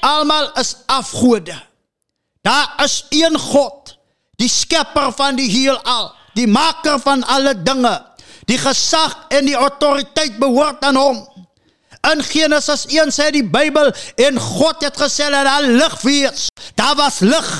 Almal 0.00 0.52
is 0.58 0.76
afgode. 0.86 1.54
Daar 2.42 2.74
is 2.84 3.04
een 3.10 3.38
God, 3.38 3.96
die 4.36 4.48
skepper 4.48 5.12
van 5.12 5.36
die 5.36 5.50
heelal, 5.50 6.14
die 6.34 6.46
maker 6.46 6.98
van 6.98 7.24
alle 7.26 7.62
dinge. 7.62 8.04
Die 8.46 8.58
gesag 8.58 9.26
en 9.28 9.44
die 9.44 9.56
autoriteit 9.56 10.38
behoort 10.38 10.84
aan 10.84 10.96
hom. 10.96 11.18
In 12.12 12.22
Genesis 12.24 12.86
1 12.88 13.12
sê 13.12 13.28
die 13.34 13.44
Bybel 13.44 13.90
en 14.16 14.38
God 14.40 14.84
het 14.86 14.96
gesê 14.96 15.28
dat 15.32 15.44
daar 15.44 15.66
lig 15.66 15.96
wees. 16.06 16.48
Daar 16.78 16.96
was 16.96 17.20
lig. 17.20 17.50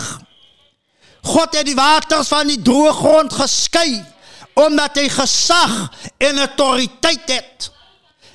God 1.28 1.56
het 1.56 1.66
die 1.68 1.76
waters 1.76 2.30
van 2.32 2.48
die 2.48 2.60
droë 2.62 2.94
grond 2.96 3.34
geskei 3.34 3.98
omdat 4.58 4.96
hy 4.98 5.06
gesag 5.12 5.74
en 6.18 6.40
autoriteit 6.42 7.28
het. 7.30 7.68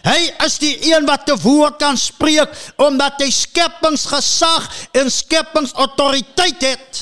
Hy 0.03 0.19
is 0.45 0.55
die 0.59 0.75
een 0.87 1.07
wat 1.07 1.25
te 1.27 1.35
woord 1.39 1.79
kan 1.81 1.97
spreek 1.99 2.51
omdat 2.79 3.19
hy 3.23 3.27
skepingsgesag 3.31 4.69
en 4.99 5.11
skepingsautoriteit 5.11 6.63
het. 6.63 7.01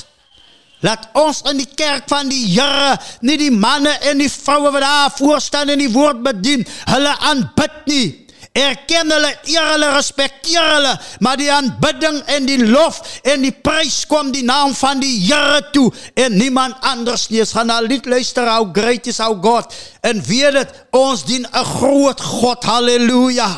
Laat 0.82 1.06
ons 1.18 1.44
in 1.50 1.60
die 1.60 1.68
kerk 1.78 2.08
van 2.10 2.30
die 2.30 2.48
Here 2.56 2.96
nie 3.22 3.38
die 3.38 3.52
manne 3.54 3.92
en 4.10 4.18
die 4.22 4.30
vroue 4.30 4.72
wat 4.74 4.82
daar 4.82 5.14
voor 5.14 5.42
staan 5.42 5.70
en 5.70 5.78
die 5.78 5.92
woord 5.92 6.24
bedien, 6.24 6.66
hulle 6.90 7.14
aanbid 7.30 7.78
nie 7.86 8.06
Erken 8.52 9.08
hulle, 9.10 9.30
eer 9.48 9.64
hulle, 9.72 9.86
respekteer 9.94 10.66
hulle, 10.74 10.90
maar 11.24 11.36
die 11.40 11.48
aanbidding 11.52 12.18
en 12.34 12.44
die 12.46 12.58
lof 12.68 12.98
en 13.24 13.40
die 13.46 13.52
prys 13.64 14.02
kom 14.06 14.28
die 14.32 14.44
naam 14.44 14.74
van 14.76 15.00
die 15.00 15.14
Here 15.24 15.62
toe 15.72 15.86
en 16.14 16.36
niemand 16.36 16.76
anders 16.84 17.28
nie. 17.30 17.40
Ons 17.40 17.52
gaan 17.56 17.66
na 17.72 17.80
lied 17.80 18.04
luister, 18.06 18.44
how 18.48 18.68
great 18.72 19.06
is 19.06 19.20
our 19.20 19.38
God. 19.40 19.72
En 20.04 20.20
weet 20.28 20.52
dit, 20.52 20.74
ons 20.90 21.24
dien 21.24 21.46
'n 21.48 21.64
groot 21.64 22.20
God. 22.20 22.64
Halleluja. 22.64 23.48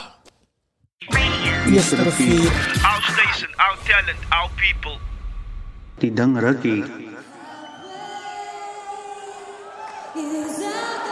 Eerste 1.66 1.96
rivier, 1.96 2.52
Our 2.84 3.02
station, 3.02 3.50
our 3.58 3.76
talent, 3.88 4.18
our 4.30 4.50
people. 4.56 4.98
die 5.98 6.12
ding 6.12 6.38
rukkie. 6.38 6.84
How 10.14 11.03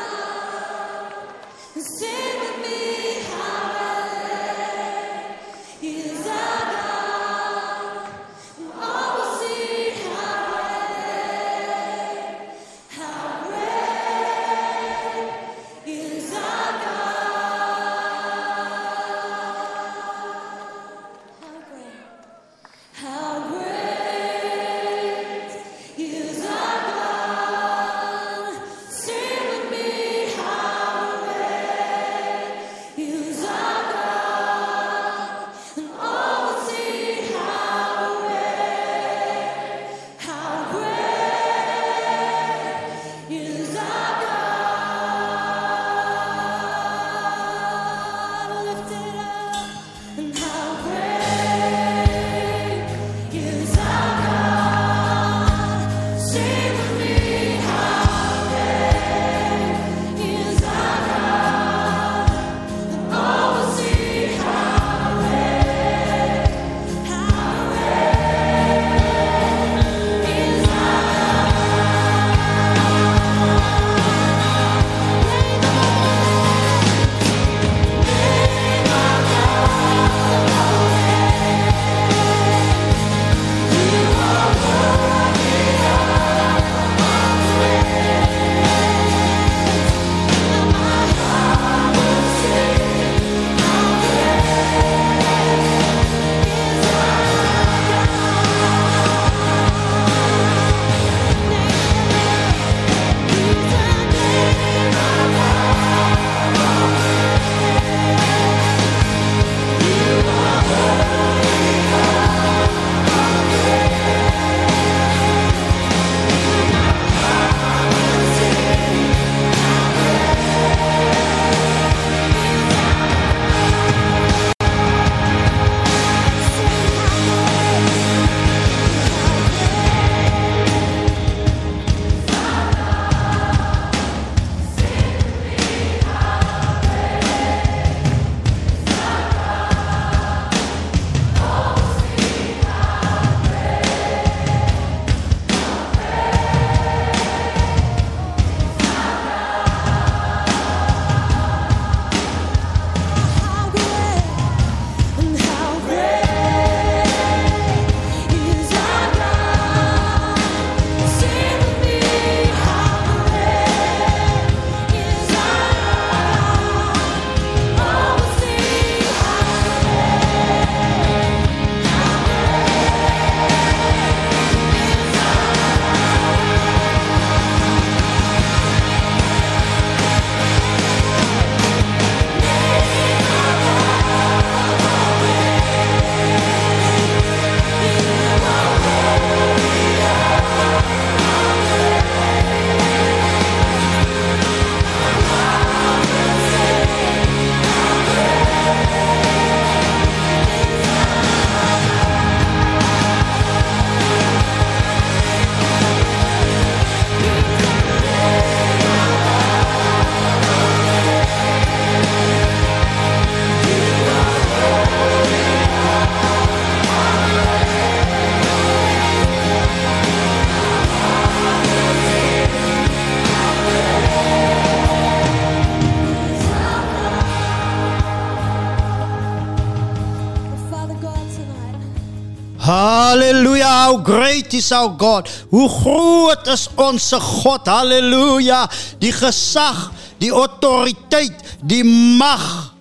how 233.93 234.01
great 234.01 234.55
is 234.55 234.73
our 234.73 234.95
God. 234.97 235.29
Hoe 235.51 235.69
groot 235.69 236.47
is 236.47 236.69
onze 236.77 237.21
God. 237.21 237.67
Halleluja. 237.67 238.67
Die 238.99 239.13
gezag, 239.13 239.91
die 240.23 240.33
autoriteit, 240.33 241.37
die 241.61 241.85
mag 241.85 242.73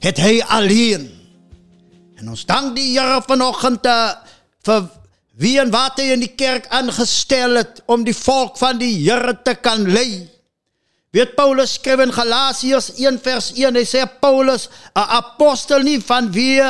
het 0.00 0.16
hij 0.16 0.44
alleen. 0.44 1.10
En 2.16 2.28
ons 2.28 2.44
dank 2.46 2.76
die 2.76 2.92
Here 2.94 3.22
vanoggend 3.26 3.86
uh, 3.86 4.12
vir 4.64 4.88
wie 5.40 5.56
en 5.60 5.70
wat 5.72 5.96
hy 6.00 6.10
in 6.12 6.20
die 6.20 6.34
kerk 6.36 6.66
aangestel 6.68 7.56
het 7.62 7.80
om 7.88 8.04
die 8.04 8.16
volk 8.16 8.58
van 8.60 8.76
die 8.80 8.92
Here 9.00 9.34
te 9.44 9.54
kan 9.56 9.86
lei. 9.88 10.28
Weet 11.16 11.32
Paulus 11.34 11.74
skryf 11.78 12.04
in 12.04 12.12
Galasiërs 12.14 12.92
1 13.00 13.18
vers 13.24 13.48
1, 13.56 13.74
hy 13.74 13.86
sê 13.88 14.04
Paulus, 14.20 14.68
'n 14.94 15.08
apostel 15.16 15.82
nie 15.82 15.98
van 15.98 16.28
wie 16.30 16.60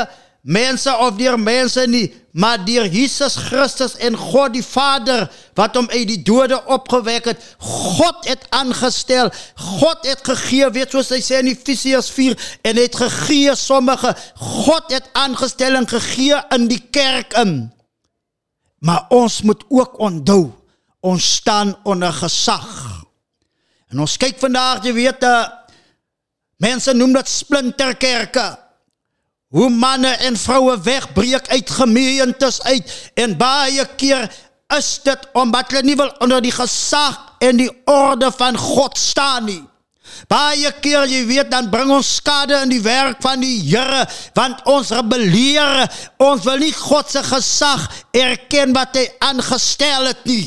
mense 0.41 0.93
of 0.97 1.19
deur 1.19 1.37
mense 1.37 1.85
nie, 1.87 2.09
maar 2.33 2.65
deur 2.65 2.87
Jesus 2.87 3.35
Christus 3.37 3.97
en 3.97 4.17
God 4.17 4.55
die 4.55 4.65
Vader 4.65 5.27
wat 5.59 5.75
hom 5.75 5.89
uit 5.91 6.07
die 6.09 6.21
dode 6.23 6.61
opgewek 6.71 7.25
het. 7.33 7.43
God 7.59 8.29
het 8.29 8.47
aangestel. 8.55 9.33
God 9.55 10.07
het 10.07 10.23
gegee, 10.27 10.71
weet 10.71 10.95
soos 10.95 11.11
hy 11.11 11.19
sê 11.25 11.41
in 11.43 11.51
Efesiërs 11.51 12.11
4 12.15 12.39
en 12.71 12.79
het 12.79 12.97
gegee 13.03 13.57
sommige. 13.59 14.15
God 14.63 14.95
het 14.95 15.11
aangestel 15.19 15.79
en 15.81 15.89
gegee 15.91 16.39
in 16.55 16.71
die 16.71 16.83
kerk 16.95 17.35
in. 17.43 17.73
Maar 18.81 19.11
ons 19.13 19.43
moet 19.43 19.65
ook 19.69 19.99
onthou, 20.01 20.53
ons 21.01 21.35
staan 21.41 21.75
onder 21.85 22.13
gesag. 22.13 22.71
En 23.91 24.01
ons 24.01 24.17
kyk 24.17 24.39
vandag, 24.39 24.85
jy 24.87 24.95
weet, 24.95 25.25
uh, 25.27 25.49
mense 26.63 26.93
noem 26.95 27.19
dit 27.19 27.29
splinterkerke. 27.29 28.47
Hoe 29.51 29.71
manne 29.71 30.11
en 30.23 30.37
vroue 30.37 30.77
wegbreek 30.81 31.49
uit 31.49 31.71
gemeentes 31.71 32.63
uit 32.63 32.93
en 33.15 33.37
baie 33.37 33.87
keer 33.97 34.29
is 34.77 34.91
dit 35.03 35.27
omdat 35.35 35.73
hulle 35.73 35.83
nie 35.89 35.97
wil 35.99 36.13
onder 36.23 36.43
die 36.43 36.55
gesag 36.55 37.19
en 37.43 37.59
die 37.59 37.71
orde 37.91 38.31
van 38.39 38.59
God 38.59 38.99
staan 38.99 39.49
nie. 39.51 39.63
Baie 40.31 40.71
keer 40.83 41.09
jy 41.11 41.25
weet 41.27 41.51
dan 41.51 41.71
bring 41.73 41.91
ons 41.91 42.15
skade 42.21 42.61
in 42.63 42.71
die 42.71 42.83
werk 42.85 43.19
van 43.25 43.43
die 43.43 43.57
Here 43.65 44.05
want 44.39 44.63
ons 44.71 44.93
rebelleer. 44.95 45.89
Ons 46.23 46.47
wil 46.47 46.63
nie 46.63 46.75
God 46.77 47.11
se 47.11 47.23
gesag 47.27 47.89
erken 48.15 48.75
wat 48.77 48.95
hy 48.95 49.09
aangestel 49.33 50.13
het 50.13 50.23
nie. 50.31 50.47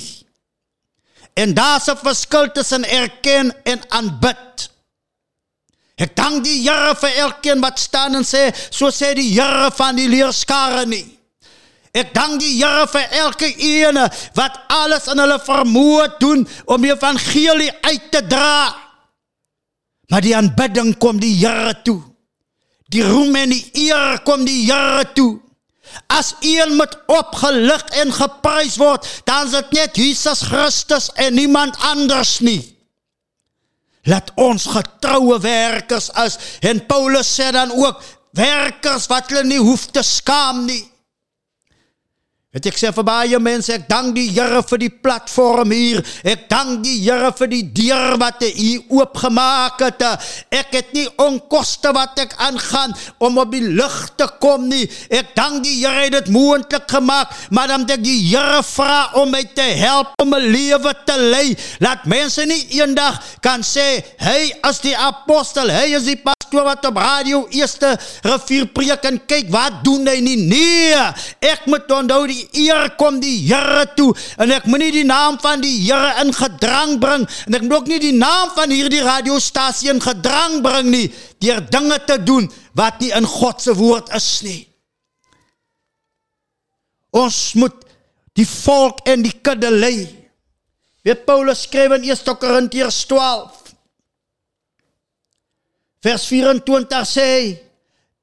En 1.35 1.53
daar's 1.53 1.89
'n 1.89 1.97
verskil 1.97 2.51
tussen 2.51 2.85
erken 2.87 3.51
en 3.63 3.81
aanbid. 3.89 4.69
Ek 6.03 6.15
dank 6.17 6.43
die 6.43 6.59
Here 6.65 6.93
vir 6.99 7.19
elkeen 7.23 7.61
wat 7.63 7.79
staan 7.79 8.17
en 8.19 8.25
sê, 8.27 8.49
so 8.73 8.91
sê 8.91 9.13
die 9.15 9.31
Here 9.31 9.69
van 9.77 9.95
die 9.99 10.09
leerskare 10.11 10.85
nie. 10.89 11.05
Ek 11.93 12.09
dank 12.15 12.41
die 12.41 12.55
Here 12.57 12.87
vir 12.89 13.19
elke 13.23 13.51
ene 13.53 14.07
wat 14.35 14.57
alles 14.73 15.07
in 15.13 15.21
hulle 15.21 15.37
vermoë 15.45 16.07
doen 16.19 16.47
om 16.65 16.81
die 16.83 16.91
evangelie 16.91 17.71
uit 17.85 18.09
te 18.11 18.23
dra. 18.27 18.73
Maar 20.11 20.25
die 20.25 20.35
aanbidding 20.35 20.95
kom 20.99 21.21
die 21.21 21.35
Here 21.37 21.77
toe. 21.85 22.01
Die 22.93 23.05
roem 23.05 23.35
en 23.39 23.53
die 23.53 23.87
eer 23.87 24.19
kom 24.27 24.43
die 24.45 24.65
Here 24.67 25.05
toe. 25.15 25.39
As 26.09 26.33
een 26.41 26.75
moet 26.75 26.93
opgelig 27.11 27.83
en 28.01 28.13
geprys 28.13 28.79
word, 28.81 29.05
dan 29.29 29.45
is 29.45 29.53
dit 29.53 29.73
net 29.77 29.97
Jesus 29.97 30.41
Christus 30.49 31.11
en 31.21 31.37
niemand 31.37 31.77
anders 31.85 32.39
nie. 32.41 32.72
Laat 34.03 34.31
ons 34.35 34.65
getroue 34.67 35.39
werkers 35.39 36.09
is 36.25 36.37
en 36.67 36.81
Paulus 36.85 37.29
sê 37.39 37.51
dan 37.55 37.71
ook 37.71 38.01
werkers 38.35 39.07
wat 39.07 39.29
hulle 39.31 39.45
nie 39.47 39.61
hoef 39.61 39.85
te 39.95 40.03
skaam 40.03 40.65
nie. 40.67 40.83
Weet 42.53 42.67
ek 42.69 42.75
sê 42.77 42.91
vir 42.93 43.05
baie 43.07 43.37
mense, 43.41 43.73
ek 43.73 43.87
dank 43.89 44.11
die 44.13 44.27
Here 44.29 44.59
vir 44.69 44.79
die 44.83 44.91
platform 44.93 45.71
hier. 45.73 46.03
Ek 46.21 46.43
dank 46.51 46.83
die 46.85 46.99
Here 47.01 47.31
vir 47.33 47.49
die 47.49 47.63
deur 47.65 48.13
wat 48.21 48.43
hy 48.45 48.51
hier 48.53 48.83
oopgemaak 48.93 49.81
het. 49.81 50.03
Ek 50.53 50.69
het 50.77 50.91
nie 50.93 51.07
onkoste 51.17 51.89
wat 51.97 52.21
ek 52.21 52.35
aangaan 52.45 52.93
om 53.25 53.39
op 53.41 53.49
die 53.55 53.63
lig 53.73 53.95
te 54.21 54.27
kom 54.43 54.67
nie. 54.69 54.83
Ek 55.09 55.31
dank 55.33 55.63
die 55.65 55.79
Here 55.79 56.03
het 56.03 56.13
dit 56.13 56.29
moontlik 56.35 56.85
gemaak, 56.93 57.33
maar 57.49 57.73
dan 57.73 57.87
moet 57.87 57.95
ek 57.95 58.05
die 58.05 58.19
Here 58.27 58.61
vra 58.69 58.99
om 59.23 59.33
my 59.33 59.41
te 59.57 59.65
help 59.81 60.13
om 60.21 60.37
'n 60.37 60.45
lewe 60.53 60.93
te 61.09 61.17
lei. 61.17 61.57
Laat 61.81 62.05
mense 62.05 62.45
nie 62.45 62.67
eendag 62.77 63.17
kan 63.41 63.65
sê, 63.65 64.05
"Hy 64.21 64.53
is 64.69 64.79
die 64.79 64.95
apostel, 64.95 65.73
hy 65.73 65.95
is 65.97 66.05
die 66.05 66.21
pastoor 66.21 66.69
wat 66.69 66.85
op 66.85 66.97
radio 66.97 67.47
eerste 67.49 67.97
rivier 68.21 68.67
preek 68.67 69.03
en 69.05 69.19
kyk 69.25 69.49
wat 69.49 69.83
doen 69.83 70.05
hy 70.05 70.19
nie." 70.21 70.37
Nee, 70.37 70.93
ek 71.41 71.65
moet 71.65 71.89
onthou 71.91 72.27
die 72.27 72.42
eer 72.51 72.89
kom 72.99 73.19
die 73.23 73.37
Here 73.47 73.85
toe 73.95 74.09
en 74.41 74.51
ek 74.51 74.65
moenie 74.69 74.91
die 74.91 75.05
naam 75.07 75.39
van 75.43 75.61
die 75.63 75.73
Here 75.85 76.13
in 76.23 76.33
gedrang 76.35 76.97
bring 77.01 77.23
en 77.47 77.57
ek 77.57 77.63
moet 77.65 77.77
ook 77.77 77.87
nie 77.91 77.99
die 78.03 78.15
naam 78.17 78.51
van 78.57 78.73
hierdie 78.73 79.03
radiostasie 79.05 79.89
in 79.93 80.01
gedrang 80.03 80.59
bring 80.65 80.91
nie 80.93 81.07
deur 81.43 81.61
dinge 81.71 81.99
te 82.07 82.17
doen 82.23 82.49
wat 82.77 82.99
nie 83.03 83.11
in 83.15 83.25
God 83.29 83.61
se 83.61 83.73
woord 83.77 84.09
is 84.17 84.29
nie. 84.45 84.61
Ons 87.13 87.53
moet 87.61 87.75
die 88.33 88.47
volk 88.49 89.03
en 89.05 89.21
die 89.21 89.35
kudde 89.45 89.69
lei. 89.69 90.07
Weet 91.05 91.25
Paulus 91.27 91.65
skryf 91.67 91.91
in 91.99 92.07
1 92.09 92.37
Korintiërs 92.41 93.03
12 93.11 93.59
vers 96.03 96.25
24 96.27 97.05
sê 97.07 97.23
hy, 97.23 97.43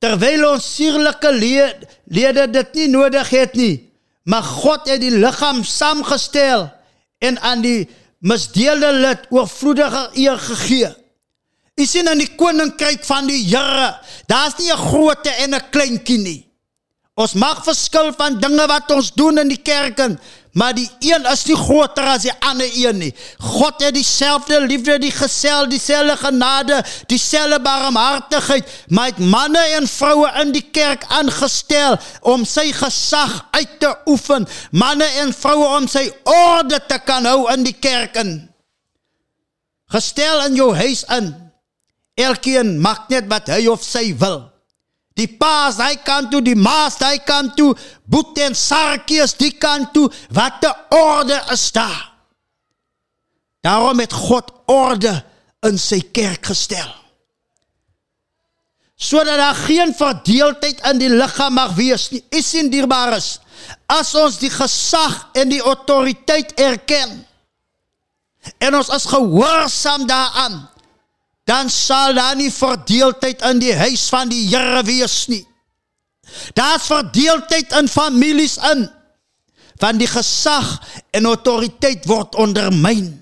terwyl 0.05 0.43
ons 0.51 0.64
sierlike 0.77 1.31
le- 1.33 1.87
lede 2.12 2.45
dit 2.53 2.75
nie 2.77 2.89
nodig 2.93 3.31
het 3.33 3.55
nie, 3.57 3.77
maar 4.25 4.43
God 4.43 4.89
het 4.89 5.01
die 5.01 5.16
liggaam 5.16 5.64
saamgestel 5.64 6.68
en 7.18 7.41
aan 7.41 7.61
die 7.64 7.89
misdeelde 8.18 8.93
lid 8.93 9.27
oorvloedige 9.31 10.11
eer 10.14 10.39
gegee. 10.39 10.91
U 11.81 11.87
sien 11.87 12.09
in 12.12 12.21
die 12.21 12.35
koninkryk 12.37 13.05
van 13.09 13.29
die 13.31 13.41
Here, 13.49 13.97
daar's 14.27 14.59
nie 14.59 14.73
'n 14.73 14.77
grootte 14.77 15.31
en 15.31 15.55
'n 15.55 15.71
kleintjie 15.71 16.18
nie. 16.18 16.51
Ons 17.14 17.33
mag 17.33 17.64
verskil 17.64 18.12
van 18.16 18.39
dinge 18.41 18.66
wat 18.66 18.91
ons 18.91 19.12
doen 19.12 19.39
in 19.39 19.49
die 19.49 19.62
kerk 19.62 19.99
in, 19.99 20.18
maar 20.53 20.75
die 20.75 20.89
een 20.99 21.27
is 21.31 21.45
nie 21.47 21.57
groter 21.57 22.09
as 22.11 22.25
die 22.27 22.35
ander 22.43 22.71
een 22.75 22.99
nie. 22.99 23.11
God 23.39 23.83
het 23.85 23.95
dieselfde 23.95 24.61
liefde, 24.67 24.99
die 24.99 25.13
gesel, 25.15 25.69
dieselfde 25.71 26.17
genade, 26.17 26.81
dieselfde 27.07 27.61
barmhartigheid, 27.63 28.69
maar 28.89 29.13
het 29.13 29.19
manne 29.19 29.63
en 29.79 29.89
vroue 29.89 30.31
in 30.43 30.53
die 30.53 30.67
kerk 30.75 31.07
aangestel 31.09 31.99
om 32.21 32.45
sy 32.45 32.71
gesag 32.75 33.37
uit 33.51 33.79
te 33.81 33.95
oefen, 34.11 34.49
manne 34.71 35.07
en 35.23 35.35
vroue 35.35 35.71
om 35.79 35.89
sy 35.89 36.09
orde 36.25 36.83
te 36.89 36.99
kan 37.07 37.29
hou 37.31 37.47
in 37.55 37.67
die 37.67 37.77
kerk 37.79 38.19
in. 38.21 38.51
Gestel 39.91 40.45
in 40.47 40.59
jou 40.59 40.75
huis 40.75 41.05
in. 41.17 41.33
Elkeen 42.15 42.77
maak 42.83 43.09
net 43.11 43.27
wat 43.31 43.49
hy 43.51 43.65
of 43.71 43.83
sy 43.83 44.11
wil. 44.19 44.50
Die 45.21 45.29
paas 45.29 45.77
hy 45.83 45.99
kant 46.05 46.31
toe, 46.33 46.41
die 46.45 46.57
maas 46.57 46.97
hy 47.05 47.18
kant 47.29 47.53
toe, 47.59 47.75
boet 48.09 48.39
en 48.41 48.57
sarkies 48.57 49.37
die 49.37 49.53
kant 49.61 49.93
toe, 49.93 50.09
wat 50.33 50.64
'n 50.64 50.97
orde 50.97 51.39
is 51.53 51.73
daar. 51.73 52.09
Daarom 53.61 54.01
het 54.01 54.12
God 54.12 54.53
orde 54.66 55.25
in 55.68 55.79
sy 55.79 56.01
kerk 56.12 56.47
gestel. 56.47 56.89
Sodat 59.01 59.37
daar 59.37 59.55
geen 59.55 59.95
verdeeldheid 59.97 60.81
in 60.91 60.99
die 61.01 61.09
liggaam 61.09 61.55
mag 61.57 61.73
wees 61.77 62.11
nie. 62.11 62.21
Is 62.29 62.51
sien 62.51 62.68
dierbares. 62.73 63.39
As 63.87 64.14
ons 64.14 64.39
die 64.39 64.51
gesag 64.53 65.29
en 65.33 65.49
die 65.49 65.62
autoriteit 65.62 66.53
erken 66.61 67.27
en 68.59 68.75
ons 68.75 68.89
is 68.89 69.05
gehoorsaam 69.05 70.07
daaraan, 70.09 70.68
dan 71.51 71.71
sal 71.71 72.15
daar 72.15 72.37
nie 72.39 72.53
verdeeldheid 72.55 73.43
in 73.51 73.59
die 73.59 73.75
huis 73.75 74.07
van 74.13 74.31
die 74.31 74.47
Here 74.53 74.85
wees 74.87 75.25
nie. 75.27 75.43
Daar's 76.55 76.87
verdeeldheid 76.87 77.73
in 77.75 77.89
families 77.91 78.57
in. 78.71 78.87
Van 79.81 79.99
die 79.99 80.09
gesag 80.11 80.77
en 81.17 81.27
autoriteit 81.27 82.07
word 82.07 82.37
ondermyn. 82.39 83.17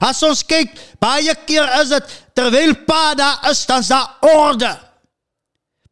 As 0.00 0.22
ons 0.26 0.42
kyk, 0.48 0.72
baie 1.00 1.32
keer 1.46 1.68
is 1.80 1.92
dit 1.92 2.12
terwyl 2.36 2.74
pa 2.88 3.14
daar 3.16 3.50
is, 3.50 3.62
dan's 3.68 3.90
daar 3.92 4.16
orde. 4.24 4.72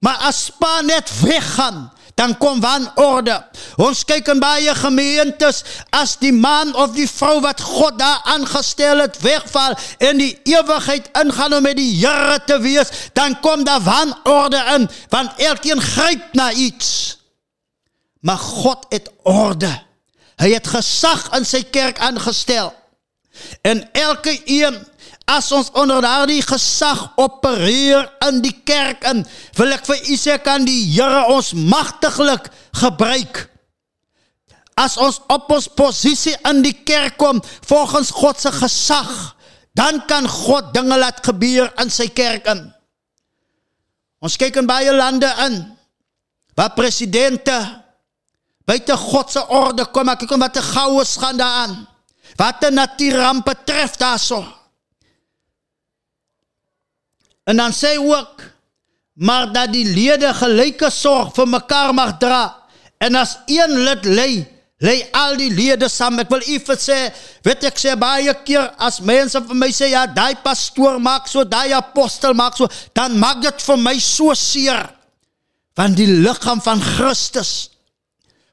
Maar 0.04 0.28
as 0.30 0.48
pa 0.58 0.80
net 0.86 1.10
weggaan, 1.20 1.88
dan 2.18 2.34
kom 2.38 2.58
wanorde. 2.60 3.36
Ons 3.78 4.02
kyk 4.06 4.26
in 4.32 4.40
baie 4.42 4.72
gemeentes 4.74 5.62
as 5.94 6.16
die 6.18 6.34
man 6.34 6.74
of 6.74 6.96
die 6.96 7.06
vrou 7.06 7.38
wat 7.44 7.62
God 7.62 7.98
daar 8.00 8.24
aangestel 8.34 9.04
het 9.04 9.20
wegval 9.22 9.76
en 10.02 10.18
die 10.18 10.32
ewigheid 10.50 11.06
ingaan 11.22 11.54
om 11.54 11.62
met 11.62 11.78
die 11.78 11.92
Here 11.98 12.40
te 12.46 12.58
wees, 12.62 12.90
dan 13.14 13.38
kom 13.40 13.62
daar 13.64 13.84
wanorde 13.86 14.62
in 14.74 14.88
want 15.14 15.38
elkeen 15.38 15.82
gryp 15.82 16.34
na 16.34 16.50
iets. 16.52 17.18
Maar 18.20 18.38
God 18.38 18.86
het 18.88 19.10
orde. 19.22 19.70
Hy 20.42 20.50
het 20.52 20.66
gesag 20.66 21.28
in 21.38 21.46
sy 21.46 21.62
kerk 21.70 21.98
aangestel. 22.02 22.74
En 23.62 23.86
elke 23.92 24.34
een 24.44 24.74
as 25.28 25.50
ons 25.52 25.68
onder 25.76 26.00
daardie 26.00 26.40
gesag 26.40 27.02
opereer 27.20 28.06
in 28.28 28.40
die 28.40 28.54
kerk 28.64 29.04
in, 29.10 29.20
wil 29.58 29.74
ek 29.76 29.84
vir 29.84 30.00
u 30.08 30.16
sê 30.16 30.38
kan 30.40 30.64
die 30.64 30.80
Here 30.88 31.26
ons 31.34 31.52
magtiglik 31.52 32.48
gebruik. 32.80 33.44
As 34.78 34.96
ons 34.96 35.20
op 35.28 35.50
ons 35.52 35.68
posisie 35.76 36.36
in 36.48 36.62
die 36.64 36.76
kerk 36.86 37.18
kom 37.20 37.42
volgens 37.68 38.14
God 38.16 38.40
se 38.40 38.52
gesag, 38.56 39.12
dan 39.76 40.00
kan 40.08 40.24
God 40.30 40.72
dinge 40.74 40.96
laat 40.96 41.20
gebeur 41.26 41.68
in 41.82 41.92
sy 41.92 42.08
kerk 42.08 42.48
in. 42.48 42.64
Ons 44.24 44.38
kyk 44.40 44.56
in 44.62 44.70
baie 44.70 44.94
lande 44.94 45.28
in 45.44 45.60
waar 46.58 46.72
presidente 46.74 47.54
buite 48.66 48.96
God 48.98 49.30
se 49.30 49.42
orde 49.54 49.84
kom, 49.92 50.08
ek 50.10 50.26
kom 50.26 50.40
wat 50.40 50.56
'n 50.56 50.70
goue 50.74 51.04
gaan 51.04 51.36
daaraan. 51.36 51.86
Wat 52.36 52.64
'n 52.64 52.74
natuurramp 52.74 53.44
betref 53.44 53.96
daarso. 53.96 54.57
En 57.48 57.56
dan 57.56 57.72
sê 57.72 57.96
hy 57.96 58.04
ook 58.04 58.44
maar 59.18 59.48
dat 59.52 59.72
die 59.72 59.86
lede 59.88 60.30
gelyke 60.36 60.90
sorg 60.94 61.32
vir 61.34 61.48
mekaar 61.56 61.94
mag 61.96 62.18
dra 62.22 62.58
En 62.98 63.14
as 63.14 63.38
een 63.46 63.78
lid 63.78 64.04
lê, 64.04 64.30
lê 64.78 64.96
al 65.14 65.36
die 65.38 65.50
lede 65.54 65.88
saam. 65.90 66.18
Ek 66.22 66.30
wil 66.32 66.42
u 66.42 66.58
vir 66.66 66.80
sê, 66.82 66.98
weet 67.46 67.68
ek 67.70 67.78
sê 67.78 67.94
baie 67.98 68.34
keer 68.46 68.72
as 68.82 68.98
mense 69.06 69.38
vir 69.46 69.58
my 69.58 69.70
sê 69.74 69.92
ja, 69.92 70.04
daai 70.10 70.34
pastoor 70.42 70.98
maak 71.02 71.30
so, 71.30 71.44
daai 71.46 71.72
apostel 71.78 72.34
maak 72.38 72.58
so, 72.58 72.68
dan 72.96 73.16
maak 73.22 73.42
dit 73.44 73.66
vir 73.68 73.82
my 73.84 73.94
so 74.02 74.34
seer. 74.38 74.90
Want 75.78 75.98
die 75.98 76.10
liggaam 76.10 76.62
van 76.62 76.82
Christus 76.82 77.70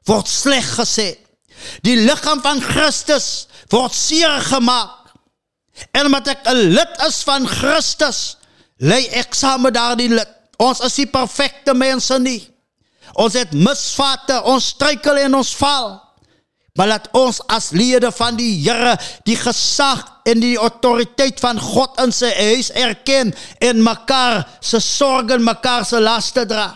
word 0.06 0.30
sleg 0.30 0.66
gesê. 0.78 1.10
Die 1.82 1.96
liggaam 1.98 2.38
van 2.44 2.62
Christus 2.62 3.48
word 3.72 3.94
seer 3.96 4.38
gemaak. 4.46 5.10
En 5.90 6.06
omdat 6.06 6.28
ek 6.28 6.46
'n 6.46 6.70
lid 6.70 6.92
is 7.06 7.18
van 7.26 7.46
Christus, 7.46 8.36
lê 8.80 9.06
ek 9.20 9.34
saam 9.34 9.66
met 9.66 9.74
daardie 9.74 10.10
lid. 10.12 10.32
Ons 10.58 10.80
is 10.84 10.96
nie 11.00 11.08
perfekte 11.12 11.74
mense 11.76 12.18
nie. 12.20 12.40
Ons 13.16 13.36
het 13.38 13.52
misvate, 13.52 14.40
ons 14.48 14.72
struikel 14.74 15.20
en 15.26 15.38
ons 15.38 15.52
val. 15.60 15.94
Maar 16.76 16.90
laat 16.90 17.06
ons 17.16 17.38
as 17.48 17.70
lede 17.72 18.10
van 18.12 18.36
die 18.36 18.52
Here 18.60 18.96
die 19.24 19.36
gesag 19.40 20.02
en 20.28 20.42
die 20.42 20.56
autoriteit 20.60 21.40
van 21.40 21.60
God 21.60 21.96
in 22.02 22.12
sy 22.12 22.28
huis 22.36 22.68
erken 22.76 23.32
en 23.64 23.84
mekaar 23.84 24.42
se 24.60 24.80
sorges, 24.84 25.40
mekaar 25.40 25.86
se 25.88 26.00
laste 26.02 26.44
dra. 26.48 26.68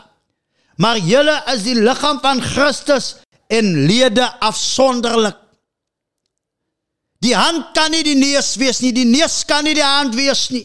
Maar 0.81 1.03
julle 1.05 1.37
is 1.53 1.67
die 1.67 1.77
liggaam 1.77 2.23
van 2.25 2.41
Christus 2.41 3.19
en 3.53 3.75
lede 3.91 4.25
afsonderlik. 4.41 5.37
Die 7.21 7.37
hand 7.37 7.75
kan 7.77 7.93
nie 7.93 8.05
die 8.07 8.17
neus 8.17 8.55
wees 8.57 8.81
nie, 8.81 8.95
die 8.97 9.05
neus 9.05 9.43
kan 9.45 9.67
nie 9.67 9.77
die 9.77 9.85
hand 9.85 10.17
wees 10.17 10.49
nie. 10.55 10.65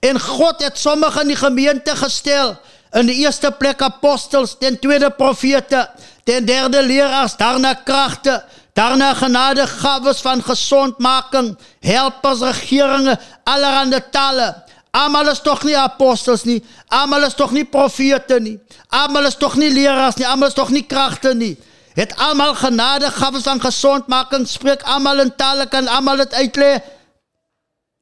En 0.00 0.20
God 0.20 0.62
het 0.62 0.78
sommige 0.78 1.20
in 1.20 1.26
die 1.26 1.36
gemeente 1.36 1.96
gestel. 1.96 2.56
In 2.92 3.06
die 3.06 3.16
eerste 3.24 3.50
plek 3.50 3.82
apostels, 3.82 4.56
ten 4.58 4.78
tweede 4.78 5.10
profete, 5.10 5.90
ten 6.24 6.44
derde 6.44 6.82
leraars, 6.82 7.36
daarna 7.36 7.74
kragte, 7.74 8.44
daarna 8.72 9.14
genadegawes 9.14 10.20
van 10.20 10.42
gesondmaking, 10.42 11.58
helpers, 11.80 12.40
regeringe, 12.40 13.18
allerhande 13.44 14.02
tale. 14.10 14.54
Almal 14.90 15.28
is 15.28 15.40
tog 15.44 15.62
nie 15.68 15.76
apostels 15.76 16.44
nie. 16.48 16.62
Almal 16.88 17.26
is 17.26 17.34
tog 17.36 17.52
nie 17.52 17.64
profete 17.64 18.38
nie. 18.40 18.56
Almal 18.88 19.28
is 19.28 19.36
tog 19.36 19.56
nie 19.60 19.70
leraars 19.70 20.16
nie. 20.16 20.26
Almal 20.26 20.48
is 20.48 20.56
tog 20.56 20.72
nie 20.72 20.86
kragte 20.88 21.34
nie. 21.34 21.56
Het 21.98 22.14
almal 22.16 22.54
genadegawes 22.54 23.42
van 23.42 23.60
gesondmaking, 23.60 24.46
spreek 24.48 24.82
almal 24.86 25.20
in 25.20 25.32
tale, 25.36 25.66
kan 25.66 25.88
almal 25.88 26.22
dit 26.22 26.34
uitlê. 26.34 26.78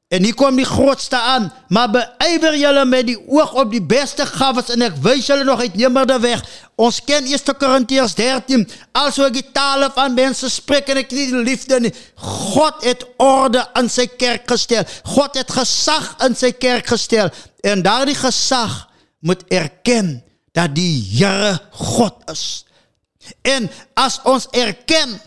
En 0.08 0.22
hier 0.22 0.34
kom 0.38 0.54
die 0.54 0.66
grootste 0.66 1.18
aan, 1.18 1.48
maar 1.68 1.90
beywer 1.90 2.54
julle 2.54 2.84
met 2.86 3.08
die 3.08 3.16
oog 3.26 3.56
op 3.58 3.72
die 3.74 3.82
beste 3.82 4.22
gawes 4.26 4.68
en 4.70 4.84
ek 4.86 5.00
wys 5.02 5.26
julle 5.26 5.42
nog 5.48 5.64
uitnemerde 5.64 6.20
weg. 6.22 6.44
Ons 6.78 7.00
ken 7.02 7.26
1 7.26 7.56
Korintiërs 7.58 8.14
13, 8.14 8.62
also 8.94 9.26
ek 9.26 9.40
die 9.40 9.48
tale 9.56 9.88
van 9.96 10.14
mense 10.14 10.46
spreek 10.52 10.92
en 10.94 11.00
ek 11.02 11.10
nie 11.10 11.26
die 11.32 11.42
liefde 11.48 11.80
nie. 11.82 11.92
God 12.22 12.86
het 12.86 13.02
orde 13.18 13.64
in 13.80 13.90
sy 13.90 14.06
kerk 14.06 14.46
gestel. 14.54 14.86
God 15.10 15.40
het 15.40 15.50
gesag 15.50 16.12
in 16.28 16.38
sy 16.38 16.52
kerk 16.54 16.94
gestel 16.94 17.32
en 17.66 17.82
daardie 17.82 18.18
gesag 18.18 18.84
moet 19.26 19.42
erken 19.50 20.20
dat 20.54 20.70
die 20.76 21.02
Here 21.16 21.56
God 21.82 22.22
is. 22.30 22.62
En 23.42 23.66
as 23.98 24.20
ons 24.22 24.46
erken 24.54 25.18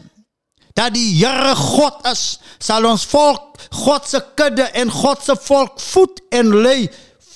dat 0.80 0.96
die 0.96 1.12
Here 1.20 1.56
God 1.60 2.08
is, 2.08 2.40
sal 2.64 2.88
ons 2.88 3.04
volk 3.12 3.50
God 3.84 4.08
se 4.08 4.22
kudde 4.40 4.66
en 4.80 4.92
God 4.92 5.24
se 5.24 5.36
volk 5.44 5.80
voed 5.92 6.22
en 6.36 6.54
lei 6.64 6.88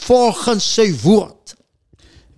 volgens 0.05 0.65
sy 0.77 0.87
woord. 1.03 1.55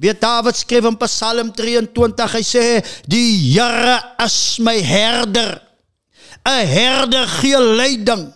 Weet 0.01 0.19
Dawid 0.21 0.57
skryf 0.59 0.89
in 0.89 0.97
Psalm 0.99 1.51
23, 1.55 2.33
hy 2.35 2.43
sê 2.43 2.65
die 3.07 3.53
Here 3.53 3.99
is 4.25 4.57
my 4.59 4.75
herder. 4.83 5.61
'n 6.45 6.67
Herder 6.67 7.27
gee 7.39 7.57
leiding. 7.57 8.33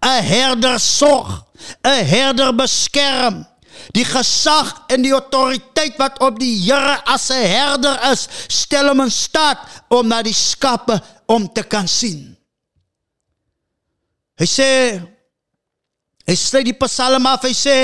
'n 0.00 0.22
Herder 0.24 0.78
sorg. 0.80 1.42
'n 1.84 2.04
Herder 2.06 2.54
beskerm. 2.54 3.44
Die 3.92 4.04
gesag 4.04 4.70
en 4.88 5.02
die 5.02 5.12
autoriteit 5.12 5.98
wat 6.00 6.20
op 6.24 6.38
die 6.38 6.56
Here 6.62 7.00
as 7.04 7.28
'n 7.30 7.42
herder 7.42 7.98
is, 8.12 8.28
stel 8.48 8.88
hom 8.88 9.00
in 9.00 9.10
staat 9.10 9.58
om 9.88 10.08
na 10.08 10.22
die 10.22 10.34
skape 10.34 11.00
om 11.26 11.46
te 11.52 11.62
kan 11.62 11.88
sien. 11.88 12.32
Hy 14.40 14.48
sê 14.50 14.70
hy 16.24 16.36
sluit 16.38 16.66
die 16.66 16.76
Psalm 16.84 17.26
af, 17.28 17.44
hy 17.46 17.54
sê 17.54 17.78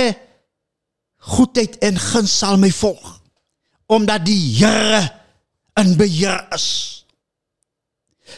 goedheid 1.37 1.77
en 1.85 1.99
guns 2.01 2.33
sal 2.43 2.61
my 2.61 2.71
volg 2.73 3.17
omdat 3.91 4.23
die 4.23 4.55
Here 4.55 5.03
in 5.81 5.97
beheer 5.99 6.45
is. 6.55 6.67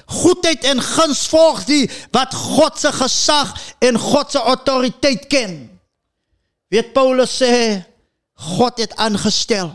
Goedheid 0.08 0.64
en 0.64 0.80
guns 0.80 1.26
volg 1.28 1.64
die 1.68 1.84
wat 2.16 2.32
God 2.34 2.78
se 2.80 2.92
gesag 2.96 3.52
en 3.84 3.98
God 4.00 4.32
se 4.32 4.40
autoriteit 4.40 5.28
ken. 5.28 5.56
Weet 6.72 6.94
Paulus 6.96 7.36
sê 7.42 7.82
God 8.56 8.80
het 8.80 8.96
aangestel. 8.96 9.74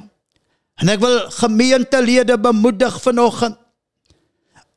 En 0.82 0.90
ek 0.90 1.02
wil 1.02 1.20
gemeentelede 1.38 2.40
bemoedig 2.42 2.98
vanoggend. 3.02 3.58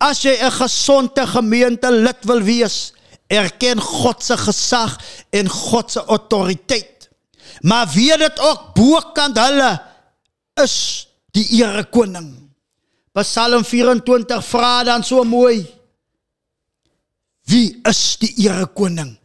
As 0.01 0.23
jy 0.25 0.33
'n 0.41 0.51
gesonde 0.51 1.27
gemeentelid 1.27 2.25
wil 2.25 2.41
wees, 2.43 2.93
erken 3.29 3.81
God 3.81 4.23
se 4.25 4.37
gesag 4.37 4.97
en 5.31 5.49
God 5.49 5.91
se 5.91 6.05
autoriteit. 6.05 7.11
Maar 7.61 7.89
weet 7.95 8.19
dit 8.19 8.39
ook 8.41 8.75
bokant 8.75 9.39
hulle 9.39 9.71
is 10.63 11.07
die 11.31 11.47
Here 11.51 11.85
koning. 11.85 12.35
Psalm 13.13 13.65
24 13.65 14.45
vra 14.45 14.85
dan 14.85 15.05
so 15.05 15.25
mooi. 15.25 15.67
Wie 17.45 17.81
is 17.83 18.17
die 18.19 18.33
Here 18.37 18.67
koning? 18.67 19.19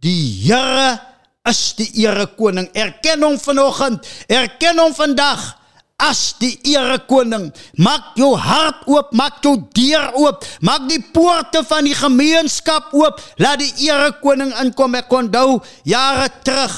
Die 0.00 0.48
Here 0.48 1.00
is 1.44 1.74
die 1.76 1.90
Here 1.92 2.26
koning. 2.38 2.70
Erken 2.72 3.22
hom 3.22 3.38
vanoggend, 3.38 4.06
erken 4.26 4.78
hom 4.78 4.94
vandag 4.94 5.61
as 6.02 6.32
die 6.42 6.56
Here 6.66 6.98
koning. 7.08 7.50
Maak 7.78 8.16
jou 8.18 8.32
hart 8.38 8.86
oop, 8.90 9.12
maak 9.14 9.42
jou 9.44 9.56
deur 9.76 10.10
oop, 10.18 10.46
maak 10.60 10.88
die 10.90 11.00
poorte 11.14 11.62
van 11.68 11.86
die 11.86 11.96
gemeenskap 11.96 12.90
oop. 12.96 13.20
Laat 13.42 13.62
die 13.62 13.72
Here 13.84 14.10
koning 14.22 14.52
inkom. 14.62 14.98
Ek 14.98 15.12
onthou 15.12 15.60
jare 15.88 16.28
terug 16.42 16.74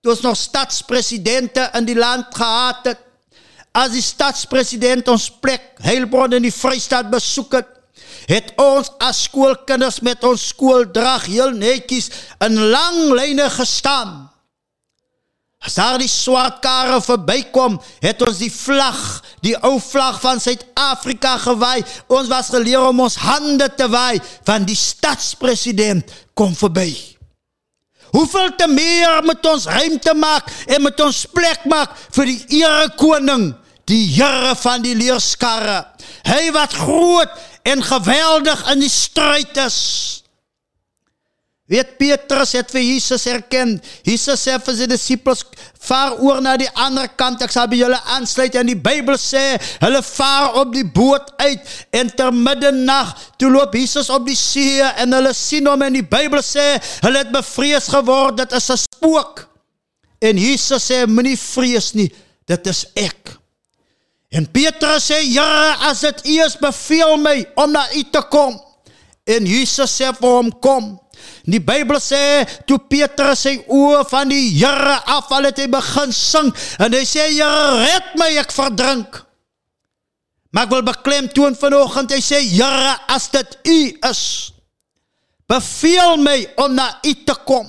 toe 0.00 0.14
ons 0.14 0.22
nog 0.24 0.38
stadspresidente 0.40 1.66
in 1.76 1.84
die 1.84 1.98
land 1.98 2.30
gehad 2.32 2.86
het. 2.88 3.02
As 3.76 3.92
die 3.94 4.02
stadspresident 4.02 5.10
ons 5.12 5.28
plek 5.42 5.76
Heilbron 5.84 6.38
in 6.38 6.46
die 6.46 6.54
Vrystaat 6.54 7.10
besoek 7.12 7.58
het, 7.58 7.68
het 8.30 8.50
ons 8.60 8.90
as 9.02 9.24
skoolkinders 9.28 10.00
met 10.06 10.24
ons 10.26 10.48
skooldrag 10.52 11.28
heel 11.28 11.52
netjies 11.54 12.10
in 12.46 12.58
lang 12.72 13.10
lyne 13.18 13.46
gestaan. 13.52 14.29
As 15.60 15.76
daar 15.76 15.98
die 16.00 16.08
swart 16.08 16.62
karre 16.64 17.02
verbykom, 17.04 17.76
het 18.00 18.22
ons 18.24 18.38
die 18.40 18.52
vlag, 18.52 19.00
die 19.44 19.52
ou 19.60 19.76
vlag 19.82 20.16
van 20.22 20.40
Suid-Afrika 20.40 21.34
gewaai. 21.42 21.84
Ons 22.08 22.30
was 22.32 22.48
geleer 22.54 22.86
om 22.88 23.02
ons 23.04 23.18
hande 23.20 23.68
te 23.76 23.88
waai 23.92 24.22
van 24.48 24.64
die 24.64 24.78
stadspresident 24.78 26.08
kom 26.34 26.56
verby. 26.56 26.94
Hoeveel 28.10 28.54
te 28.58 28.66
meer 28.72 29.20
moet 29.22 29.44
ons 29.46 29.68
ruimte 29.70 30.14
maak 30.18 30.48
en 30.66 30.82
moet 30.82 31.04
ons 31.04 31.26
plek 31.30 31.68
maak 31.70 31.92
vir 32.16 32.32
die 32.32 32.62
ere 32.64 32.88
koning, 32.98 33.50
die 33.86 34.06
Here 34.16 34.56
van 34.58 34.82
die 34.82 34.96
leerskarre. 34.96 35.84
Hy 36.26 36.50
wat 36.56 36.74
groot 36.74 37.36
en 37.68 37.84
geweldig 37.84 38.64
in 38.72 38.82
die 38.82 38.90
stryd 38.90 39.60
is. 39.60 39.78
Weet 41.70 41.92
Petrus 42.00 42.56
het 42.58 42.72
vir 42.74 42.82
Jesus 42.82 43.28
erken. 43.30 43.76
Jesus 44.02 44.42
sê 44.42 44.56
vir 44.58 44.74
sy 44.74 44.86
disippels: 44.90 45.44
"Vaar 45.86 46.16
oor 46.18 46.40
na 46.42 46.56
die 46.58 46.70
ander 46.74 47.06
kant, 47.14 47.42
ek 47.46 47.52
sal 47.54 47.68
by 47.70 47.78
julle 47.78 47.98
aansluit." 48.10 48.56
En 48.58 48.66
die 48.66 48.74
Bybel 48.74 49.14
sê, 49.14 49.54
hulle 49.78 50.00
vaar 50.02 50.56
op 50.64 50.72
die 50.74 50.84
boot 50.84 51.30
uit 51.38 51.60
en 51.94 52.10
ter 52.10 52.34
middernag 52.34 53.12
toe 53.38 53.52
loop 53.54 53.76
Jesus 53.78 54.10
op 54.10 54.26
die 54.26 54.34
see 54.34 54.82
en 54.82 55.14
hulle 55.14 55.30
sien 55.32 55.68
hom 55.70 55.84
en 55.86 55.94
die 55.94 56.02
Bybel 56.02 56.42
sê, 56.42 56.80
hulle 57.04 57.22
het 57.22 57.30
bevrees 57.30 57.86
geword, 57.94 58.40
dit 58.42 58.52
is 58.58 58.70
'n 58.70 58.76
spook. 58.76 59.46
En 60.18 60.36
Jesus 60.36 60.90
sê, 60.90 61.06
"Moenie 61.06 61.38
vrees 61.38 61.94
nie, 61.94 62.10
dit 62.46 62.66
is 62.66 62.84
ek." 62.96 63.36
En 64.32 64.50
Petrus 64.50 65.06
sê, 65.10 65.22
"Here, 65.22 65.76
as 65.86 66.00
dit 66.00 66.26
U 66.26 66.42
is, 66.44 66.56
beveel 66.56 67.16
my 67.16 67.46
om 67.54 67.70
na 67.70 67.86
U 67.94 68.02
te 68.10 68.22
kom." 68.28 68.60
En 69.24 69.46
Jesus 69.46 70.00
sê 70.00 70.10
vir 70.12 70.28
hom, 70.28 70.50
"Kom." 70.58 70.98
Die 71.48 71.60
Bybel 71.64 71.98
sê 72.02 72.44
toe 72.68 72.78
Petrus 72.90 73.46
sy 73.46 73.56
oë 73.64 74.04
van 74.10 74.30
die 74.30 74.52
Here 74.58 74.98
afval 75.16 75.48
het 75.48 75.60
hy 75.62 75.66
begin 75.72 76.14
sing 76.14 76.50
en 76.78 76.94
hy 76.96 77.02
sê 77.08 77.30
Here 77.32 77.80
red 77.80 78.14
my 78.20 78.30
ek 78.42 78.54
verdrink. 78.54 79.20
Maar 80.50 80.66
ek 80.66 80.72
wil 80.74 80.86
beklemtoon 80.86 81.56
vanoggend 81.58 82.14
hy 82.14 82.20
sê 82.24 82.40
Here 82.44 82.96
as 83.10 83.28
dit 83.32 83.58
U 83.70 83.80
is 84.10 84.24
beveel 85.50 86.20
my 86.22 86.38
om 86.62 86.74
na 86.76 86.92
U 87.02 87.12
te 87.26 87.34
kom. 87.46 87.66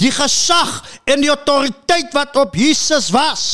Die 0.00 0.10
gesag 0.10 0.80
en 1.06 1.22
die 1.22 1.30
autoriteit 1.30 2.14
wat 2.16 2.34
op 2.40 2.56
Jesus 2.58 3.12
was. 3.14 3.44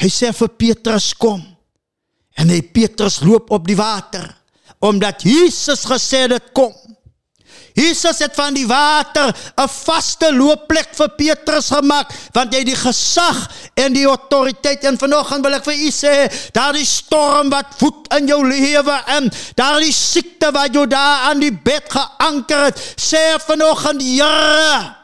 Hy 0.00 0.08
sê 0.08 0.30
vir 0.32 0.54
Petrus 0.56 1.10
kom. 1.12 1.42
En 2.40 2.48
hy 2.48 2.62
Petrus 2.64 3.20
loop 3.20 3.52
op 3.52 3.68
die 3.68 3.76
water 3.76 4.30
omdat 4.82 5.22
Jesus 5.22 5.84
gesê 5.86 6.24
het 6.26 6.48
kom. 6.56 6.72
Jesus 7.74 8.18
het 8.18 8.34
van 8.34 8.54
die 8.54 8.66
water 8.66 9.34
'n 9.56 9.68
vaste 9.68 10.32
loopplek 10.34 10.94
vir 10.94 11.08
Petrus 11.16 11.70
gemaak 11.70 12.12
want 12.32 12.52
hy 12.52 12.58
het 12.58 12.66
die 12.66 12.76
gesag 12.76 13.50
en 13.74 13.92
die 13.92 14.06
autoriteit. 14.06 14.84
En 14.84 14.98
vanoggend 14.98 15.44
wil 15.44 15.54
ek 15.54 15.64
vir 15.64 15.74
u 15.74 15.90
sê 15.90 16.14
daardie 16.52 16.86
storm 16.86 17.50
wat 17.50 17.66
voed 17.78 18.08
in 18.18 18.26
jou 18.26 18.40
lewe 18.46 19.02
en 19.06 19.30
daardie 19.54 19.92
siekte 19.92 20.50
wat 20.52 20.74
jou 20.74 20.86
daar 20.86 21.30
aan 21.30 21.40
die 21.40 21.52
bed 21.52 21.84
geanker 21.88 22.64
het. 22.64 22.78
Sê 22.96 23.38
vanoggend 23.46 24.02
Here 24.02 25.02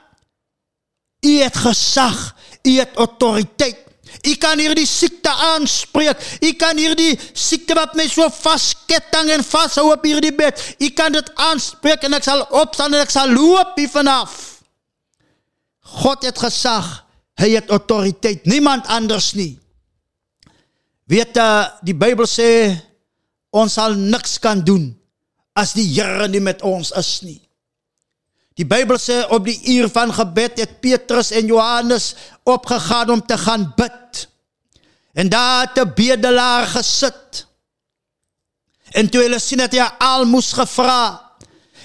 u 1.20 1.40
het 1.42 1.56
gesag 1.56 2.34
u 2.62 2.78
het 2.78 2.94
autoriteit 2.94 3.87
U 4.26 4.34
kan 4.40 4.58
hierdie 4.58 4.86
siekte 4.86 5.30
aanspreek. 5.30 6.20
U 6.42 6.50
kan 6.58 6.78
hierdie 6.78 7.14
siekte 7.32 7.76
wat 7.78 7.94
my 7.98 8.08
so 8.10 8.26
vasketting 8.32 9.30
en 9.34 9.44
vashou 9.46 9.88
op 9.92 10.04
hierdie 10.06 10.34
bed. 10.34 10.58
U 10.82 10.90
kan 10.96 11.14
dit 11.14 11.30
aanspreek 11.48 12.06
en 12.08 12.18
ek 12.18 12.26
sal 12.26 12.44
opstaan 12.50 12.94
en 12.94 13.04
ek 13.04 13.14
sal 13.14 13.30
loop 13.34 13.78
hier 13.78 13.92
vanaf. 13.92 14.36
God 16.02 16.26
het 16.28 16.38
gesag. 16.38 16.88
Hy 17.38 17.52
het 17.54 17.70
autoriteit. 17.70 18.46
Niemand 18.50 18.88
anders 18.90 19.32
nie. 19.38 19.54
Weet 21.08 21.38
uh, 21.40 21.68
die 21.86 21.94
Bybel 21.96 22.26
sê 22.28 22.50
ons 23.54 23.78
sal 23.78 23.94
niks 23.96 24.36
kan 24.42 24.60
doen 24.60 24.90
as 25.58 25.72
die 25.78 25.86
Here 25.86 26.26
nie 26.28 26.42
met 26.44 26.62
ons 26.66 26.90
is 26.98 27.12
nie. 27.24 27.40
Die 28.58 28.66
Bybel 28.66 28.98
sê 28.98 29.20
op 29.30 29.44
die 29.46 29.58
uur 29.76 29.86
van 29.94 30.10
gebed 30.14 30.58
het 30.58 30.80
Petrus 30.82 31.30
en 31.30 31.46
Johannes 31.46 32.14
opgegaan 32.42 33.10
om 33.14 33.20
te 33.26 33.38
gaan 33.38 33.72
bid. 33.76 34.26
En 35.14 35.28
daar 35.28 35.60
het 35.60 35.78
'n 35.78 35.92
bedelaar 35.94 36.66
gesit. 36.66 37.46
En 38.90 39.08
toe 39.08 39.22
hulle 39.22 39.38
sien 39.38 39.58
dat 39.58 39.72
hy 39.72 39.86
almoes 39.98 40.52
gevra, 40.52 41.27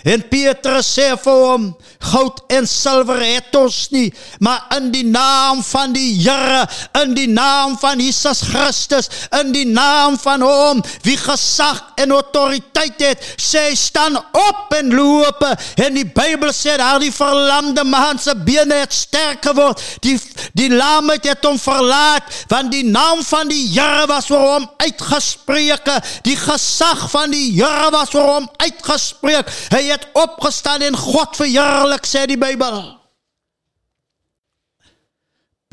En 0.03 0.23
Petrus 0.27 0.87
sê 0.97 1.13
vir 1.15 1.43
hom, 1.47 1.69
goud 2.11 2.41
en 2.51 2.67
silwer 2.67 3.21
het 3.23 3.55
ons 3.55 3.77
nie, 3.95 4.09
maar 4.43 4.65
in 4.75 4.89
die 4.91 5.05
naam 5.07 5.61
van 5.63 5.93
die 5.95 6.11
Here, 6.19 6.65
in 6.99 7.13
die 7.15 7.29
naam 7.31 7.77
van 7.79 8.01
Jesus 8.03 8.43
Christus, 8.49 9.09
in 9.39 9.53
die 9.55 9.65
naam 9.69 10.17
van 10.19 10.43
hom 10.43 10.83
wie 11.07 11.15
gesag 11.19 11.79
en 12.03 12.11
autoriteit 12.15 12.99
het, 13.03 13.23
sê 13.39 13.69
staan 13.79 14.17
op 14.17 14.75
en 14.75 14.91
loop. 14.93 15.43
En 15.79 15.95
die 15.95 16.05
Bybel 16.07 16.51
sê 16.55 16.75
daar 16.79 16.99
die 17.01 17.13
verlamde 17.13 17.85
man 17.87 18.19
se 18.19 18.35
bene 18.35 18.81
het 18.83 18.93
sterk 18.93 19.47
geword. 19.47 19.81
Die 20.03 20.17
die 20.57 20.69
laamheid 20.73 21.25
het 21.27 21.45
hom 21.47 21.57
verlaat 21.59 22.27
want 22.51 22.71
die 22.73 22.83
naam 22.85 23.23
van 23.25 23.49
die 23.51 23.63
Here 23.73 24.05
was 24.09 24.29
oor 24.31 24.43
hom 24.55 24.67
uitgespreek. 24.83 25.87
Die 26.27 26.37
gesag 26.39 27.07
van 27.13 27.31
die 27.33 27.53
Here 27.55 27.89
was 27.95 28.13
oor 28.15 28.29
hom 28.35 28.49
uitgespreek. 28.59 29.49
Hy 29.73 29.83
het 29.93 30.09
opgestaan 30.17 30.81
en 30.81 30.97
God 30.97 31.37
verheerlik 31.37 32.05
sê 32.09 32.25
die 32.29 32.39
Bybel. 32.39 32.81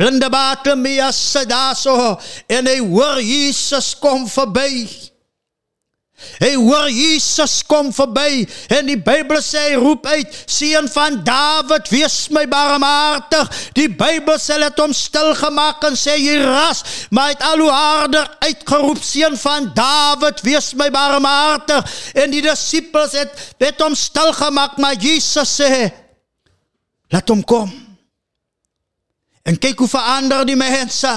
Blinde 0.00 0.30
Bartimaeus 0.32 1.18
sit 1.32 1.50
daar 1.50 1.76
so 1.76 1.92
en 2.48 2.68
hy 2.70 2.78
hoor 2.80 3.20
Jesus 3.20 3.92
kom 4.00 4.24
verby. 4.28 4.86
Hy 6.40 6.52
hoor 6.56 6.88
Jesus 6.92 7.60
kom 7.68 7.90
verby 7.94 8.44
en 8.72 8.88
die 8.88 8.98
Bybel 9.00 9.40
sê 9.44 9.62
hy 9.70 9.76
roep 9.80 10.06
uit 10.08 10.36
seun 10.50 10.88
van 10.92 11.18
Dawid 11.24 11.88
wees 11.92 12.16
my 12.32 12.46
barmhartig. 12.50 13.48
Die 13.76 13.88
Bybel 13.88 14.38
sê 14.40 14.58
het 14.60 14.80
hom 14.80 14.92
stil 14.96 15.32
gemaak 15.38 15.84
en 15.88 15.96
sê 15.98 16.18
jy 16.20 16.38
ras 16.44 16.82
maar 17.10 17.32
het 17.32 17.44
al 17.44 17.64
hoe 17.64 17.70
harder 17.72 18.28
uitgeroep 18.46 19.02
seun 19.04 19.36
van 19.40 19.70
Dawid 19.76 20.42
wees 20.46 20.72
my 20.78 20.90
barmhartig. 20.92 21.84
En 22.16 22.32
die 22.32 22.42
disippels 22.44 23.16
het 23.18 23.46
het 23.60 23.80
hom 23.80 23.96
stil 23.98 24.32
gemaak 24.36 24.76
maar 24.80 24.98
Jesus 25.00 25.56
sê 25.60 25.88
laat 27.10 27.32
hom 27.32 27.44
kom. 27.44 27.70
En 29.44 29.56
kyk 29.58 29.80
hoe 29.82 29.88
verander 29.88 30.44
die 30.46 30.58
mense. 30.58 31.10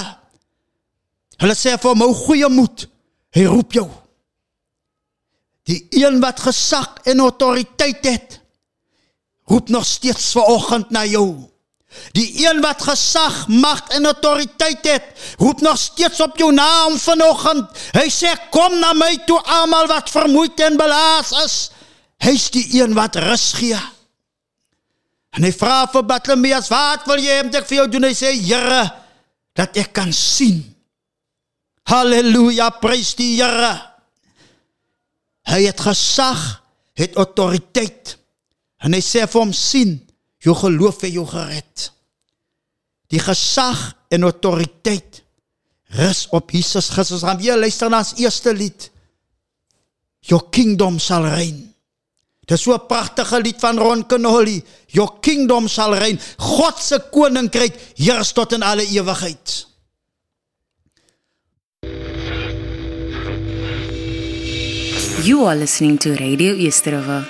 Hulle 1.44 1.58
sê 1.60 1.76
vir 1.76 1.92
hom 1.92 2.16
goeie 2.24 2.50
moed 2.50 2.88
hy 3.34 3.48
roep 3.50 3.76
jou 3.76 3.90
Die 5.64 5.86
een 5.90 6.20
wat 6.20 6.40
gesag 6.44 6.94
en 7.08 7.20
autoriteit 7.24 8.06
het, 8.06 8.40
roep 9.48 9.70
nog 9.70 9.86
steeds 9.86 10.32
vanoggend 10.32 10.90
na 10.90 11.06
jou. 11.06 11.54
Die 12.12 12.48
een 12.48 12.62
wat 12.62 12.82
gesag, 12.84 13.48
mag 13.48 13.88
en 13.96 14.06
autoriteit 14.06 14.86
het, 14.88 15.04
roep 15.38 15.62
nog 15.62 15.78
steeds 15.80 16.22
op 16.22 16.38
jou 16.38 16.52
naam 16.54 16.98
vanoggend. 17.00 17.70
Hy 17.96 18.08
sê 18.12 18.34
kom 18.52 18.80
na 18.82 18.94
my 18.98 19.14
toe 19.28 19.40
almal 19.60 19.88
wat 19.92 20.12
vermoeid 20.12 20.60
en 20.66 20.78
belaas 20.80 21.32
is. 21.44 21.58
Hy's 22.24 22.50
die 22.52 22.66
een 22.82 22.96
wat 22.98 23.16
rus 23.22 23.52
gee. 23.60 23.80
En 25.34 25.46
hy 25.46 25.52
vra 25.56 25.84
vir 25.90 26.06
Bartimaeus, 26.06 26.70
"Wat 26.70 27.06
wil 27.06 27.18
jy 27.18 27.42
hê 27.42 27.56
ek 27.56 27.68
vir 27.68 27.78
jou 27.78 27.88
doen?" 27.90 28.04
Hy 28.04 28.14
sê, 28.14 28.32
"Here, 28.34 28.92
dat 29.56 29.78
ek 29.78 29.94
kan 29.94 30.14
sien." 30.14 30.76
Halleluja, 31.84 32.70
prys 32.70 33.16
die 33.16 33.42
Here. 33.42 33.93
Hy 35.50 35.66
het 35.68 35.82
gesag, 35.84 36.64
het 37.00 37.18
autoriteit. 37.20 38.18
En 38.84 38.94
hy 38.96 39.02
sê 39.04 39.26
vir 39.28 39.42
hom 39.42 39.54
sien, 39.56 39.98
jou 40.44 40.56
geloof 40.56 41.04
het 41.04 41.14
jou 41.16 41.26
gered. 41.28 41.90
Die 43.12 43.22
gesag 43.22 43.92
en 44.14 44.26
autoriteit 44.28 45.22
rus 45.94 46.26
op 46.34 46.52
Jesus 46.52 46.90
Christus. 46.90 47.26
Gaan 47.26 47.42
weer 47.42 47.60
luister 47.60 47.92
na 47.92 48.02
ons 48.04 48.16
eerste 48.22 48.54
lied. 48.56 48.90
Your 50.24 50.50
kingdom 50.50 51.00
sal 51.04 51.28
reign. 51.28 51.74
Dit 52.44 52.58
is 52.58 52.64
so 52.64 52.74
'n 52.74 52.88
pragtige 52.88 53.42
lied 53.42 53.60
van 53.60 53.78
Ron 53.78 54.06
Kenoli. 54.08 54.64
Your 54.88 55.20
kingdom 55.20 55.68
sal 55.68 55.96
reign. 55.96 56.20
God 56.38 56.80
se 56.80 57.00
koninkryk 57.12 57.76
heers 57.96 58.32
tot 58.32 58.54
in 58.54 58.64
alle 58.64 58.86
ewigheid. 58.86 59.68
You 65.24 65.46
are 65.46 65.56
listening 65.56 65.98
to 66.00 66.16
Radio 66.16 66.52
River. 66.54 67.26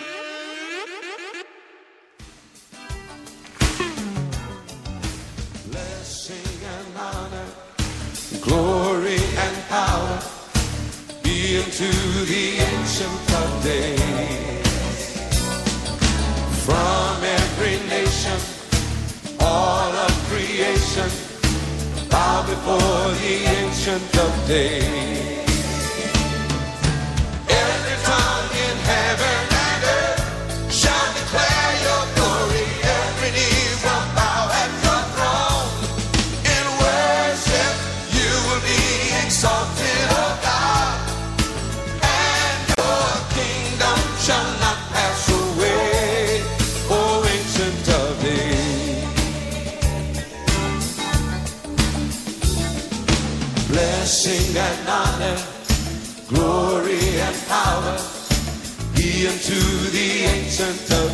glory 8.42 9.22
and 9.38 9.56
power 9.70 10.20
be 11.22 11.62
unto 11.62 11.92
the 12.32 12.46
ancient 12.72 13.34
of 13.42 13.64
days. 13.64 14.66
From 16.66 17.24
every 17.24 17.78
nation, 17.94 18.40
all 19.40 19.94
of 20.06 20.12
creation, 20.32 21.10
bow 22.10 22.42
before 22.42 23.14
the 23.22 23.36
ancient 23.62 24.18
of 24.18 24.48
days. 24.48 25.43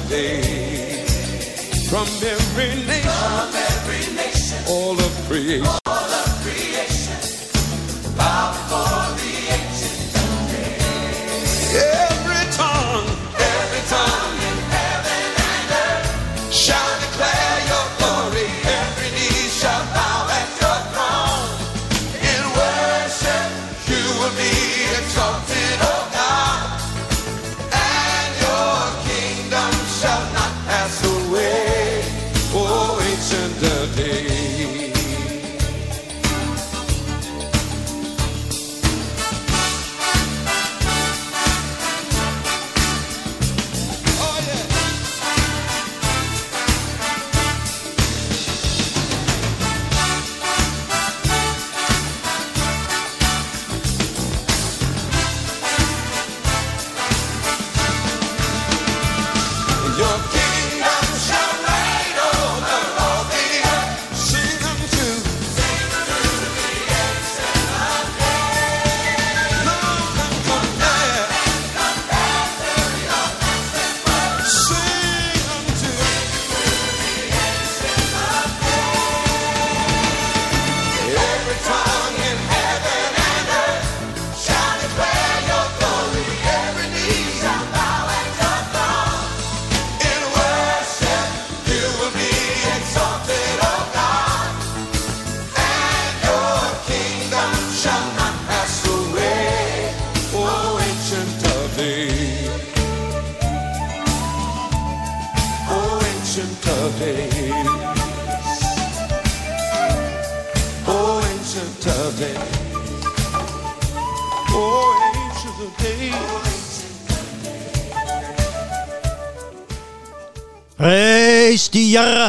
Days. 0.10 1.90
From 1.90 2.08
every 2.24 2.76
nation, 2.86 3.10
from 3.10 3.56
every 3.56 4.14
nation, 4.14 4.58
all 4.68 5.00
of 5.00 5.28
creation, 5.28 5.79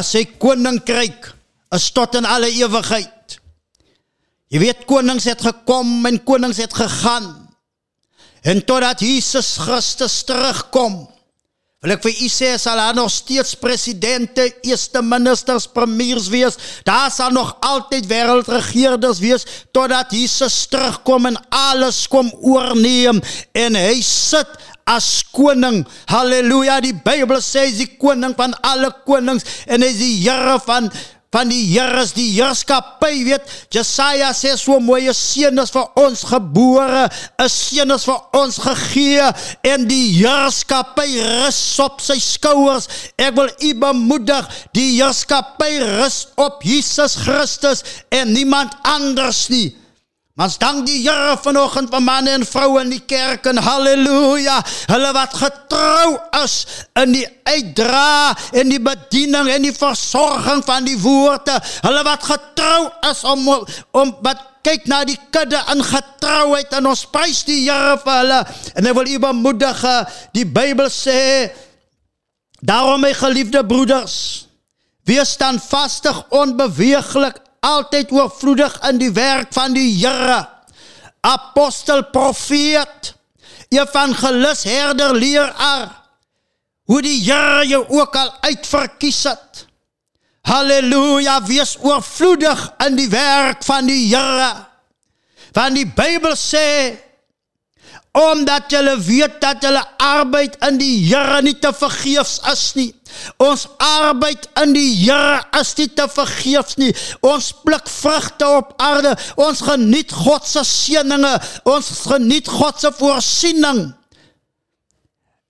sy 0.06 0.24
koninkryk 0.40 1.30
is 1.76 1.90
tot 1.94 2.16
in 2.18 2.26
alle 2.26 2.50
ewigheid. 2.50 3.38
Jy 4.50 4.58
weet 4.64 4.86
konings 4.90 5.28
het 5.30 5.42
gekom 5.46 6.00
en 6.08 6.18
konings 6.26 6.58
het 6.58 6.74
gegaan. 6.74 7.30
En 8.42 8.64
totdat 8.64 9.02
Jesus 9.04 9.54
Christus 9.60 10.22
terugkom, 10.26 11.04
wil 11.80 11.94
ek 11.94 12.02
vir 12.04 12.18
u 12.26 12.26
sê 12.28 12.48
sal 12.60 12.76
daar 12.76 12.96
nog 12.96 13.08
steeds 13.12 13.54
presidente, 13.56 14.44
eerste 14.68 15.00
ministers, 15.00 15.64
premiers 15.72 16.26
wees. 16.28 16.58
Daar 16.84 17.08
sal 17.12 17.32
nog 17.32 17.54
altyd 17.64 18.08
wêreldregerders 18.10 19.22
wees 19.22 19.46
totdat 19.72 20.12
Jesus 20.12 20.66
terugkom 20.68 21.30
en 21.30 21.38
alles 21.48 22.02
kom 22.12 22.28
oorneem 22.44 23.22
en 23.56 23.80
hy 23.80 23.96
sit 24.04 24.60
as 24.96 25.22
koning. 25.34 25.84
Halleluja. 26.10 26.80
Die 26.84 26.96
Bybel 26.96 27.40
sê 27.44 27.66
hy 27.66 27.72
is 27.72 27.80
die 27.84 27.92
koning 28.00 28.34
van 28.38 28.56
alle 28.66 28.92
konings 29.06 29.46
en 29.66 29.86
hy 29.86 29.92
is 29.94 30.02
die 30.02 30.14
Here 30.24 30.58
van 30.66 30.90
van 31.30 31.50
die 31.50 31.62
Here 31.70 32.02
is 32.02 32.10
die 32.16 32.26
heerskappy 32.34 33.22
weet 33.26 33.46
Jesaja 33.70 34.32
sê 34.34 34.56
so 34.58 34.80
mooi 34.82 35.06
'n 35.08 35.14
seun 35.14 35.62
is 35.62 35.70
vir 35.70 35.86
ons 35.94 36.24
gebore 36.26 37.06
'n 37.38 37.48
seun 37.48 37.94
is 37.94 38.04
vir 38.04 38.20
ons 38.34 38.58
gegee 38.58 39.30
en 39.62 39.86
die 39.86 40.18
heerskappy 40.18 41.06
rus 41.22 41.78
op 41.78 42.02
sy 42.02 42.18
skouers 42.18 42.88
ek 43.16 43.36
wil 43.36 43.50
u 43.62 43.70
bemoedig 43.74 44.48
die 44.74 44.98
heerskappy 44.98 45.78
rus 46.02 46.26
op 46.36 46.64
Jesus 46.66 47.14
Christus 47.22 47.84
en 48.10 48.32
niemand 48.32 48.74
anders 48.82 49.48
nie 49.54 49.76
Ons 50.40 50.56
dank 50.56 50.86
die 50.88 51.02
Here 51.04 51.34
vanoggend 51.36 51.90
vir 51.92 52.00
manne 52.00 52.32
en 52.38 52.46
vroue 52.48 52.80
in 52.80 52.92
die 52.94 53.02
kerk 53.04 53.44
en 53.50 53.60
haleluja. 53.60 54.56
Hulle 54.88 55.10
wat 55.12 55.34
getrou 55.36 56.14
is 56.40 56.54
in 57.02 57.12
die 57.12 57.26
uitdra 57.44 58.32
en 58.56 58.72
die 58.72 58.80
bediening 58.80 59.50
en 59.52 59.66
die 59.68 59.74
versorging 59.76 60.62
van 60.64 60.88
die 60.88 60.96
woorde. 61.02 61.58
Hulle 61.84 62.04
wat 62.08 62.24
getrou 62.24 62.86
is 63.10 63.20
om 63.28 63.50
om 63.50 64.14
wat 64.24 64.46
kyk 64.64 64.88
na 64.88 65.02
die 65.08 65.18
kudde 65.32 65.60
in 65.74 65.84
getrouheid 65.84 66.72
en 66.78 66.88
ons 66.88 67.04
prys 67.12 67.44
die 67.48 67.60
Here 67.66 67.98
vir 68.00 68.22
hulle. 68.22 68.40
En 68.80 68.88
ek 68.88 68.96
wil 68.96 69.12
u 69.12 69.20
bemoedig. 69.26 69.84
Die 70.32 70.46
Bybel 70.48 70.88
sê 70.88 71.20
daarom 72.64 73.04
my 73.04 73.12
geliefde 73.16 73.60
broeders, 73.64 74.16
wees 75.08 75.36
standvastig, 75.36 76.24
onbeweeglik 76.32 77.40
altyd 77.60 78.12
oorvloedig 78.12 78.76
in 78.88 78.98
die 79.00 79.12
werk 79.12 79.52
van 79.52 79.74
die 79.76 79.92
Here. 80.00 80.48
Apostel, 81.20 82.02
profeet, 82.12 83.14
evangelis, 83.68 84.64
herder, 84.64 85.14
leraar. 85.14 85.90
Hoe 86.90 87.02
die 87.02 87.20
Here 87.22 87.66
jou 87.68 87.84
ook 87.88 88.16
al 88.16 88.32
uitverkies 88.40 89.22
het. 89.28 89.66
Halleluja, 90.48 91.42
wees 91.44 91.76
oorvloedig 91.80 92.64
in 92.86 92.96
die 92.96 93.08
werk 93.12 93.64
van 93.64 93.86
die 93.86 94.08
Here. 94.08 94.66
Want 95.52 95.76
die 95.76 95.86
Bybel 95.86 96.36
sê 96.38 96.96
omdat 98.12 98.70
julle 98.70 98.96
weet 98.98 99.38
dat 99.40 99.62
julle 99.62 99.82
arbeid 100.02 100.56
in 100.66 100.78
die 100.80 100.96
Here 101.06 101.42
nie 101.42 101.54
te 101.58 101.70
vergeefs 101.74 102.40
is 102.50 102.64
nie. 102.74 102.88
Ons 103.38 103.68
arbeid 103.78 104.48
in 104.62 104.74
die 104.74 104.88
Here 105.04 105.44
is 105.60 105.70
nie 105.78 105.86
te 105.94 106.08
vergeefs 106.10 106.78
nie. 106.80 106.90
Ons 107.22 107.52
pluk 107.62 107.86
vrugte 107.90 108.48
op 108.58 108.74
aarde. 108.82 109.14
Ons 109.38 109.62
geniet 109.66 110.12
God 110.12 110.46
se 110.46 110.64
seëninge. 110.66 111.36
Ons 111.70 111.92
geniet 112.10 112.50
God 112.50 112.82
se 112.82 112.90
voorsiening. 112.98 113.92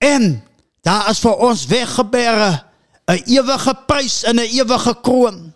En 0.04 0.28
daar 0.84 1.10
is 1.12 1.20
vir 1.24 1.40
ons 1.48 1.64
weggebere 1.68 2.50
'n 3.08 3.24
ewige 3.26 3.74
prys 3.86 4.22
en 4.24 4.36
'n 4.36 4.52
ewige 4.52 4.94
kroon. 5.02 5.54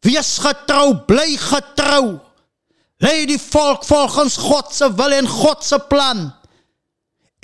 Wees 0.00 0.38
getrou, 0.38 0.94
bly 1.06 1.36
getrou. 1.36 2.20
Lei 3.04 3.26
die 3.28 3.40
volk 3.40 3.84
volgens 3.84 4.38
God 4.40 4.72
se 4.72 4.88
wil 4.96 5.12
en 5.12 5.28
God 5.28 5.64
se 5.64 5.78
plan. 5.90 6.26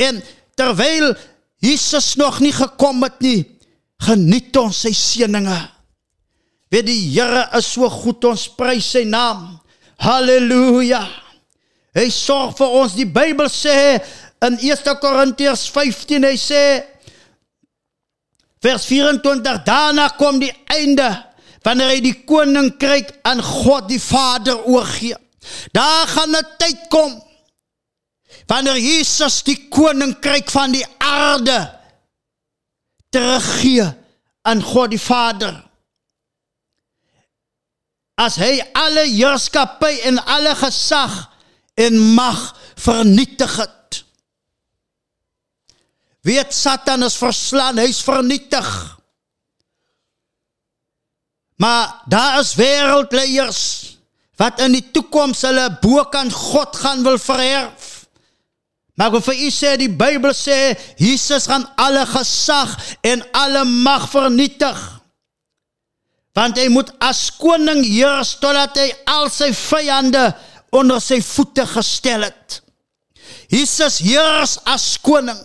En 0.00 0.22
terwyl 0.56 1.12
Jesus 1.60 2.14
nog 2.16 2.40
nie 2.40 2.52
gekom 2.56 3.02
het 3.04 3.20
nie, 3.20 3.44
geniet 4.00 4.56
ons 4.56 4.80
sy 4.86 4.94
seëninge. 4.96 5.58
Weet 6.72 6.86
die 6.86 7.00
Here 7.12 7.48
is 7.58 7.68
so 7.74 7.90
goed, 7.92 8.24
ons 8.24 8.46
prys 8.56 8.88
sy 8.94 9.04
naam. 9.04 9.58
Halleluja. 10.00 11.02
Hy 11.98 12.06
sorg 12.14 12.54
vir 12.60 12.76
ons. 12.80 12.94
Die 12.96 13.08
Bybel 13.10 13.50
sê 13.52 13.98
in 14.46 14.56
1 14.56 14.94
Korintiërs 15.02 15.66
15, 15.74 16.24
hy 16.24 16.38
sê 16.40 16.62
vers 18.64 18.84
24, 18.86 19.64
daarna 19.66 20.08
kom 20.20 20.38
die 20.40 20.52
einde 20.72 21.08
wanneer 21.64 21.92
hy 21.92 22.00
die 22.04 22.16
koninkryk 22.24 23.10
aan 23.28 23.42
God 23.44 23.90
die 23.90 24.00
Vader 24.00 24.62
oorgee. 24.70 25.18
Daar 25.72 26.06
gaan 26.06 26.36
'n 26.36 26.46
tyd 26.58 26.88
kom 26.88 27.22
wanneer 28.46 28.78
Jesus 28.78 29.42
die 29.42 29.68
koninkryk 29.68 30.50
van 30.50 30.72
die 30.72 30.86
aarde 30.98 31.78
teruggee 33.10 33.86
aan 34.42 34.62
God 34.62 34.90
die 34.90 35.00
Vader. 35.00 35.54
As 38.20 38.36
hy 38.36 38.60
alle 38.76 39.06
heerskappy 39.08 40.00
en 40.10 40.20
alle 40.24 40.54
gesag 40.54 41.30
en 41.74 41.98
mag 42.14 42.56
vernietig 42.76 43.56
het. 43.56 44.04
Weet 46.20 46.52
Satan 46.52 47.02
is 47.02 47.16
verslaan, 47.16 47.78
hy's 47.80 48.02
vernietig. 48.04 48.68
Maar 51.56 52.02
daar 52.08 52.40
is 52.40 52.54
wêreldleiers 52.54 53.89
wat 54.40 54.60
in 54.64 54.72
die 54.72 54.86
toekoms 54.94 55.42
hulle 55.44 55.66
bokant 55.82 56.32
God 56.32 56.76
gaan 56.80 57.04
wil 57.04 57.18
vererf. 57.20 57.88
Maar 58.96 59.12
wat 59.14 59.26
vir 59.28 59.42
u 59.46 59.50
sê 59.52 59.74
die 59.80 59.90
Bybel 59.92 60.32
sê 60.36 60.56
Jesus 61.00 61.48
gaan 61.48 61.66
alle 61.80 62.06
gesag 62.08 62.72
en 63.06 63.22
alle 63.36 63.64
mag 63.68 64.08
vernietig. 64.12 64.80
Want 66.36 66.60
hy 66.60 66.68
moet 66.72 66.92
as 67.04 67.26
koning 67.40 67.82
heers 67.84 68.34
totdat 68.40 68.76
hy 68.80 68.88
al 69.12 69.28
sy 69.32 69.50
vyande 69.56 70.24
onder 70.76 71.00
sy 71.02 71.20
voete 71.24 71.64
gestel 71.68 72.28
het. 72.28 72.60
Jesus 73.50 73.98
heers 74.04 74.58
as 74.68 74.94
koning. 75.02 75.40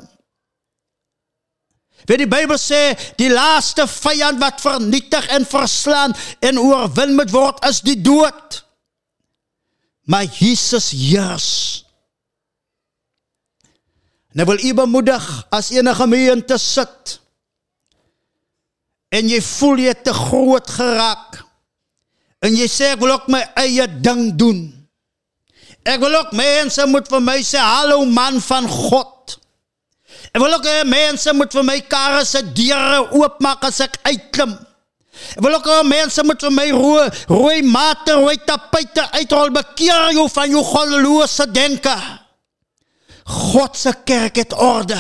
Weet 2.05 2.21
die 2.21 2.29
Bybel 2.29 2.59
sê 2.61 2.93
die 3.17 3.31
laaste 3.33 3.87
vyand 3.89 4.39
wat 4.43 4.61
vernietig 4.61 5.25
en 5.33 5.47
verslaan 5.49 6.13
en 6.45 6.61
oorwin 6.61 7.15
moet 7.17 7.33
word 7.33 7.65
is 7.67 7.81
die 7.83 7.97
dood. 8.03 8.64
Maar 10.05 10.25
Jesus 10.25 10.91
heers. 10.93 11.49
En 14.35 14.43
ek 14.43 14.49
wil 14.51 14.63
u 14.67 14.73
bemoedig 14.77 15.25
as 15.49 15.71
enige 15.71 16.01
gemeente 16.01 16.57
sit 16.59 17.19
en 19.15 19.29
jy 19.31 19.39
voel 19.39 19.85
jy 19.85 19.93
te 20.03 20.11
groot 20.13 20.71
geraak 20.75 21.39
en 22.43 22.57
jy 22.59 22.67
sê 22.69 22.91
ek 22.93 22.99
wil 22.99 23.13
ook 23.15 23.29
my 23.31 23.39
eie 23.63 23.87
ding 24.03 24.33
doen. 24.35 24.59
Ek 25.87 26.01
wil 26.03 26.17
ook 26.19 26.35
mense 26.35 26.83
moet 26.91 27.07
vir 27.09 27.23
my 27.23 27.37
sê 27.47 27.61
hallo 27.63 28.03
man 28.09 28.41
van 28.43 28.67
God. 28.69 29.37
Ek 30.35 30.41
wil 30.43 30.57
ook 30.57 30.67
mense 30.91 31.33
moet 31.37 31.55
vir 31.55 31.65
my 31.71 31.79
karre 31.89 32.25
se 32.27 32.43
deure 32.57 33.05
oopmaak 33.15 33.63
as 33.69 33.79
ek 33.87 34.01
uitklim. 34.03 34.57
Ek 35.35 35.41
wil 35.43 35.57
ook 35.57 35.67
hê 35.69 35.81
mense 35.87 36.23
moet 36.23 36.45
vir 36.45 36.53
my 36.53 36.67
rooi 36.75 37.07
rooi 37.29 37.61
mate, 37.63 38.13
rooi 38.13 38.37
tapuite 38.45 39.07
uitrol 39.15 39.53
bekeer 39.55 40.13
jou 40.17 40.27
van 40.31 40.49
jou 40.51 40.63
goddelose 40.63 41.47
denke. 41.51 41.95
God 43.25 43.77
se 43.77 43.93
kerk 44.05 44.37
het 44.43 44.53
orde. 44.53 44.99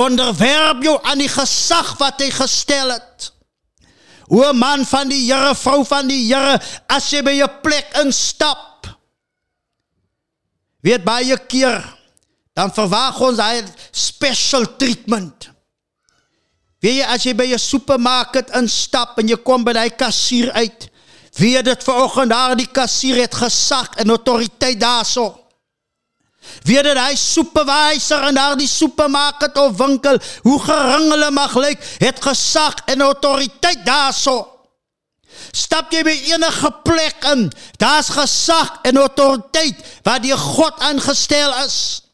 Onderwerp 0.00 0.82
jou 0.84 0.96
aan 1.04 1.20
die 1.20 1.30
gesag 1.30 1.96
wat 2.00 2.22
hy 2.24 2.30
gestel 2.34 2.94
het. 2.94 3.32
O 4.28 4.52
man 4.52 4.82
van 4.88 5.08
die 5.08 5.22
Here, 5.28 5.54
vrou 5.54 5.84
van 5.86 6.08
die 6.10 6.24
Here, 6.26 6.58
as 6.90 7.10
jy 7.12 7.22
by 7.22 7.36
'n 7.42 7.60
plek 7.62 7.92
instap. 8.02 8.88
Weet 10.82 11.04
baie 11.04 11.36
keer 11.46 11.82
dan 12.56 12.72
verwag 12.72 13.20
ons 13.20 13.38
hy 13.38 13.60
special 13.92 14.64
treatment. 14.80 15.50
Weet 16.86 17.00
jy 17.00 17.06
as 17.10 17.24
jy 17.26 17.32
by 17.34 17.46
'n 17.50 17.58
supermarket 17.58 18.52
instap 18.54 19.18
en 19.18 19.26
jy 19.26 19.36
kom 19.42 19.64
by 19.66 19.72
daai 19.74 19.90
kassier 19.90 20.52
uit, 20.54 20.86
weet 21.34 21.64
dit 21.64 21.82
vanoggend 21.82 22.30
daar 22.30 22.54
die 22.54 22.70
kassier 22.70 23.16
het 23.16 23.34
gesag 23.34 23.90
en 23.98 24.14
autoriteit 24.14 24.78
daarso. 24.78 25.34
Weet 26.62 26.84
dit 26.84 26.98
hy 26.98 27.16
supervisor 27.18 28.28
in 28.28 28.38
daardie 28.38 28.70
supermarket 28.70 29.58
of 29.58 29.76
winkel, 29.76 30.20
hoe 30.46 30.60
gering 30.62 31.10
hulle 31.10 31.30
mag 31.30 31.56
lyk, 31.58 31.82
het 31.98 32.22
gesag 32.22 32.78
en 32.86 33.02
autoriteit 33.02 33.82
daarso. 33.84 34.46
Stap 35.50 35.90
jy 35.90 36.04
by 36.06 36.16
enige 36.30 36.70
plek 36.84 37.24
in, 37.32 37.50
daar's 37.82 38.14
gesag 38.14 38.78
en 38.86 39.02
autoriteit 39.02 39.82
wat 40.04 40.22
deur 40.22 40.38
God 40.38 40.78
aangestel 40.78 41.50
is. 41.66 42.05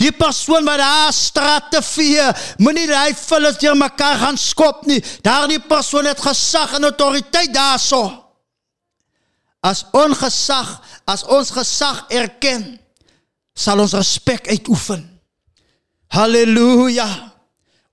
Die 0.00 0.12
persoon 0.12 0.66
wat 0.68 0.80
daar 0.80 1.12
straat 1.12 1.70
te 1.72 1.82
vee, 1.82 2.24
moenie 2.62 2.86
daai 2.90 3.14
vullis 3.18 3.60
deur 3.62 3.76
mekaar 3.78 4.18
gaan 4.24 4.38
skop 4.40 4.86
nie. 4.90 5.00
Daardie 5.22 5.60
persoon 5.60 6.08
het 6.10 6.20
gesag 6.22 6.76
en 6.78 6.88
autoriteit 6.90 7.54
daarso. 7.54 8.02
As 9.60 9.84
ongesag, 9.92 10.76
as 11.08 11.24
ons 11.26 11.50
gesag 11.50 12.04
erken, 12.14 12.76
sal 13.58 13.82
ons 13.82 13.96
respek 13.98 14.48
uitoefen. 14.48 15.02
Halleluja. 16.14 17.08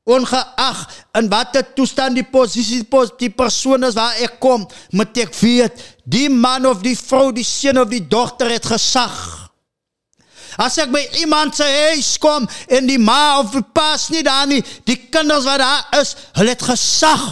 Ongeag 0.05 0.83
in 1.17 1.29
watter 1.31 1.65
toestand 1.73 2.13
die 2.19 2.27
posisie 2.29 2.83
pos, 2.85 3.09
die 3.17 3.31
persoon 3.33 3.87
is 3.87 3.95
waar 3.97 4.19
ek 4.21 4.35
kom, 4.43 4.67
moet 4.93 5.17
ek 5.17 5.33
weet 5.39 5.81
die 6.05 6.27
man 6.29 6.67
of 6.69 6.83
die 6.85 6.93
vrou, 6.99 7.31
die 7.33 7.45
seun 7.45 7.81
of 7.81 7.89
die 7.89 8.03
dogter 8.05 8.53
het 8.53 8.69
gesag. 8.69 9.44
As 10.61 10.77
ek 10.79 10.91
by 10.93 11.01
iemand 11.21 11.57
se 11.57 11.65
huis 11.67 12.13
kom 12.21 12.47
en 12.71 12.87
die 12.87 12.99
ma 13.01 13.39
of 13.41 13.51
die 13.55 13.63
pa 13.75 13.93
is 13.97 14.07
nie 14.13 14.23
daar 14.23 14.47
nie, 14.47 14.61
die 14.87 14.97
kinders 15.11 15.47
wat 15.47 15.59
daar 15.59 16.01
is, 16.01 16.15
hulle 16.37 16.55
het 16.55 16.63
gesag 16.63 17.25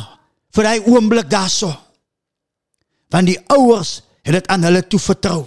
vir 0.53 0.67
daai 0.67 0.89
oomblik 0.91 1.29
daarso. 1.31 1.71
Want 3.13 3.29
die 3.29 3.39
ouers 3.53 4.01
het 4.23 4.35
dit 4.39 4.49
aan 4.51 4.65
hulle 4.67 4.83
toe 4.87 4.99
vertrou. 4.99 5.43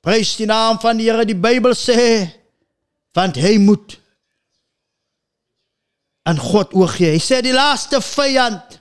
Prys 0.00 0.36
die 0.40 0.48
naam 0.48 0.78
van 0.80 0.98
die 0.98 1.10
Here, 1.10 1.26
die 1.28 1.36
Bybel 1.36 1.76
sê 1.76 2.28
want 3.16 3.36
hy 3.42 3.56
moet 3.58 3.96
aan 6.28 6.38
God 6.38 6.74
oorgee. 6.78 7.14
Hy 7.16 7.22
sê 7.22 7.40
die 7.44 7.54
laaste 7.54 8.00
vyand 8.04 8.78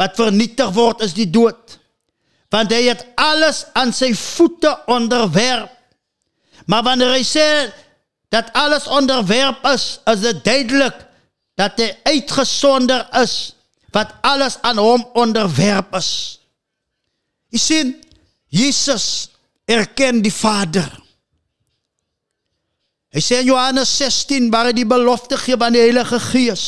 wat 0.00 0.18
vernietig 0.18 0.70
word 0.74 1.02
is 1.06 1.14
die 1.16 1.28
dood. 1.30 1.78
Want 2.54 2.72
hy 2.74 2.84
het 2.86 3.02
alles 3.18 3.64
aan 3.74 3.92
sy 3.94 4.12
voete 4.14 4.70
onderwerp. 4.90 5.72
Maar 6.70 6.82
wanneer 6.82 7.12
hy 7.12 7.24
sê 7.26 7.48
dat 8.32 8.52
alles 8.56 8.86
onderwerp 8.86 9.64
is, 9.74 9.98
is 10.10 10.20
dit 10.24 10.44
duidelik 10.44 10.96
dat 11.60 11.78
hy 11.78 11.90
uitgesonder 12.02 13.06
is 13.20 13.54
wat 13.94 14.10
alles 14.26 14.58
aan 14.66 14.80
hom 14.82 15.04
onderwerp 15.14 15.94
is. 15.94 16.10
Jy 17.54 17.60
sien, 17.62 17.92
Jesus 18.50 19.06
erken 19.70 20.22
die 20.24 20.34
Vader. 20.34 20.90
Hy 23.14 23.22
sê 23.22 23.38
in 23.44 23.52
Johannes 23.52 23.92
16 24.00 24.50
waar 24.50 24.72
hy 24.72 24.74
die 24.74 24.88
belofte 24.88 25.38
gee 25.38 25.54
aan 25.54 25.76
die 25.76 25.84
Heilige 25.84 26.18
Gees. 26.18 26.64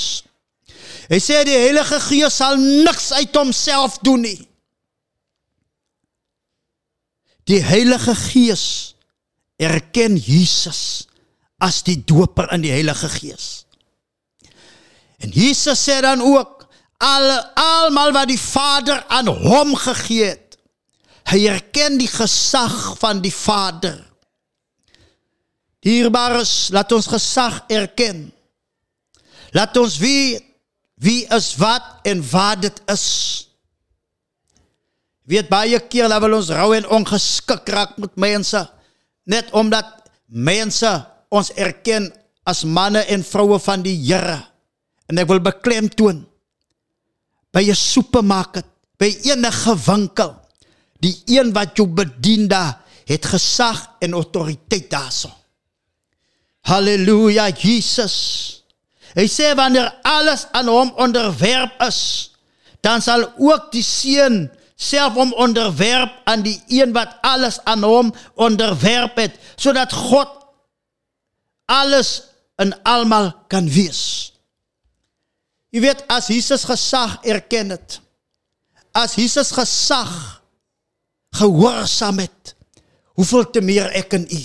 Hy 1.11 1.19
sê 1.23 1.41
die 1.47 1.59
Heilige 1.59 1.99
Gees 2.05 2.39
sal 2.39 2.55
niks 2.59 3.11
uit 3.15 3.35
homself 3.35 3.99
doen 4.07 4.23
nie. 4.23 4.39
Die 7.51 7.63
Heilige 7.63 8.15
Gees 8.15 8.96
erken 9.57 10.17
Jesus 10.17 11.07
as 11.63 11.83
die 11.87 11.99
doper 12.05 12.51
in 12.53 12.65
die 12.65 12.73
Heilige 12.75 13.09
Gees. 13.09 13.65
En 15.23 15.33
Jesus 15.33 15.81
sê 15.81 16.01
dan 16.05 16.21
ook 16.21 16.67
al 17.01 17.29
almal 17.57 18.13
wat 18.13 18.29
die 18.29 18.41
Vader 18.41 19.05
aan 19.09 19.29
hom 19.29 19.75
gegee 19.81 20.33
het. 20.35 20.59
Hy 21.27 21.47
erken 21.51 21.97
die 21.99 22.11
gesag 22.11 22.95
van 23.01 23.23
die 23.25 23.35
Vader. 23.35 23.99
Dierbares, 25.83 26.69
laat 26.75 26.93
ons 26.93 27.09
gesag 27.11 27.63
erken. 27.73 28.29
Laat 29.57 29.77
ons 29.81 29.99
weet 30.03 30.45
wie 30.97 31.27
is 31.35 31.51
wat 31.61 32.07
en 32.09 32.23
wat 32.31 32.63
dit 32.65 32.79
is. 32.93 33.07
Weet 35.29 35.51
baie 35.51 35.79
keer 35.91 36.09
dat 36.09 36.23
wil 36.25 36.39
ons 36.39 36.53
rou 36.55 36.71
en 36.77 36.89
ongeskik 36.99 37.69
raak 37.69 37.97
met 38.01 38.15
mense 38.17 38.63
net 39.27 39.51
omdat 39.57 40.07
mense 40.27 40.91
ons 41.35 41.51
erken 41.59 42.09
as 42.47 42.65
manne 42.65 43.03
en 43.11 43.25
vroue 43.27 43.59
van 43.63 43.83
die 43.83 43.97
Here. 43.99 44.39
En 45.11 45.19
ek 45.19 45.29
wil 45.31 45.43
beklemtoon 45.43 46.25
by 47.53 47.63
'n 47.71 47.75
supermarket, 47.75 48.67
by 48.99 49.11
enige 49.25 49.75
winkel, 49.87 50.35
die 51.01 51.17
een 51.27 51.53
wat 51.53 51.77
jou 51.77 51.87
bedien 51.87 52.49
daar, 52.49 52.83
het 53.07 53.25
gesag 53.25 53.97
en 54.01 54.13
autoriteit 54.13 54.91
daarso. 54.91 55.31
Halleluja, 56.67 57.49
Jesus. 57.55 58.63
Hy 59.15 59.27
sê 59.31 59.55
wanneer 59.55 59.95
alles 60.03 60.47
aan 60.53 60.69
hom 60.69 60.91
onderwerp 60.99 61.81
is, 61.87 62.33
dan 62.83 63.01
sal 63.03 63.29
ook 63.39 63.71
die 63.73 63.85
seun 63.87 64.51
self 64.77 65.17
hom 65.17 65.33
onderwerp 65.33 66.21
aan 66.29 66.45
die 66.45 66.57
een 66.69 66.93
wat 66.93 67.17
alles 67.25 67.59
aan 67.65 67.83
hom 67.83 68.13
onderwerp 68.35 69.17
het, 69.17 69.39
sodat 69.57 69.93
God 69.93 70.29
alles 71.65 72.23
in 72.61 72.75
almal 72.85 73.33
kan 73.49 73.69
wees. 73.69 74.33
Jy 75.73 75.83
weet 75.85 76.05
as 76.13 76.29
Jesus 76.33 76.65
gesag 76.69 77.19
erken 77.25 77.73
het, 77.75 77.99
as 78.97 79.17
Jesus 79.17 79.51
gesag 79.53 80.13
gehoorsaam 81.37 82.21
het, 82.25 82.55
hoeveel 83.17 83.49
te 83.51 83.61
meer 83.65 83.91
ek 83.97 84.15
en 84.17 84.29
u. 84.29 84.45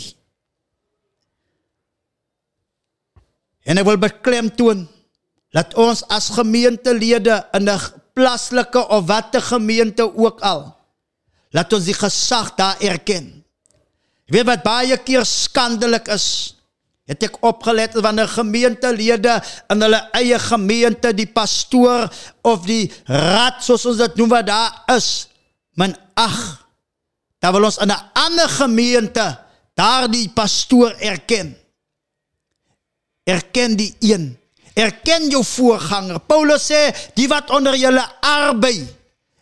En 3.68 3.80
ek 3.80 3.88
wil 3.88 4.00
beklemtoon 4.02 4.88
dat 5.52 5.76
ons 5.80 6.04
as 6.12 6.32
gemeentelede 6.36 7.44
in 7.56 7.68
'n 7.68 8.01
plaaslike 8.14 8.88
of 8.88 9.06
watter 9.10 9.42
gemeente 9.42 10.06
ook 10.06 10.42
al 10.42 10.64
laat 11.52 11.74
ons 11.76 11.84
die 11.84 11.96
gesag 11.98 12.54
daar 12.56 12.80
erken. 12.80 13.26
Jy 14.24 14.38
weet 14.38 14.48
wat 14.48 14.62
baie 14.64 14.96
keer 15.04 15.26
skandelik 15.28 16.08
is. 16.14 16.56
Het 17.12 17.26
ek 17.28 17.42
opgelet 17.44 17.98
wanneer 18.00 18.30
gemeentelede 18.32 19.34
in 19.74 19.84
hulle 19.84 20.00
eie 20.16 20.38
gemeente 20.40 21.12
die 21.12 21.28
pastoor 21.28 22.08
of 22.48 22.64
die 22.64 22.86
raad 23.12 23.60
soos 23.66 23.84
ons 23.90 24.00
dit 24.00 24.16
noem 24.22 24.32
wat 24.32 24.48
daar 24.48 24.96
is, 24.96 25.28
min 25.76 25.92
ag. 26.16 26.40
Dan 27.44 27.52
wil 27.58 27.68
ons 27.68 27.82
in 27.84 27.92
'n 27.92 28.04
ander 28.16 28.48
gemeente 28.48 29.28
daardie 29.76 30.30
pastoor 30.32 30.96
erken 31.04 31.58
erken 33.24 33.76
die 33.78 33.96
een. 34.00 34.38
Erken 34.74 35.30
jou 35.30 35.44
voorganger. 35.46 36.20
Paulus 36.28 36.70
sê, 36.72 36.92
die 37.18 37.28
wat 37.32 37.52
onder 37.52 37.76
julle 37.76 38.04
arbei 38.24 38.78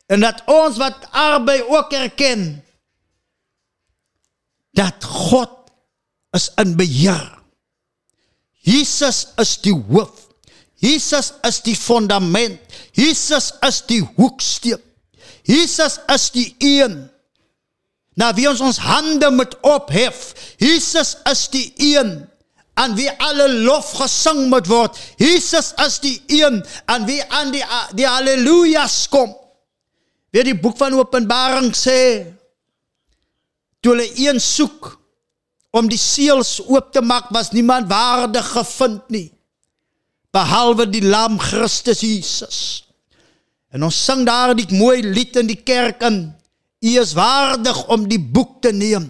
en 0.09 0.23
dat 0.25 0.41
ons 0.49 0.79
wat 0.81 1.05
arbei 1.13 1.61
ook 1.69 1.93
erken 1.93 2.63
dat 4.77 5.03
God 5.03 5.53
is 6.37 6.49
in 6.61 6.75
beheer. 6.77 7.27
Jesus 8.65 9.27
is 9.41 9.57
die 9.61 9.73
hoof. 9.73 10.27
Jesus 10.79 11.33
is 11.43 11.59
die 11.65 11.75
fundament. 11.75 12.59
Jesus 12.95 13.51
is 13.65 13.81
die 13.89 14.01
hoeksteen. 14.15 14.81
Jesus 15.43 15.97
is 16.07 16.29
die 16.31 16.51
een 16.57 17.09
na 18.19 18.33
wie 18.35 18.49
ons 18.49 18.61
ons 18.63 18.81
hande 18.83 19.29
moet 19.31 19.55
ophef. 19.63 20.33
Jesus 20.59 21.15
is 21.29 21.45
die 21.53 21.67
een 21.93 22.17
aan 22.79 22.95
wie 22.95 23.09
alle 23.19 23.47
lof 23.65 23.91
gesing 23.99 24.45
moet 24.51 24.67
word. 24.71 24.97
Jesus 25.19 25.73
is 25.85 25.99
die 26.03 26.15
een 26.39 26.61
aan 26.87 27.05
wie 27.09 27.19
aan 27.27 27.51
die 27.51 27.63
die 27.97 28.07
haleluja's 28.07 29.01
kom. 29.11 29.33
Weer 30.31 30.47
die 30.47 30.57
boek 30.57 30.77
van 30.79 30.95
Openbaring 30.95 31.73
sê 31.75 31.99
toe 33.79 33.95
hulle 33.95 34.07
een 34.19 34.39
soek 34.43 34.93
om 35.75 35.87
die 35.89 35.99
seels 35.99 36.57
oop 36.67 36.93
te 36.93 37.01
maak 37.05 37.29
was 37.35 37.51
niemand 37.55 37.89
waardig 37.91 38.47
gevind 38.55 39.05
nie 39.13 39.27
behalwe 40.35 40.85
die 40.89 41.01
lam 41.01 41.39
Christus 41.41 42.03
Jesus. 42.05 42.57
En 43.73 43.85
ons 43.85 43.97
sing 44.05 44.25
daar 44.27 44.55
die 44.57 44.67
mooi 44.77 45.01
lied 45.05 45.37
in 45.41 45.49
die 45.49 45.61
kerk 45.65 46.03
in. 46.05 46.27
U 46.85 46.91
is 47.01 47.15
waardig 47.17 47.79
om 47.91 48.05
die 48.09 48.21
boek 48.21 48.59
te 48.63 48.71
neem 48.73 49.09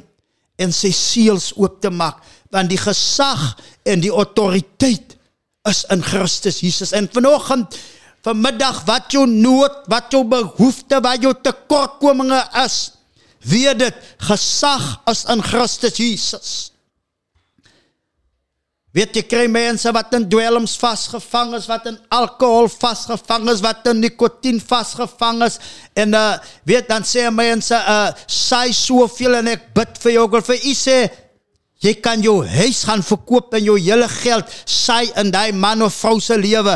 en 0.60 0.74
sy 0.76 0.92
seels 0.96 1.52
oop 1.56 1.80
te 1.84 1.92
maak 1.94 2.20
want 2.54 2.72
die 2.72 2.82
gesag 2.82 3.54
en 3.90 4.02
die 4.02 4.14
autoriteit 4.14 5.16
is 5.70 5.84
in 5.94 6.04
Christus 6.04 6.60
Jesus. 6.64 6.94
En 6.96 7.10
vanoggend 7.14 7.78
vanmiddag 8.26 8.84
wat 8.88 9.14
jou 9.14 9.26
nood, 9.28 9.86
wat 9.92 10.12
jou 10.14 10.24
behoefte, 10.28 11.00
wat 11.04 11.24
jou 11.24 11.34
tekortkominge 11.44 12.42
is, 12.66 12.80
weet 13.48 13.80
dit, 13.80 14.04
gesag 14.28 14.92
is 15.12 15.24
in 15.32 15.44
Christus 15.46 16.02
Jesus. 16.02 16.50
Weet 18.90 19.14
jy 19.14 19.22
kry 19.30 19.46
mense 19.52 19.92
wat 19.94 20.16
in 20.18 20.26
dwelms 20.32 20.74
vasgevang 20.82 21.54
is, 21.60 21.68
wat 21.70 21.86
in 21.92 21.98
alkohol 22.16 22.66
vasgevang 22.74 23.46
is, 23.54 23.62
wat 23.62 23.86
in 23.92 24.02
nikotien 24.02 24.58
vasgevang 24.58 25.44
is 25.46 25.60
en 25.94 26.18
uh 26.18 26.40
weet 26.68 26.90
dan 26.90 27.06
sê 27.06 27.28
mense 27.30 27.78
uh 27.78 28.10
sy 28.26 28.72
soveel 28.74 29.38
en 29.44 29.52
ek 29.54 29.70
bid 29.78 30.02
vir 30.02 30.16
jou, 30.16 30.26
ek 30.26 30.38
wil 30.40 30.48
vir 30.50 30.66
u 30.72 30.74
sê 30.74 30.98
Jy 31.80 31.94
kan 32.04 32.20
jou 32.24 32.42
huis 32.44 32.82
gaan 32.88 33.04
verkoop 33.06 33.54
en 33.56 33.64
jou 33.64 33.78
hele 33.80 34.08
geld 34.12 34.50
sy 34.68 35.06
in 35.20 35.32
daai 35.32 35.52
man 35.56 35.86
of 35.86 35.96
vrou 35.96 36.20
se 36.24 36.36
lewe. 36.36 36.76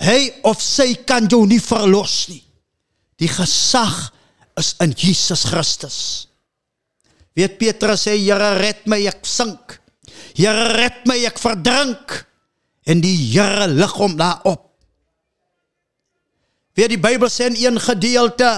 Hy 0.00 0.20
of 0.48 0.62
sy 0.64 0.94
kan 1.06 1.28
jou 1.30 1.44
nie 1.46 1.60
verlos 1.62 2.24
nie. 2.32 2.42
Die 3.20 3.28
gesag 3.30 4.08
is 4.58 4.74
in 4.82 4.94
Jesus 4.96 5.44
Christus. 5.50 5.98
Weet 7.34 7.58
Petrus 7.58 8.06
sê 8.06 8.14
Here 8.16 8.54
red 8.58 8.86
my 8.90 9.00
ek 9.10 9.26
sink. 9.26 9.78
Here 10.38 10.70
red 10.72 11.04
my 11.10 11.18
ek 11.26 11.40
verdrink. 11.42 12.20
En 12.86 13.02
die 13.02 13.16
Here 13.32 13.68
lig 13.70 13.92
hom 13.98 14.16
daarop. 14.18 14.70
Weet 16.74 16.94
die 16.96 17.02
Bybel 17.02 17.30
sê 17.30 17.50
in 17.52 17.58
een 17.60 17.78
gedeelte 17.82 18.50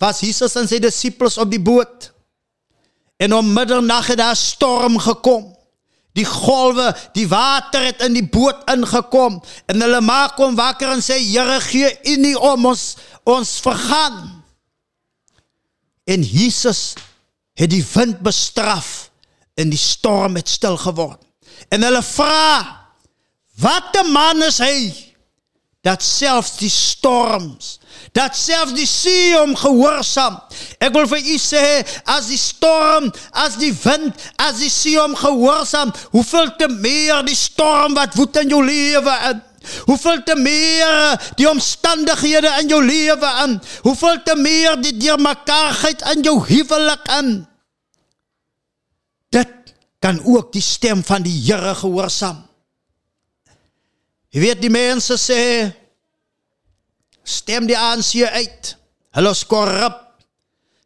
was 0.00 0.22
Jesus 0.24 0.56
en 0.56 0.66
sy 0.66 0.80
disippels 0.82 1.36
op 1.38 1.50
die 1.50 1.62
boot. 1.62 2.08
En 3.20 3.34
om 3.36 3.52
middernag 3.52 4.06
het 4.06 4.18
daar 4.18 4.36
storm 4.36 4.98
gekom. 4.98 5.50
Die 6.12 6.24
golwe, 6.24 6.96
die 7.12 7.28
water 7.28 7.84
het 7.84 8.02
in 8.02 8.16
die 8.16 8.26
boot 8.26 8.64
ingekom 8.70 9.36
en 9.70 9.84
hulle 9.84 10.00
maak 10.02 10.40
hom 10.42 10.56
wakker 10.58 10.90
en 10.90 11.04
sê 11.04 11.20
Here 11.22 11.60
gee 11.62 11.92
U 12.10 12.16
nie 12.18 12.34
om 12.34 12.66
ons 12.72 12.96
ons 13.28 13.52
vergaan. 13.62 14.40
En 16.08 16.24
Jesus 16.26 16.96
het 17.54 17.70
die 17.70 17.84
wind 17.92 18.24
bestraf 18.26 19.10
en 19.54 19.70
die 19.70 19.78
storm 19.78 20.40
het 20.40 20.48
stil 20.48 20.80
geword. 20.80 21.20
En 21.68 21.84
hulle 21.86 22.02
vra: 22.02 22.48
"Wat 23.60 23.94
'n 24.02 24.10
man 24.12 24.42
is 24.42 24.58
hy 24.58 25.09
dat 25.82 26.02
selfs 26.04 26.56
die 26.60 26.70
storms, 26.70 27.78
dat 28.12 28.36
selfs 28.36 28.74
die 28.76 28.86
see 28.86 29.36
hom 29.36 29.54
gehoorsaam." 29.56 30.40
Ek 30.78 30.92
wil 30.92 31.06
vir 31.06 31.18
u 31.18 31.36
sê, 31.38 31.66
as 32.04 32.28
die 32.28 32.40
storm, 32.40 33.12
as 33.32 33.56
die 33.60 33.72
wind, 33.84 34.16
as 34.36 34.58
die 34.60 34.70
see 34.70 34.98
hom 34.98 35.14
gehoorsaam, 35.16 35.92
hoeveel 36.10 36.56
te 36.56 36.68
meer 36.68 37.22
die 37.24 37.38
storm 37.38 37.94
wat 37.94 38.14
woed 38.14 38.36
in 38.36 38.48
jou 38.48 38.64
lewe 38.64 39.16
in. 39.30 39.42
Hoeveel 39.86 40.22
te 40.24 40.36
meer 40.40 41.20
die 41.36 41.48
omstandighede 41.48 42.48
in 42.62 42.70
jou 42.72 42.80
lewe 42.84 43.30
in. 43.44 43.58
Hoeveel 43.84 44.22
te 44.24 44.36
meer 44.36 44.78
die 44.80 44.96
deurmekaarheid 44.96 46.04
in 46.14 46.24
jou 46.24 46.38
huwelik 46.48 47.08
in. 47.18 47.32
Dit 49.30 49.74
kan 50.00 50.20
ook 50.24 50.52
die 50.52 50.64
stem 50.64 51.04
van 51.04 51.22
die 51.22 51.36
Here 51.44 51.74
gehoorsaam. 51.74 52.49
Jy 54.30 54.42
weet 54.44 54.60
die 54.62 54.70
mense 54.70 55.16
sê 55.18 55.40
stem 57.26 57.66
die 57.66 57.78
ANC 57.78 58.22
uit. 58.30 58.74
Hulle 59.16 59.32
is 59.34 59.42
korrup. 59.46 59.98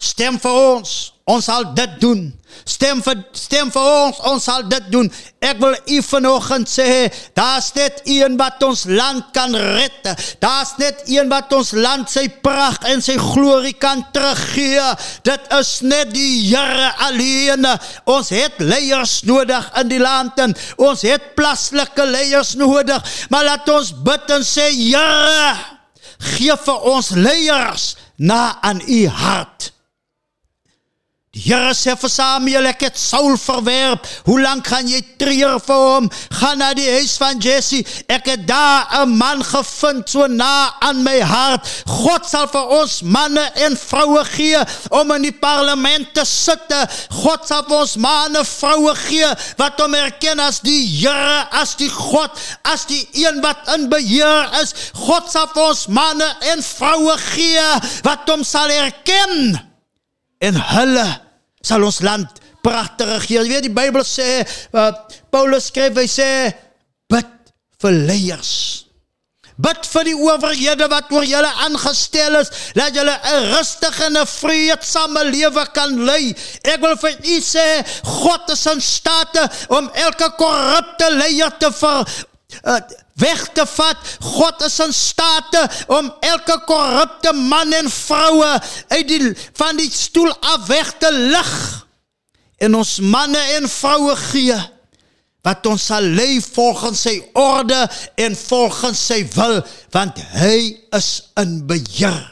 Stem 0.00 0.38
vir 0.40 0.60
ons. 0.74 1.13
Ons 1.24 1.46
sal 1.48 1.70
dit 1.72 1.92
doen. 2.02 2.26
Stem 2.68 2.98
vir 3.00 3.22
stem 3.32 3.70
vir 3.72 3.86
ons. 3.88 4.18
Ons 4.28 4.44
sal 4.44 4.66
dit 4.68 4.90
doen. 4.92 5.06
Ek 5.40 5.56
wil 5.62 5.72
u 5.72 6.00
vanoggend 6.04 6.68
sê, 6.68 7.08
daar's 7.32 7.70
net 7.76 8.02
een 8.04 8.36
wat 8.36 8.60
ons 8.66 8.82
land 8.90 9.30
kan 9.32 9.56
red. 9.56 10.10
Daar's 10.44 10.74
net 10.76 11.00
een 11.08 11.32
wat 11.32 11.52
ons 11.56 11.72
land 11.78 12.12
sy 12.12 12.26
pragt 12.44 12.84
en 12.92 13.00
sy 13.04 13.16
glorie 13.20 13.72
kan 13.80 14.04
teruggee. 14.12 14.84
Dit 15.24 15.48
is 15.56 15.72
net 15.88 16.12
die 16.12 16.44
Here 16.50 16.92
alleen. 17.08 17.64
Ons 18.04 18.28
het 18.36 18.60
leiers 18.60 19.22
nodig 19.24 19.70
in 19.80 19.92
die 19.96 20.04
land 20.04 20.44
en 20.44 20.52
ons 20.76 21.08
het 21.08 21.32
plaaslike 21.40 22.04
leiers 22.04 22.52
nodig. 22.60 23.14
Maar 23.32 23.48
laat 23.48 23.72
ons 23.72 23.94
bid 24.04 24.36
en 24.36 24.44
sê, 24.44 24.68
Here, 24.76 25.54
gee 26.36 26.62
vir 26.68 26.90
ons 26.92 27.14
leiers 27.16 27.94
na 28.20 28.58
aan 28.60 28.84
u 28.84 29.06
hart. 29.08 29.72
Die 31.34 31.40
Here 31.50 31.72
sê 31.74 31.96
vir 31.98 32.10
Samuel, 32.12 32.68
ek 32.70 32.84
het 32.86 32.98
Saul 32.98 33.34
verwerp. 33.40 34.04
Hoe 34.28 34.36
lank 34.38 34.68
gaan 34.70 34.86
jy 34.86 35.00
treur 35.18 35.58
vir 35.58 35.80
hom? 35.82 36.06
Gaan 36.38 36.60
na 36.62 36.68
die 36.78 36.86
huis 36.86 37.16
van 37.18 37.40
Jesse. 37.42 37.80
Ek 38.06 38.28
het 38.30 38.44
daar 38.46 38.86
'n 39.02 39.16
man 39.18 39.42
gevind 39.42 40.08
so 40.08 40.26
na 40.26 40.74
aan 40.78 41.02
my 41.02 41.18
hart. 41.20 41.66
God 41.86 42.26
sal 42.26 42.46
vir 42.46 42.68
ons 42.78 43.02
manne 43.02 43.50
en 43.66 43.76
vroue 43.76 44.24
gee 44.24 44.62
om 44.90 45.10
in 45.10 45.22
die 45.22 45.32
parlement 45.32 46.14
te 46.14 46.24
sit. 46.24 46.70
God 47.10 47.46
sal 47.46 47.64
vir 47.66 47.76
ons 47.80 47.96
manne 47.96 48.44
vroue 48.44 48.94
gee 48.94 49.34
wat 49.58 49.80
hom 49.80 49.94
erken 49.94 50.40
as 50.40 50.60
die 50.60 50.86
Here, 50.86 51.48
as 51.50 51.74
die 51.74 51.90
God, 51.90 52.30
as 52.62 52.86
die 52.86 53.08
een 53.12 53.40
wat 53.42 53.68
in 53.74 53.88
beheer 53.88 54.50
is. 54.62 54.74
God 54.94 55.30
sal 55.30 55.50
vir 55.52 55.62
ons 55.62 55.86
manne 55.86 56.36
en 56.40 56.62
vroue 56.62 57.18
gee 57.18 57.80
wat 58.04 58.28
hom 58.28 58.44
sal 58.44 58.70
erken 58.70 59.58
en 60.38 60.54
hulle 60.54 61.23
sal 61.64 61.84
ons 61.86 62.00
land 62.04 62.40
pragtig 62.64 63.10
regeer. 63.10 63.44
Jy 63.44 63.52
weet 63.56 63.68
die 63.68 63.74
Bybel 63.74 64.06
sê 64.06 64.28
uh, 64.44 64.90
Paulus 65.32 65.68
skryf 65.72 65.98
hy 66.00 66.08
sê 66.10 66.30
bid 67.12 67.30
vir 67.82 68.00
leiers. 68.08 68.54
Bid 69.54 69.86
vir 69.86 70.08
die 70.08 70.16
owerhede 70.18 70.88
wat 70.90 71.12
oor 71.14 71.22
julle 71.22 71.50
aangestel 71.62 72.40
is, 72.40 72.50
dat 72.74 72.96
julle 72.96 73.14
'n 73.14 73.52
rustige 73.52 74.08
en 74.08 74.18
'n 74.18 74.26
vreedsame 74.26 75.22
lewe 75.30 75.64
kan 75.72 75.94
lei. 76.04 76.34
Ek 76.64 76.80
wil 76.80 76.96
vir 76.96 77.14
u 77.22 77.36
sê 77.40 77.86
God 78.02 78.50
is 78.50 78.66
in 78.66 78.80
staat 78.80 79.38
om 79.68 79.90
elke 79.94 80.30
korrupte 80.36 81.10
leier 81.14 81.52
te 81.58 81.70
ver 81.70 82.02
uh, 82.64 82.80
weg 83.20 83.46
te 83.54 83.66
vat. 83.66 83.96
God 84.20 84.62
is 84.66 84.78
in 84.82 84.92
staat 84.92 85.58
om 85.86 86.12
elke 86.20 86.58
korrupte 86.66 87.32
man 87.32 87.72
en 87.72 87.90
vroue 87.90 88.52
uit 88.88 89.08
die 89.08 89.32
van 89.54 89.78
die 89.78 89.90
stoel 89.92 90.32
af 90.40 90.66
weg 90.66 90.94
te 90.98 91.12
lig. 91.12 91.52
En 92.58 92.74
ons 92.74 92.98
manne 93.00 93.40
en 93.58 93.68
vroue 93.68 94.16
gee 94.30 94.56
wat 95.44 95.66
ons 95.68 95.90
sal 95.90 96.06
lei 96.16 96.38
volgens 96.40 97.02
sy 97.04 97.18
orde 97.36 97.82
en 98.16 98.36
volgens 98.46 99.00
sy 99.10 99.20
wil, 99.34 99.58
want 99.92 100.16
hy 100.40 100.56
is 100.96 101.08
in 101.40 101.58
beheer. 101.68 102.22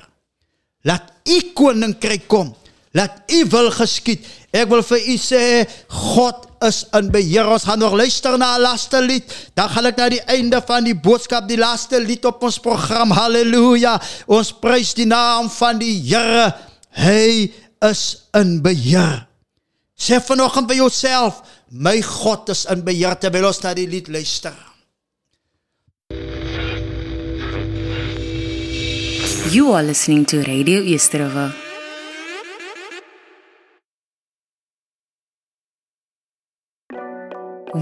Laat 0.89 1.13
u 1.29 1.37
koninkryk 1.55 2.25
kom. 2.33 2.55
Laat 2.93 3.23
u 3.33 3.45
wil 3.49 3.71
geskied. 3.73 4.27
Ek 4.53 4.69
wil 4.69 4.83
vir 4.85 5.07
u 5.09 5.15
sê 5.17 5.45
God 5.89 6.45
is 6.67 6.83
in 6.93 7.09
beheer. 7.13 7.49
Ons 7.49 7.65
gaan 7.65 7.81
nog 7.81 7.97
luister 7.97 8.37
na 8.39 8.57
'n 8.57 8.61
laaste 8.61 9.01
lied. 9.01 9.25
Dan 9.55 9.69
gaan 9.69 9.87
ek 9.87 9.97
na 9.97 10.09
die 10.09 10.25
einde 10.27 10.61
van 10.67 10.85
die 10.85 10.95
boodskap, 10.95 11.49
die 11.49 11.57
laaste 11.57 12.01
lied 12.01 12.25
op 12.25 12.43
ons 12.43 12.59
program. 12.59 13.11
Halleluja. 13.11 14.01
Ons 14.27 14.53
prys 14.53 14.95
die 14.95 15.07
naam 15.07 15.51
van 15.51 15.79
die 15.79 15.97
Here. 16.05 16.55
Hy 16.91 17.53
is 17.81 18.29
in 18.35 18.61
beheer. 18.63 19.27
Sê 19.97 20.21
vanoggend 20.21 20.67
by 20.67 20.75
jouself, 20.75 21.43
my 21.71 22.01
God 22.03 22.49
is 22.49 22.67
in 22.67 22.85
beheer 22.85 23.17
terwyl 23.19 23.47
ons 23.47 23.63
na 23.63 23.75
die 23.75 23.87
lied 23.87 24.09
luister. 24.09 24.55
You 29.53 29.73
are 29.73 29.83
listening 29.83 30.25
to 30.27 30.43
Radio 30.43 30.81
East 30.81 31.15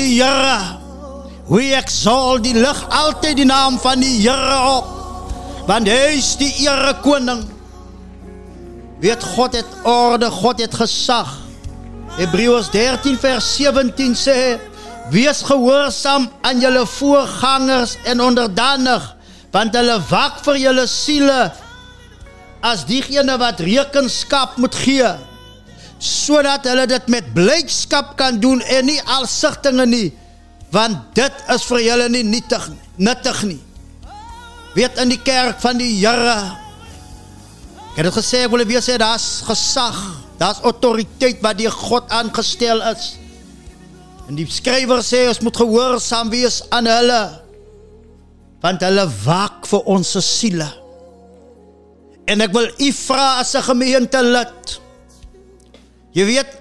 die 0.00 0.16
Here. 0.20 0.78
We 1.50 1.74
exalt 1.74 2.44
die 2.46 2.54
lig 2.54 2.80
altyd 2.94 3.40
die 3.40 3.48
naam 3.48 3.78
van 3.82 4.02
die 4.02 4.16
Here 4.22 4.58
op. 4.78 4.88
Want 5.68 5.88
hy 5.90 6.16
is 6.18 6.32
die 6.40 6.50
Here 6.60 6.94
koning. 7.04 7.44
Weet 9.00 9.24
God 9.36 9.56
het 9.58 9.78
orde, 9.88 10.30
God 10.30 10.60
het 10.60 10.74
gesag. 10.76 11.30
Hebreërs 12.18 12.68
13 12.74 13.16
vers 13.20 13.46
17 13.56 14.16
sê: 14.18 14.58
Wees 15.10 15.40
gehoorsaam 15.46 16.28
aan 16.46 16.60
julle 16.60 16.84
voorgangers 16.86 17.96
en 18.04 18.20
onderdanig, 18.20 19.06
want 19.54 19.74
hulle 19.78 19.96
wak 20.10 20.42
vir 20.44 20.60
julle 20.66 20.86
siele 20.90 21.40
as 22.60 22.84
diegene 22.84 23.38
wat 23.40 23.62
rekenskap 23.64 24.58
moet 24.60 24.76
gee 24.76 25.08
sodat 26.30 26.66
hulle 26.70 26.86
dit 26.86 27.10
met 27.10 27.32
blydskap 27.34 28.14
kan 28.18 28.38
doen 28.42 28.60
en 28.62 28.86
nie 28.86 29.00
alsigtinge 29.18 29.86
nie 29.88 30.08
want 30.70 31.08
dit 31.18 31.44
is 31.50 31.64
vir 31.66 31.80
julle 31.82 32.06
nie 32.14 32.22
nuttig 32.22 32.68
nuttig 33.00 33.38
nie. 33.48 33.58
Weet 34.76 35.00
in 35.02 35.10
die 35.10 35.18
kerk 35.18 35.58
van 35.62 35.80
die 35.80 35.96
Here 35.98 36.36
ek 37.90 37.96
het 37.98 38.06
dit 38.06 38.14
gesê 38.14 38.44
ek 38.46 38.52
wil 38.52 38.62
weer 38.68 38.84
sê 38.84 38.98
daar's 39.02 39.40
gesag 39.48 39.98
daar's 40.38 40.62
autoriteit 40.62 41.42
wat 41.44 41.58
deur 41.58 41.74
God 41.74 42.06
aangestel 42.14 42.84
is. 42.92 43.16
En 44.30 44.38
die 44.38 44.46
skrywer 44.46 45.02
sê 45.02 45.26
ons 45.32 45.42
moet 45.42 45.58
gehoorsaam 45.64 46.30
wees 46.30 46.62
aan 46.70 46.86
hulle 46.86 47.22
want 48.60 48.84
hulle 48.84 49.06
waak 49.24 49.66
vir 49.66 49.90
ons 49.90 50.14
se 50.14 50.22
siele. 50.22 50.68
En 52.30 52.44
ek 52.44 52.54
wil 52.54 52.68
u 52.70 52.92
vra 52.94 53.40
as 53.40 53.56
'n 53.56 53.66
gemeente 53.72 54.22
lid 54.22 54.80
Jy 56.16 56.26
weet, 56.26 56.56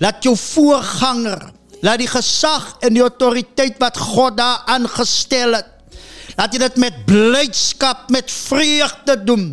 laat 0.00 0.24
jou 0.24 0.34
voorganger, 0.38 1.50
laat 1.84 2.00
die 2.00 2.08
gesag 2.08 2.70
en 2.84 2.96
die 2.96 3.04
autoriteit 3.04 3.76
wat 3.82 3.98
God 4.00 4.38
daar 4.40 4.64
aangestel 4.72 5.58
het, 5.58 5.70
laat 6.38 6.54
jy 6.54 6.62
dit 6.64 6.80
met 6.82 7.04
blydskap, 7.06 8.08
met 8.14 8.32
vreugde 8.32 9.18
doen. 9.26 9.46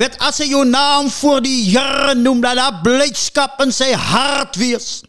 Weet 0.00 0.16
as 0.24 0.40
hy 0.42 0.48
jou 0.50 0.64
naam 0.66 1.10
voor 1.12 1.42
die 1.44 1.68
Here 1.68 2.16
noem, 2.18 2.40
laat 2.42 2.58
daar 2.58 2.80
blydskap 2.82 3.60
in 3.62 3.74
sy 3.74 3.92
hart 3.94 4.56
wees. 4.58 5.02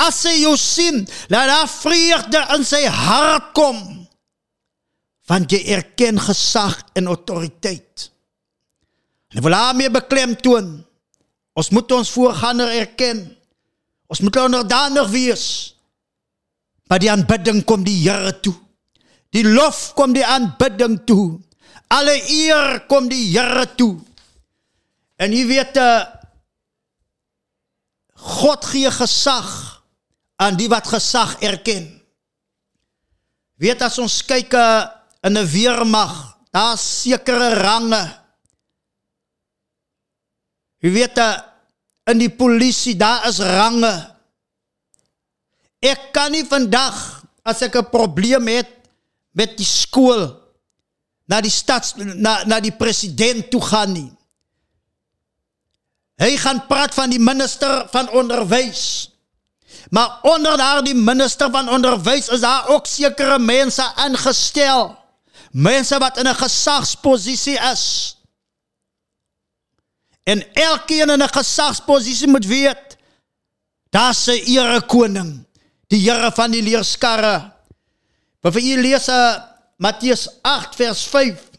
As 0.00 0.20
hy 0.28 0.36
jou 0.44 0.54
sien, 0.60 1.02
laat 1.32 1.50
daar 1.50 1.70
vreugde 1.72 2.44
in 2.54 2.64
sy 2.68 2.84
hart 2.84 3.50
kom. 3.56 3.80
Want 5.30 5.52
jy 5.52 5.64
erken 5.74 6.20
gesag 6.20 6.78
en 6.98 7.10
autoriteit. 7.10 8.10
En 9.30 9.44
wil 9.44 9.54
daarmee 9.54 9.90
beklemtoon, 9.94 10.70
Ons 11.60 11.68
moet 11.76 11.92
ons 11.92 12.12
voorganger 12.14 12.72
erken. 12.80 13.20
Ons 14.08 14.22
moet 14.24 14.36
onderdanig 14.40 15.08
wees. 15.12 15.44
By 16.88 16.98
die 17.02 17.10
aanbidding 17.12 17.60
kom 17.68 17.84
die 17.84 17.98
Here 18.00 18.32
toe. 18.40 18.56
Die 19.34 19.44
lof 19.46 19.90
kom 19.98 20.14
die 20.16 20.24
aanbidding 20.26 21.02
toe. 21.06 21.36
Alle 21.92 22.16
eer 22.32 22.80
kom 22.90 23.10
die 23.10 23.28
Here 23.34 23.66
toe. 23.76 23.98
En 25.20 25.34
jy 25.36 25.44
weet 25.50 25.76
uh, 25.76 26.00
God 28.40 28.64
gee 28.72 28.88
gesag 28.92 29.50
aan 30.40 30.56
die 30.56 30.68
wat 30.72 30.88
gesag 30.88 31.36
erken. 31.44 31.86
Weet 33.60 33.84
as 33.84 34.00
ons 34.00 34.22
kyk 34.24 34.56
uh, 34.56 34.88
in 35.28 35.36
'n 35.36 35.44
weermag, 35.52 36.40
daar's 36.48 36.80
sekere 37.04 37.52
range. 37.60 38.00
Jy 40.80 40.90
weet 40.96 41.20
uh, 41.20 41.49
in 42.10 42.18
die 42.18 42.32
polisie, 42.32 42.96
daar 42.98 43.26
is 43.28 43.38
range. 43.38 43.92
Ek 45.80 46.10
kan 46.12 46.32
nie 46.32 46.44
vandag 46.44 47.24
as 47.42 47.62
ek 47.62 47.76
'n 47.76 47.90
probleem 47.90 48.46
het 48.48 48.68
met 49.32 49.56
die 49.56 49.66
skool 49.66 50.36
na 51.26 51.40
die 51.40 51.50
stads 51.50 51.94
na 51.96 52.44
na 52.44 52.60
die 52.60 52.74
president 52.74 53.50
toe 53.50 53.62
gaan 53.62 53.92
nie. 53.92 54.10
Hy 56.20 56.36
gaan 56.36 56.66
praat 56.68 56.94
van 56.94 57.10
die 57.10 57.22
minister 57.22 57.88
van 57.90 58.10
onderwys. 58.10 59.08
Maar 59.90 60.18
onder 60.22 60.56
daardie 60.56 60.94
minister 60.94 61.50
van 61.50 61.68
onderwys 61.68 62.28
is 62.28 62.40
daar 62.40 62.68
ook 62.68 62.86
sekere 62.86 63.38
mense 63.38 63.82
aangestel. 63.94 64.98
Mense 65.50 65.98
wat 65.98 66.18
in 66.18 66.28
'n 66.28 66.34
gesagsposisie 66.34 67.58
is. 67.72 68.16
En 70.22 70.54
elkeen 70.54 71.10
in 71.10 71.22
'n 71.22 71.28
gesagsposisie 71.28 72.28
moet 72.28 72.46
weet 72.46 72.96
daar's 73.90 74.26
'n 74.26 74.42
ere 74.46 74.80
koning, 74.80 75.46
die 75.86 76.10
Here 76.10 76.32
van 76.32 76.50
die 76.50 76.62
leerskarre. 76.62 77.52
Maar 78.40 78.52
vir 78.52 78.62
julle 78.62 78.82
lees 78.82 79.08
uh, 79.08 79.36
Matteus 79.76 80.28
8 80.42 80.76
vers 80.76 81.02
5. 81.04 81.50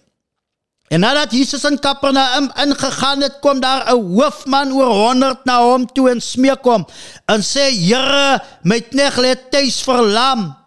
En 0.91 0.99
nadat 0.99 1.31
Jesus 1.31 1.63
in 1.63 1.79
Kapernaum 1.79 2.51
ingegaan 2.59 3.21
het, 3.21 3.39
kom 3.39 3.59
daar 3.59 3.93
'n 3.93 4.15
hoofman 4.15 4.73
oor 4.73 4.91
100 4.91 5.45
na 5.45 5.61
hom 5.63 5.85
toe 5.93 6.09
en 6.09 6.21
smeek 6.21 6.63
hom 6.63 6.85
en 7.25 7.41
sê: 7.43 7.71
"Here, 7.71 8.43
my 8.63 8.81
knegt 8.81 9.17
lê 9.17 9.35
tuis 9.49 9.81
verlam 9.81 10.57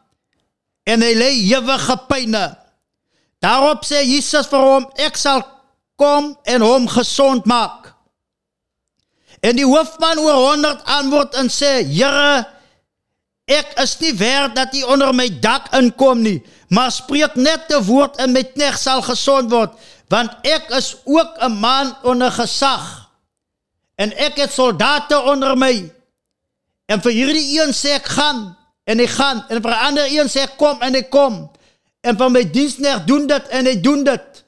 en 0.82 1.02
hy 1.02 1.14
lê 1.14 1.30
ewige 1.52 1.96
pyne." 2.08 2.56
Daarop 3.38 3.84
sê 3.84 4.00
Jesus 4.04 4.46
vir 4.46 4.58
hom: 4.60 4.90
"Ek 4.94 5.16
sal 5.16 5.42
kom 5.96 6.38
en 6.44 6.60
hom 6.60 6.88
gesond 6.88 7.44
maak." 7.44 7.84
En 9.44 9.56
die 9.58 9.66
hoofman 9.68 10.18
oor 10.24 10.40
100 10.56 10.84
antwoord 10.84 11.34
en 11.36 11.50
sê: 11.52 11.84
"Here, 11.84 12.46
ek 13.44 13.76
is 13.82 13.98
nie 14.00 14.14
werd 14.16 14.56
dat 14.56 14.74
u 14.74 14.82
onder 14.82 15.12
my 15.14 15.28
dak 15.40 15.68
inkom 15.76 16.22
nie, 16.22 16.42
maar 16.68 16.90
spreek 16.90 17.34
net 17.34 17.68
'n 17.68 17.84
woord 17.84 18.16
en 18.16 18.32
my 18.32 18.42
knegt 18.42 18.80
sal 18.80 19.02
gesond 19.02 19.50
word." 19.50 19.76
want 20.14 20.30
ek 20.46 20.68
is 20.78 20.96
ook 21.04 21.38
'n 21.40 21.52
man 21.52 21.96
onder 22.02 22.32
gesag. 22.32 23.10
En 23.94 24.16
ek 24.16 24.36
het 24.36 24.52
soldate 24.52 25.22
onder 25.22 25.58
my. 25.58 25.92
En 26.86 27.00
vir 27.00 27.12
hierdie 27.12 27.60
een 27.60 27.72
sê 27.72 27.88
ek 27.94 28.06
gaan 28.06 28.56
en 28.84 28.98
hy 28.98 29.06
gaan. 29.06 29.44
En 29.48 29.62
vir 29.62 29.70
'n 29.70 29.84
ander 29.86 30.06
een 30.06 30.28
sê 30.28 30.40
ek 30.40 30.56
kom 30.56 30.82
en 30.82 30.94
hy 30.94 31.02
kom. 31.02 31.50
En 32.00 32.16
vir 32.16 32.30
my 32.30 32.50
diensknegt 32.50 33.06
doen 33.06 33.26
dit 33.26 33.48
en 33.48 33.64
hy 33.64 33.80
doen 33.80 34.04
dit. 34.04 34.44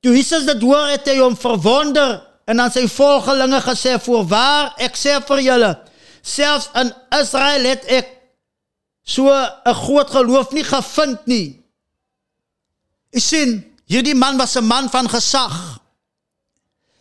Toe 0.00 0.14
Jesus 0.16 0.44
dit 0.44 0.62
hoor 0.62 0.86
het 0.86 1.06
hy 1.06 1.18
hom 1.18 1.36
verwonder 1.36 2.27
en 2.48 2.60
aan 2.64 2.72
sy 2.72 2.86
volgelinge 2.88 3.60
gesê 3.66 3.98
voorwaar 4.00 4.74
ek 4.88 4.96
sê 4.96 5.18
vir 5.28 5.44
julle 5.50 5.72
selfs 6.22 6.70
in 6.80 6.92
Israel 7.20 7.68
het 7.68 7.84
ek 8.00 8.12
so 9.04 9.28
'n 9.28 9.78
groot 9.84 10.10
geloof 10.10 10.52
nie 10.52 10.64
gevind 10.64 11.26
nie 11.26 11.58
Jy 13.14 13.20
sien, 13.24 13.52
hierdie 13.88 14.16
man 14.16 14.36
was 14.36 14.56
'n 14.56 14.64
man 14.64 14.90
van 14.90 15.08
gesag. 15.08 15.80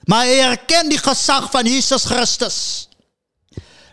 Maar 0.07 0.24
hy 0.26 0.40
erken 0.40 0.90
die 0.90 0.98
gesag 0.98 1.52
van 1.52 1.65
Jesus 1.65 2.06
Christus. 2.06 2.88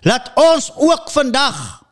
Laat 0.03 0.31
ons 0.35 0.71
ook 0.77 1.11
vandag 1.11 1.83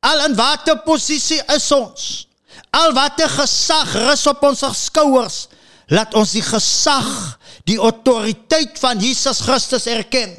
al 0.00 0.24
in 0.24 0.34
watter 0.34 0.78
posisie 0.78 1.42
is 1.54 1.72
ons, 1.72 2.28
al 2.70 2.92
watter 2.92 3.28
gesag 3.28 3.92
rus 3.94 4.26
op 4.26 4.42
ons 4.42 4.62
skouers, 4.72 5.48
laat 5.86 6.14
ons 6.14 6.32
die 6.32 6.42
gesag, 6.42 7.37
die 7.68 7.78
autoriteit 7.78 8.78
van 8.80 9.00
Jesus 9.02 9.42
Christus 9.44 9.86
erken. 9.90 10.32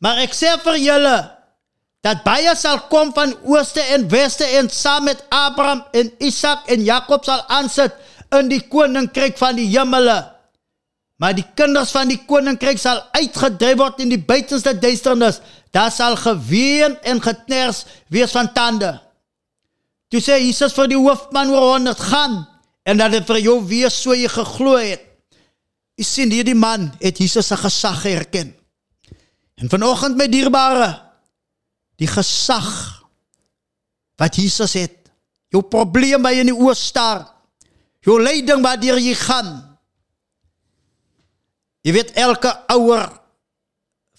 Maar 0.00 0.24
ek 0.24 0.36
sê 0.36 0.52
vir 0.64 0.80
julle, 0.80 1.16
dat 2.04 2.20
baie 2.26 2.52
sal 2.60 2.82
kom 2.92 3.14
van 3.16 3.32
ooste 3.48 3.80
en 3.94 4.04
weste 4.12 4.44
en 4.58 4.68
saam 4.68 5.06
met 5.08 5.22
Abraham 5.32 5.80
en 5.96 6.10
Isak 6.24 6.68
en 6.72 6.84
Jakob 6.84 7.24
sal 7.24 7.40
aansit 7.48 7.94
in 8.36 8.50
die 8.52 8.60
koninkryk 8.68 9.38
van 9.40 9.56
die 9.56 9.70
hemele. 9.72 10.18
Maar 11.16 11.36
die 11.38 11.46
kinders 11.56 11.94
van 11.94 12.10
die 12.10 12.20
koninkryk 12.28 12.80
sal 12.80 13.00
uitgedryf 13.16 13.78
word 13.80 14.02
in 14.04 14.12
die 14.12 14.20
buitenste 14.20 14.74
duisternis. 14.76 15.40
Daar 15.72 15.92
sal 15.94 16.18
geween 16.20 16.98
en 17.08 17.22
gekners 17.24 17.84
wees 18.12 18.34
van 18.36 18.52
tande. 18.52 18.92
Toe 20.12 20.20
sê 20.20 20.36
Jesus 20.42 20.76
vir 20.76 20.90
die 20.92 21.00
hoofman 21.00 21.54
oor 21.54 21.78
100 21.78 22.04
gaan 22.10 22.42
en 22.84 23.00
dat 23.00 23.14
dit 23.16 23.26
vir 23.26 23.40
jou 23.46 23.56
wees 23.68 23.96
so 23.96 24.14
jy 24.16 24.28
geglo 24.28 24.76
het. 24.78 25.04
Jy 25.98 26.04
sien 26.04 26.32
hierdie 26.34 26.58
man 26.58 26.90
het 27.00 27.20
Jesus 27.22 27.48
se 27.48 27.56
gesag 27.56 28.02
herken. 28.06 28.52
En 29.60 29.70
vanoggend 29.70 30.18
my 30.18 30.26
dierbare 30.28 30.90
die 32.00 32.10
gesag 32.10 32.70
wat 34.18 34.36
Jesus 34.36 34.74
het. 34.78 34.96
Jou 35.54 35.62
probleem 35.62 36.26
jy 36.26 36.42
in 36.42 36.50
die 36.50 36.56
oë 36.56 36.74
staar. 36.76 37.28
Jou 38.04 38.18
lyding 38.20 38.62
waar 38.64 38.82
jy 38.82 39.14
gaan. 39.16 39.52
Jy 41.84 41.92
weet 41.92 42.14
elke 42.16 42.50
ouer 42.72 43.06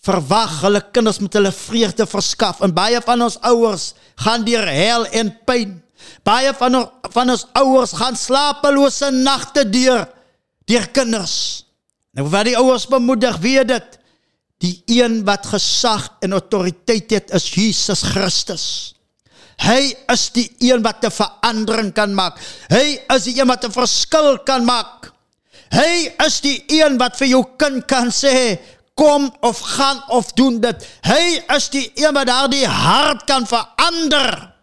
verwag 0.06 0.60
hulle 0.62 0.82
kinders 0.94 1.20
met 1.20 1.34
hulle 1.34 1.52
vreugde 1.52 2.06
verskaf 2.06 2.62
en 2.62 2.74
baie 2.74 3.00
van 3.02 3.26
ons 3.26 3.40
ouers 3.50 3.94
gaan 4.22 4.46
deur 4.46 4.68
hel 4.70 5.08
en 5.10 5.32
pyn. 5.46 5.82
Baie 6.24 6.54
van 6.54 6.76
ons 6.76 7.12
van 7.16 7.30
ons 7.30 7.46
ouers 7.54 7.94
gaan 7.96 8.16
slapelose 8.20 9.12
nagte 9.12 9.64
deur 9.70 10.08
deur 10.68 10.88
kinders. 10.92 11.66
Nou 12.16 12.28
wat 12.32 12.50
die 12.50 12.58
ouers 12.58 12.88
bemoedig, 12.88 13.38
weet 13.44 13.68
dit. 13.68 13.98
Die 14.64 14.84
een 14.88 15.22
wat 15.28 15.46
gesag 15.52 16.10
en 16.24 16.36
autoriteit 16.36 17.12
het 17.12 17.34
is 17.36 17.48
Jesus 17.54 18.04
Christus. 18.04 18.96
Hy 19.64 19.94
is 20.12 20.30
die 20.36 20.50
een 20.60 20.82
wat 20.84 21.04
'n 21.06 21.12
verandering 21.12 21.94
kan 21.94 22.14
maak. 22.14 22.40
Hy 22.68 23.00
is 23.16 23.24
die 23.24 23.40
een 23.40 23.48
wat 23.48 23.66
'n 23.66 23.72
verskil 23.72 24.38
kan 24.44 24.66
maak. 24.66 25.12
Hy 25.72 26.14
is 26.26 26.42
die 26.42 26.64
een 26.68 26.98
wat 26.98 27.18
vir 27.18 27.28
jou 27.28 27.44
kind 27.58 27.86
kan 27.86 28.12
sê 28.12 28.60
kom 28.96 29.36
of 29.42 29.60
gaan 29.60 30.04
of 30.08 30.32
doen 30.34 30.60
dit. 30.60 30.88
Hy 31.02 31.44
is 31.56 31.70
die 31.70 31.92
een 31.96 32.14
wat 32.14 32.28
daardie 32.28 32.68
hart 32.68 33.24
kan 33.24 33.48
verander. 33.48 34.55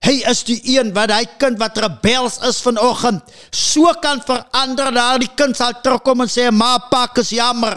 Hy 0.00 0.22
is 0.30 0.40
die 0.48 0.58
een 0.78 0.94
wat 0.96 1.12
hy 1.12 1.26
kind 1.40 1.58
wat 1.60 1.76
rebels 1.82 2.38
is 2.48 2.62
vanoggend 2.64 3.20
so 3.52 3.90
kan 4.00 4.22
verander. 4.24 4.88
Daardie 4.96 5.30
kind 5.36 5.56
sal 5.56 5.76
terugkom 5.84 6.24
en 6.24 6.30
sê 6.30 6.48
ma 6.50 6.78
pa 6.90 7.04
is 7.20 7.34
jammer 7.36 7.76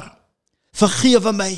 vergewe 0.74 1.34
my. 1.36 1.54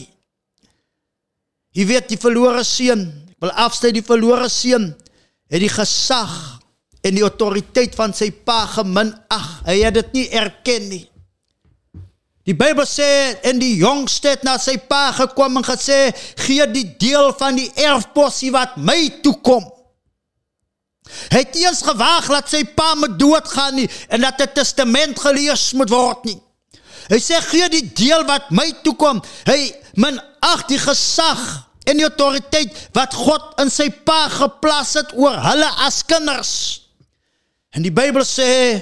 Jy 1.75 1.85
weet 1.85 2.09
die 2.09 2.19
verlore 2.19 2.63
seun, 2.63 3.03
ek 3.35 3.43
wil 3.43 3.51
afsny 3.65 3.91
die 3.93 4.05
verlore 4.05 4.47
seun 4.49 4.93
het 5.51 5.61
die 5.61 5.71
gesag 5.71 6.33
en 7.05 7.13
die 7.13 7.23
autoriteit 7.23 7.93
van 7.95 8.15
sy 8.15 8.31
pa 8.31 8.63
geminag. 8.73 9.49
Hy 9.67 9.77
het 9.83 9.99
dit 9.99 10.17
nie 10.17 10.25
erken 10.33 10.89
nie. 10.89 11.03
Die 12.45 12.53
Bybel 12.57 12.85
sê 12.89 13.05
en 13.49 13.61
die 13.61 13.75
jongste 13.81 14.35
het 14.35 14.43
na 14.45 14.57
sy 14.61 14.77
pa 14.89 15.09
gekom 15.17 15.61
en 15.61 15.65
gesê 15.65 16.09
gee 16.45 16.65
die 16.73 16.87
deel 17.01 17.31
van 17.37 17.57
die 17.57 17.69
erfposie 17.85 18.51
wat 18.53 18.77
my 18.77 18.99
toekom. 19.25 19.65
Hy 21.05 21.41
het 21.43 21.55
eers 21.59 21.83
gewaag 21.85 22.27
dat 22.33 22.49
sy 22.49 22.63
pa 22.77 22.93
moet 22.97 23.19
doodgaan 23.19 23.75
nie 23.75 23.89
en 24.09 24.21
dat 24.21 24.41
'n 24.41 24.53
testament 24.53 25.19
gelees 25.19 25.73
moet 25.73 25.89
word 25.89 26.25
nie. 26.25 26.41
Hy 27.09 27.19
sê 27.21 27.41
gee 27.41 27.69
die 27.69 27.93
deel 27.93 28.25
wat 28.25 28.49
my 28.49 28.71
toekom. 28.83 29.21
Hy 29.45 29.75
min 29.95 30.19
ag 30.41 30.65
die 30.69 30.79
gesag 30.79 31.65
en 31.85 31.97
die 31.97 32.07
autoriteit 32.07 32.73
wat 32.97 33.13
God 33.13 33.61
in 33.61 33.69
sy 33.69 33.89
pa 33.89 34.25
geplaas 34.29 34.95
het 34.97 35.13
oor 35.13 35.37
hulle 35.37 35.69
as 35.85 36.01
kinders. 36.05 36.81
En 37.75 37.83
die 37.85 37.93
Bybel 37.93 38.25
sê 38.25 38.81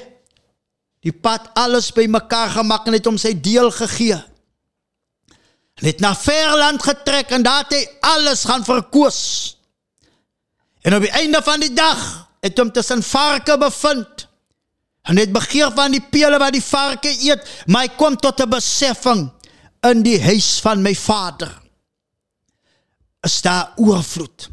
die 1.03 1.11
pad 1.11 1.49
alles 1.59 1.91
bymekaar 1.91 2.53
gemaak 2.55 2.87
en 2.87 2.95
het 2.95 3.05
hom 3.09 3.17
sy 3.19 3.33
deel 3.35 3.71
gegee. 3.75 4.19
En 5.81 5.89
het 5.89 5.99
na 5.99 6.13
verland 6.15 6.83
getrek 6.83 7.33
en 7.35 7.43
daar 7.43 7.65
het 7.65 7.73
hy 7.75 7.83
alles 8.13 8.45
gaan 8.47 8.63
verkoos. 8.63 9.19
En 10.83 10.95
op 10.95 11.05
die 11.05 11.13
einde 11.15 11.39
van 11.43 11.63
die 11.63 11.73
dag 11.73 12.27
het 12.43 12.59
hom 12.59 12.71
tussen 12.71 13.03
varke 13.03 13.57
bevind. 13.57 14.27
En 15.03 15.17
het 15.17 15.31
begeer 15.31 15.71
van 15.75 15.91
die 15.91 16.03
pele 16.11 16.37
wat 16.39 16.55
die 16.55 16.63
varke 16.63 17.11
eet, 17.11 17.47
maar 17.65 17.87
hy 17.87 17.95
kom 17.99 18.15
tot 18.19 18.39
'n 18.39 18.49
beseffing 18.49 19.31
in 19.81 20.03
die 20.03 20.19
huis 20.21 20.59
van 20.63 20.81
my 20.81 20.95
vader. 20.95 21.51
Is 23.21 23.41
daar 23.41 23.71
oorvloed. 23.75 24.49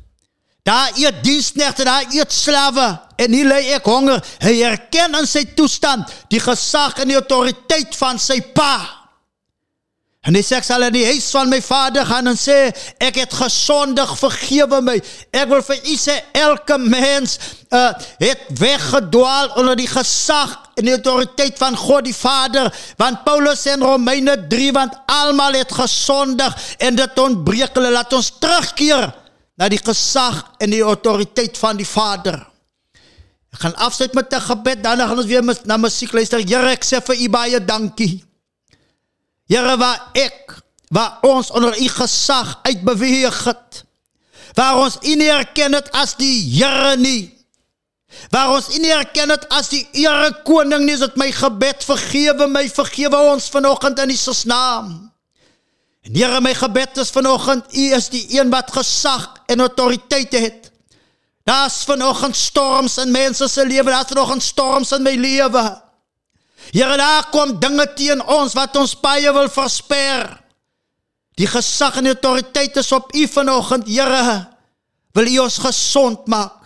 Daar 0.62 0.90
eet 0.94 1.24
diensknegte, 1.24 1.84
daar 1.84 2.06
eet 2.10 2.32
slawe 2.32 3.00
en 3.16 3.32
hier 3.32 3.46
lê 3.46 3.74
ek 3.74 3.84
honger. 3.84 4.24
Hy 4.38 4.62
erken 4.62 5.14
in 5.14 5.26
sy 5.26 5.44
toestand 5.54 6.10
die 6.28 6.40
gesag 6.40 6.98
en 6.98 7.08
die 7.08 7.18
autoriteit 7.18 7.96
van 7.96 8.18
sy 8.18 8.40
pa. 8.40 8.99
En 10.28 10.36
hy 10.36 10.42
sê 10.44 10.58
ek 10.58 10.66
sal 10.66 10.82
in 10.84 10.92
die 10.92 11.06
huis 11.08 11.30
van 11.32 11.48
my 11.48 11.62
vader 11.64 12.04
gaan 12.04 12.28
en 12.28 12.36
sê 12.36 12.68
ek 13.00 13.22
het 13.22 13.36
gesondig, 13.38 14.10
vergewe 14.20 14.82
my. 14.84 14.98
Ek 15.32 15.48
wil 15.48 15.62
vir 15.64 15.80
u 15.80 15.94
sê 15.96 16.18
elke 16.36 16.76
mens 16.76 17.38
uh, 17.72 17.94
het 18.20 18.42
weggedwaal 18.60 19.54
onder 19.62 19.80
die 19.80 19.88
gesag 19.88 20.58
en 20.76 20.90
die 20.90 20.96
autoriteit 20.98 21.56
van 21.60 21.76
God 21.76 22.04
die 22.04 22.16
Vader, 22.16 22.68
want 23.00 23.24
Paulus 23.24 23.64
in 23.72 23.80
Romeine 23.84 24.36
3 24.52 24.68
want 24.76 25.00
almal 25.08 25.56
het 25.56 25.72
gesondig 25.72 26.52
en 26.84 27.00
dit 27.00 27.24
ontbreek 27.24 27.72
hulle 27.80 27.96
laat 27.96 28.12
ons 28.16 28.32
terugkeer 28.44 29.08
na 29.60 29.72
die 29.72 29.80
gesag 29.80 30.44
en 30.60 30.72
die 30.76 30.84
autoriteit 30.84 31.56
van 31.60 31.80
die 31.80 31.88
Vader. 31.88 32.42
Ek 33.56 33.64
gaan 33.64 33.76
afsluit 33.88 34.12
met 34.14 34.32
'n 34.32 34.40
gebed, 34.52 34.84
dan 34.84 35.00
gaan 35.00 35.16
ons 35.16 35.26
weer 35.26 35.44
na 35.64 35.76
musiek 35.76 36.12
luister. 36.12 36.44
Here, 36.44 36.70
ek 36.70 36.84
sê 36.84 37.00
vir 37.00 37.16
u 37.16 37.28
baie 37.28 37.64
dankie. 37.64 38.29
Here 39.50 39.76
waar 39.80 40.10
ek 40.14 40.58
waar 40.90 41.18
ons 41.26 41.50
onder 41.50 41.74
u 41.78 41.88
gesag 41.88 42.58
uitbeweeg 42.62 43.44
het. 43.44 43.84
Waar 44.54 44.76
ons 44.82 44.98
u 45.02 45.14
nie 45.14 45.30
erken 45.30 45.74
het 45.74 45.90
as 45.94 46.16
die 46.18 46.42
Here 46.54 46.96
nie. 46.96 47.30
Waar 48.30 48.56
ons 48.56 48.70
u 48.74 48.80
nie 48.82 48.92
erken 48.94 49.30
het 49.30 49.46
as 49.54 49.70
die 49.70 49.84
Here 49.92 50.32
koning 50.46 50.84
nie, 50.86 50.94
is 50.94 51.04
dit 51.04 51.18
my 51.18 51.30
gebed 51.34 51.86
vergewe 51.86 52.48
my, 52.50 52.66
vergewe 52.70 53.22
ons 53.30 53.50
vanoggend 53.50 54.02
in 54.02 54.14
Jesus 54.14 54.44
naam. 54.50 55.10
En 56.06 56.16
Here, 56.16 56.40
my 56.40 56.54
gebed 56.54 56.98
is 56.98 57.10
vanoggend, 57.14 57.74
u 57.76 57.92
is 57.94 58.08
die 58.08 58.24
een 58.38 58.50
wat 58.50 58.72
gesag 58.72 59.28
en 59.46 59.60
autoriteit 59.60 60.32
het. 60.32 60.70
Daar's 61.44 61.84
vanoggend 61.84 62.36
storms 62.36 62.98
in 62.98 63.10
mense 63.10 63.48
se 63.48 63.66
lewe, 63.66 63.90
daar's 63.90 64.08
vanoggend 64.14 64.42
storms 64.42 64.92
in 64.92 65.02
my 65.02 65.14
lewe. 65.14 65.82
Here, 66.70 66.96
daar 66.96 67.26
kom 67.34 67.56
dinge 67.58 67.86
teen 67.98 68.22
ons 68.22 68.54
wat 68.54 68.76
ons 68.78 68.94
paie 69.02 69.32
wil 69.34 69.50
versper. 69.50 70.36
Die 71.40 71.48
gesag 71.50 71.98
en 71.98 72.06
die 72.06 72.14
autoriteit 72.14 72.76
is 72.78 72.92
op 72.94 73.10
U 73.16 73.26
vanoggend, 73.28 73.88
Here. 73.90 74.46
Wil 75.16 75.32
U 75.34 75.38
ons 75.48 75.58
gesond 75.58 76.26
maak? 76.30 76.59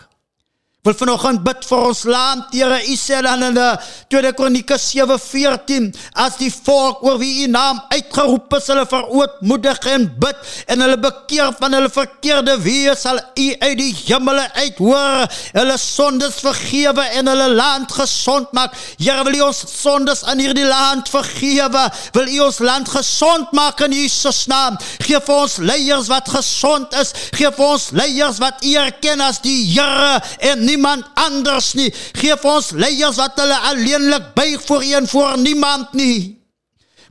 Wil 0.85 0.93
vanoggend 0.93 1.41
bid 1.41 1.63
vir 1.65 1.79
ons 1.81 2.03
land, 2.05 2.51
Here. 2.53 2.77
Sê 2.95 3.17
dan 3.25 3.41
in 3.43 3.55
die 3.57 3.69
2 4.13 4.31
Kronieke 4.37 4.77
7:14, 4.77 5.87
as 6.13 6.37
die 6.37 6.51
volk 6.53 7.01
oor 7.03 7.17
wie 7.17 7.43
U 7.43 7.47
naam 7.49 7.79
uitgeroep 7.89 8.53
is, 8.57 8.67
hulle 8.69 8.85
verootmoedig 8.89 9.79
en 9.91 10.05
bid 10.21 10.51
en 10.69 10.83
hulle 10.85 10.97
bekeer 11.01 11.51
van 11.57 11.73
hulle 11.73 11.89
verkeerde 11.89 12.55
weë, 12.61 12.93
sal 12.97 13.17
U 13.17 13.47
uit 13.65 13.77
die 13.79 13.89
hemele 14.05 14.45
uithoor, 14.53 15.25
hulle 15.57 15.77
sondes 15.81 16.37
vergewe 16.45 17.07
en 17.17 17.33
hulle 17.33 17.49
land 17.57 17.91
gesond 17.97 18.53
maak. 18.53 18.77
Here, 19.01 19.25
wil 19.25 19.39
U 19.39 19.41
ons 19.47 19.63
sondes 19.73 20.21
in 20.31 20.45
hierdie 20.45 20.67
land 20.69 21.09
vergewe? 21.09 21.87
Wil 22.13 22.31
U 22.37 22.39
ons 22.45 22.61
land 22.61 22.93
gesond 22.93 23.57
maak 23.57 23.81
in 23.87 23.97
Jesus 23.97 24.45
naam? 24.53 24.77
Geef 25.01 25.25
vir 25.25 25.41
ons 25.47 25.57
leiers 25.65 26.13
wat 26.13 26.29
gesond 26.29 26.93
is. 27.01 27.13
Geef 27.33 27.57
vir 27.57 27.73
ons 27.73 27.89
leiers 27.97 28.41
wat 28.45 28.61
U 28.61 28.77
erken 28.85 29.25
as 29.25 29.41
die 29.41 29.57
Here 29.75 30.21
en 30.45 30.74
niemand 30.75 31.05
anders 31.13 31.73
nie. 31.73 31.91
Geef 32.19 32.43
ons 32.43 32.71
leiers 32.75 33.15
wat 33.19 33.39
hulle 33.39 33.57
alleenlik 33.71 34.33
buig 34.35 34.61
voor 34.67 34.83
U 34.83 34.91
en 34.99 35.07
voor 35.07 35.37
niemand 35.39 35.93
nie. 35.93 36.34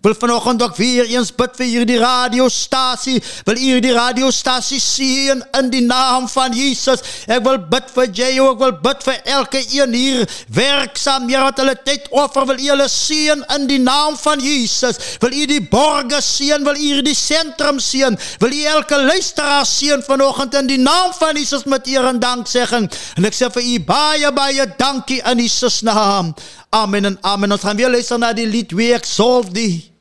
Wil 0.05 0.14
vanoggend 0.18 0.62
ook 0.62 0.76
weer 0.76 1.06
eens 1.09 1.31
bid 1.32 1.55
vir 1.56 1.64
hierdie 1.66 1.97
radiostasie. 1.98 3.22
Wil 3.48 3.56
hierdie 3.56 3.93
radiostasie 3.97 4.81
sien 4.81 5.40
in 5.56 5.70
die 5.72 5.81
naam 5.81 6.26
van 6.28 6.52
Jesus. 6.52 7.01
Ek 7.24 7.40
wil 7.47 7.56
bid 7.72 7.89
vir 7.94 8.10
jy, 8.12 8.28
ek 8.43 8.59
wil 8.60 8.74
bid 8.85 9.06
vir 9.06 9.22
elke 9.39 9.62
een 9.64 9.97
hier 9.97 10.35
werksaam, 10.52 11.24
Here 11.24 11.47
wat 11.47 11.62
hulle 11.62 11.76
tyd 11.86 12.10
offer. 12.12 12.44
Wil 12.51 12.60
u 12.60 12.66
hulle 12.74 12.89
sien 12.93 13.47
in 13.56 13.64
die 13.70 13.81
naam 13.81 14.18
van 14.20 14.43
Jesus. 14.44 15.01
Wil 15.24 15.32
u 15.32 15.47
die 15.55 15.62
borge 15.72 16.20
sien, 16.20 16.68
wil 16.68 16.76
u 16.76 16.85
hierdie 16.85 17.16
sentrum 17.16 17.81
sien. 17.81 18.18
Wil 18.44 18.52
u 18.52 18.60
elke 18.74 19.01
luisteraar 19.01 19.64
sien 19.64 20.05
vanoggend 20.05 20.60
in 20.60 20.68
die 20.68 20.81
naam 20.85 21.16
van 21.16 21.32
Jesus 21.40 21.64
met 21.64 21.89
eer 21.89 22.10
en 22.12 22.20
danksegging. 22.20 22.90
En 23.16 23.24
ek 23.24 23.40
sê 23.40 23.48
vir 23.56 23.64
u 23.72 23.81
baie 23.89 24.35
baie 24.36 24.68
dankie 24.76 25.22
in 25.32 25.40
Jesus 25.40 25.81
naam. 25.81 26.35
Amen 26.76 27.09
en 27.09 27.18
amen. 27.24 27.56
Ons 27.56 27.64
gaan 27.64 27.81
weer 27.81 27.89
luister 27.89 28.20
na 28.20 28.35
die 28.36 28.51
lied 28.51 28.76
We 28.76 28.93
Exalt 28.93 29.55
Thee. 29.55 29.94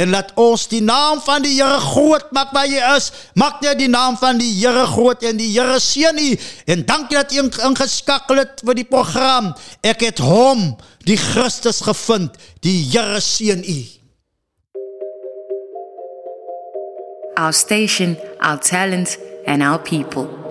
En 0.00 0.08
laat 0.08 0.30
ons 0.40 0.62
die 0.72 0.80
naam 0.80 1.20
van 1.20 1.42
die 1.44 1.52
Here 1.58 1.80
groot 1.84 2.30
maak 2.32 2.54
waar 2.56 2.68
jy 2.68 2.80
is. 2.96 3.10
Maak 3.36 3.60
net 3.60 3.76
die 3.82 3.90
naam 3.92 4.16
van 4.16 4.40
die 4.40 4.48
Here 4.56 4.86
groot 4.88 5.22
en 5.28 5.36
die 5.36 5.50
Here 5.52 5.76
seën 5.80 6.18
u. 6.18 6.30
En 6.64 6.84
dankie 6.88 7.18
dat 7.18 7.32
u 7.32 7.44
ingeskakel 7.68 8.40
het 8.40 8.64
vir 8.64 8.80
die 8.80 8.88
program. 8.88 9.52
Ek 9.84 10.00
het 10.00 10.22
hom, 10.24 10.72
die 11.04 11.20
Christus 11.20 11.82
gevind. 11.84 12.40
Die 12.64 12.78
Here 12.88 13.20
seën 13.20 13.60
u. 13.60 13.80
Our 17.36 17.52
station, 17.52 18.16
our 18.40 18.60
talent, 18.60 19.18
and 19.46 19.62
our 19.62 19.78
people. 19.78 20.41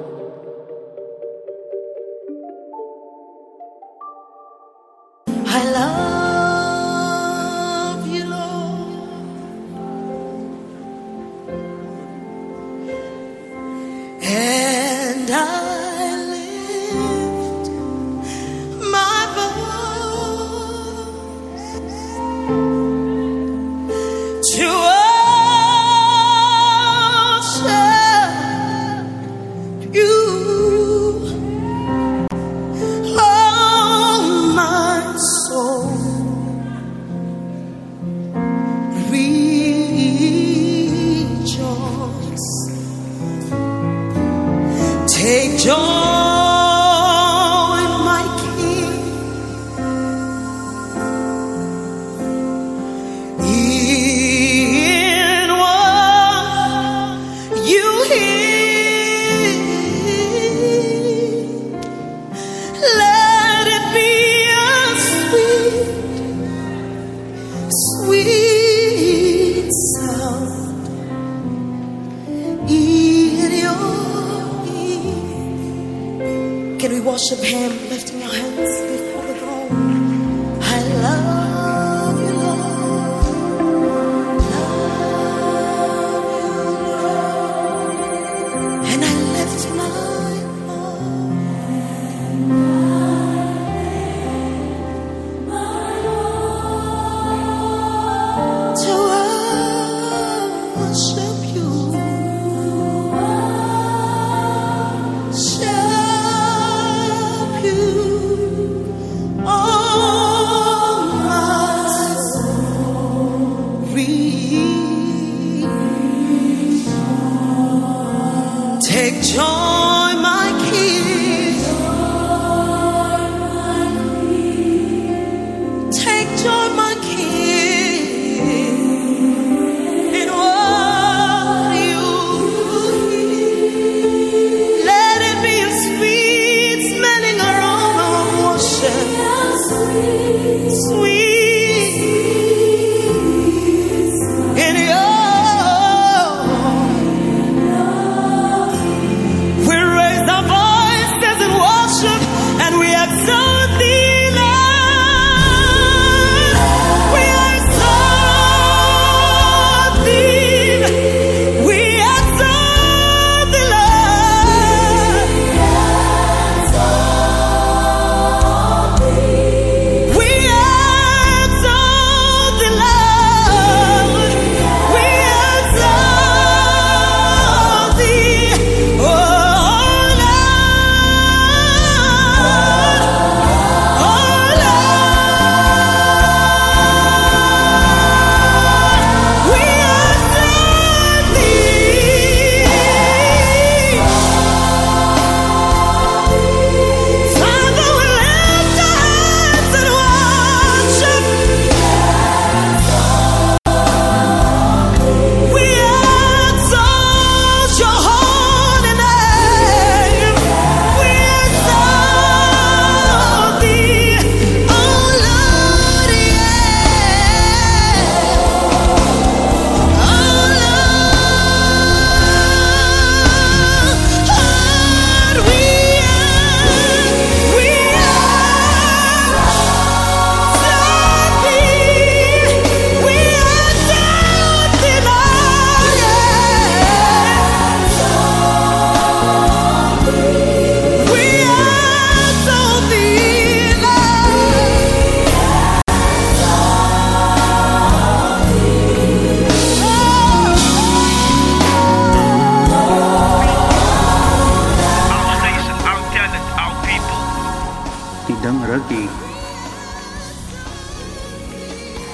Can 76.81 76.93
we 76.93 76.99
worship 76.99 77.37
Him, 77.37 77.89
lifting 77.89 78.23
our 78.23 78.33
hands 78.33 78.90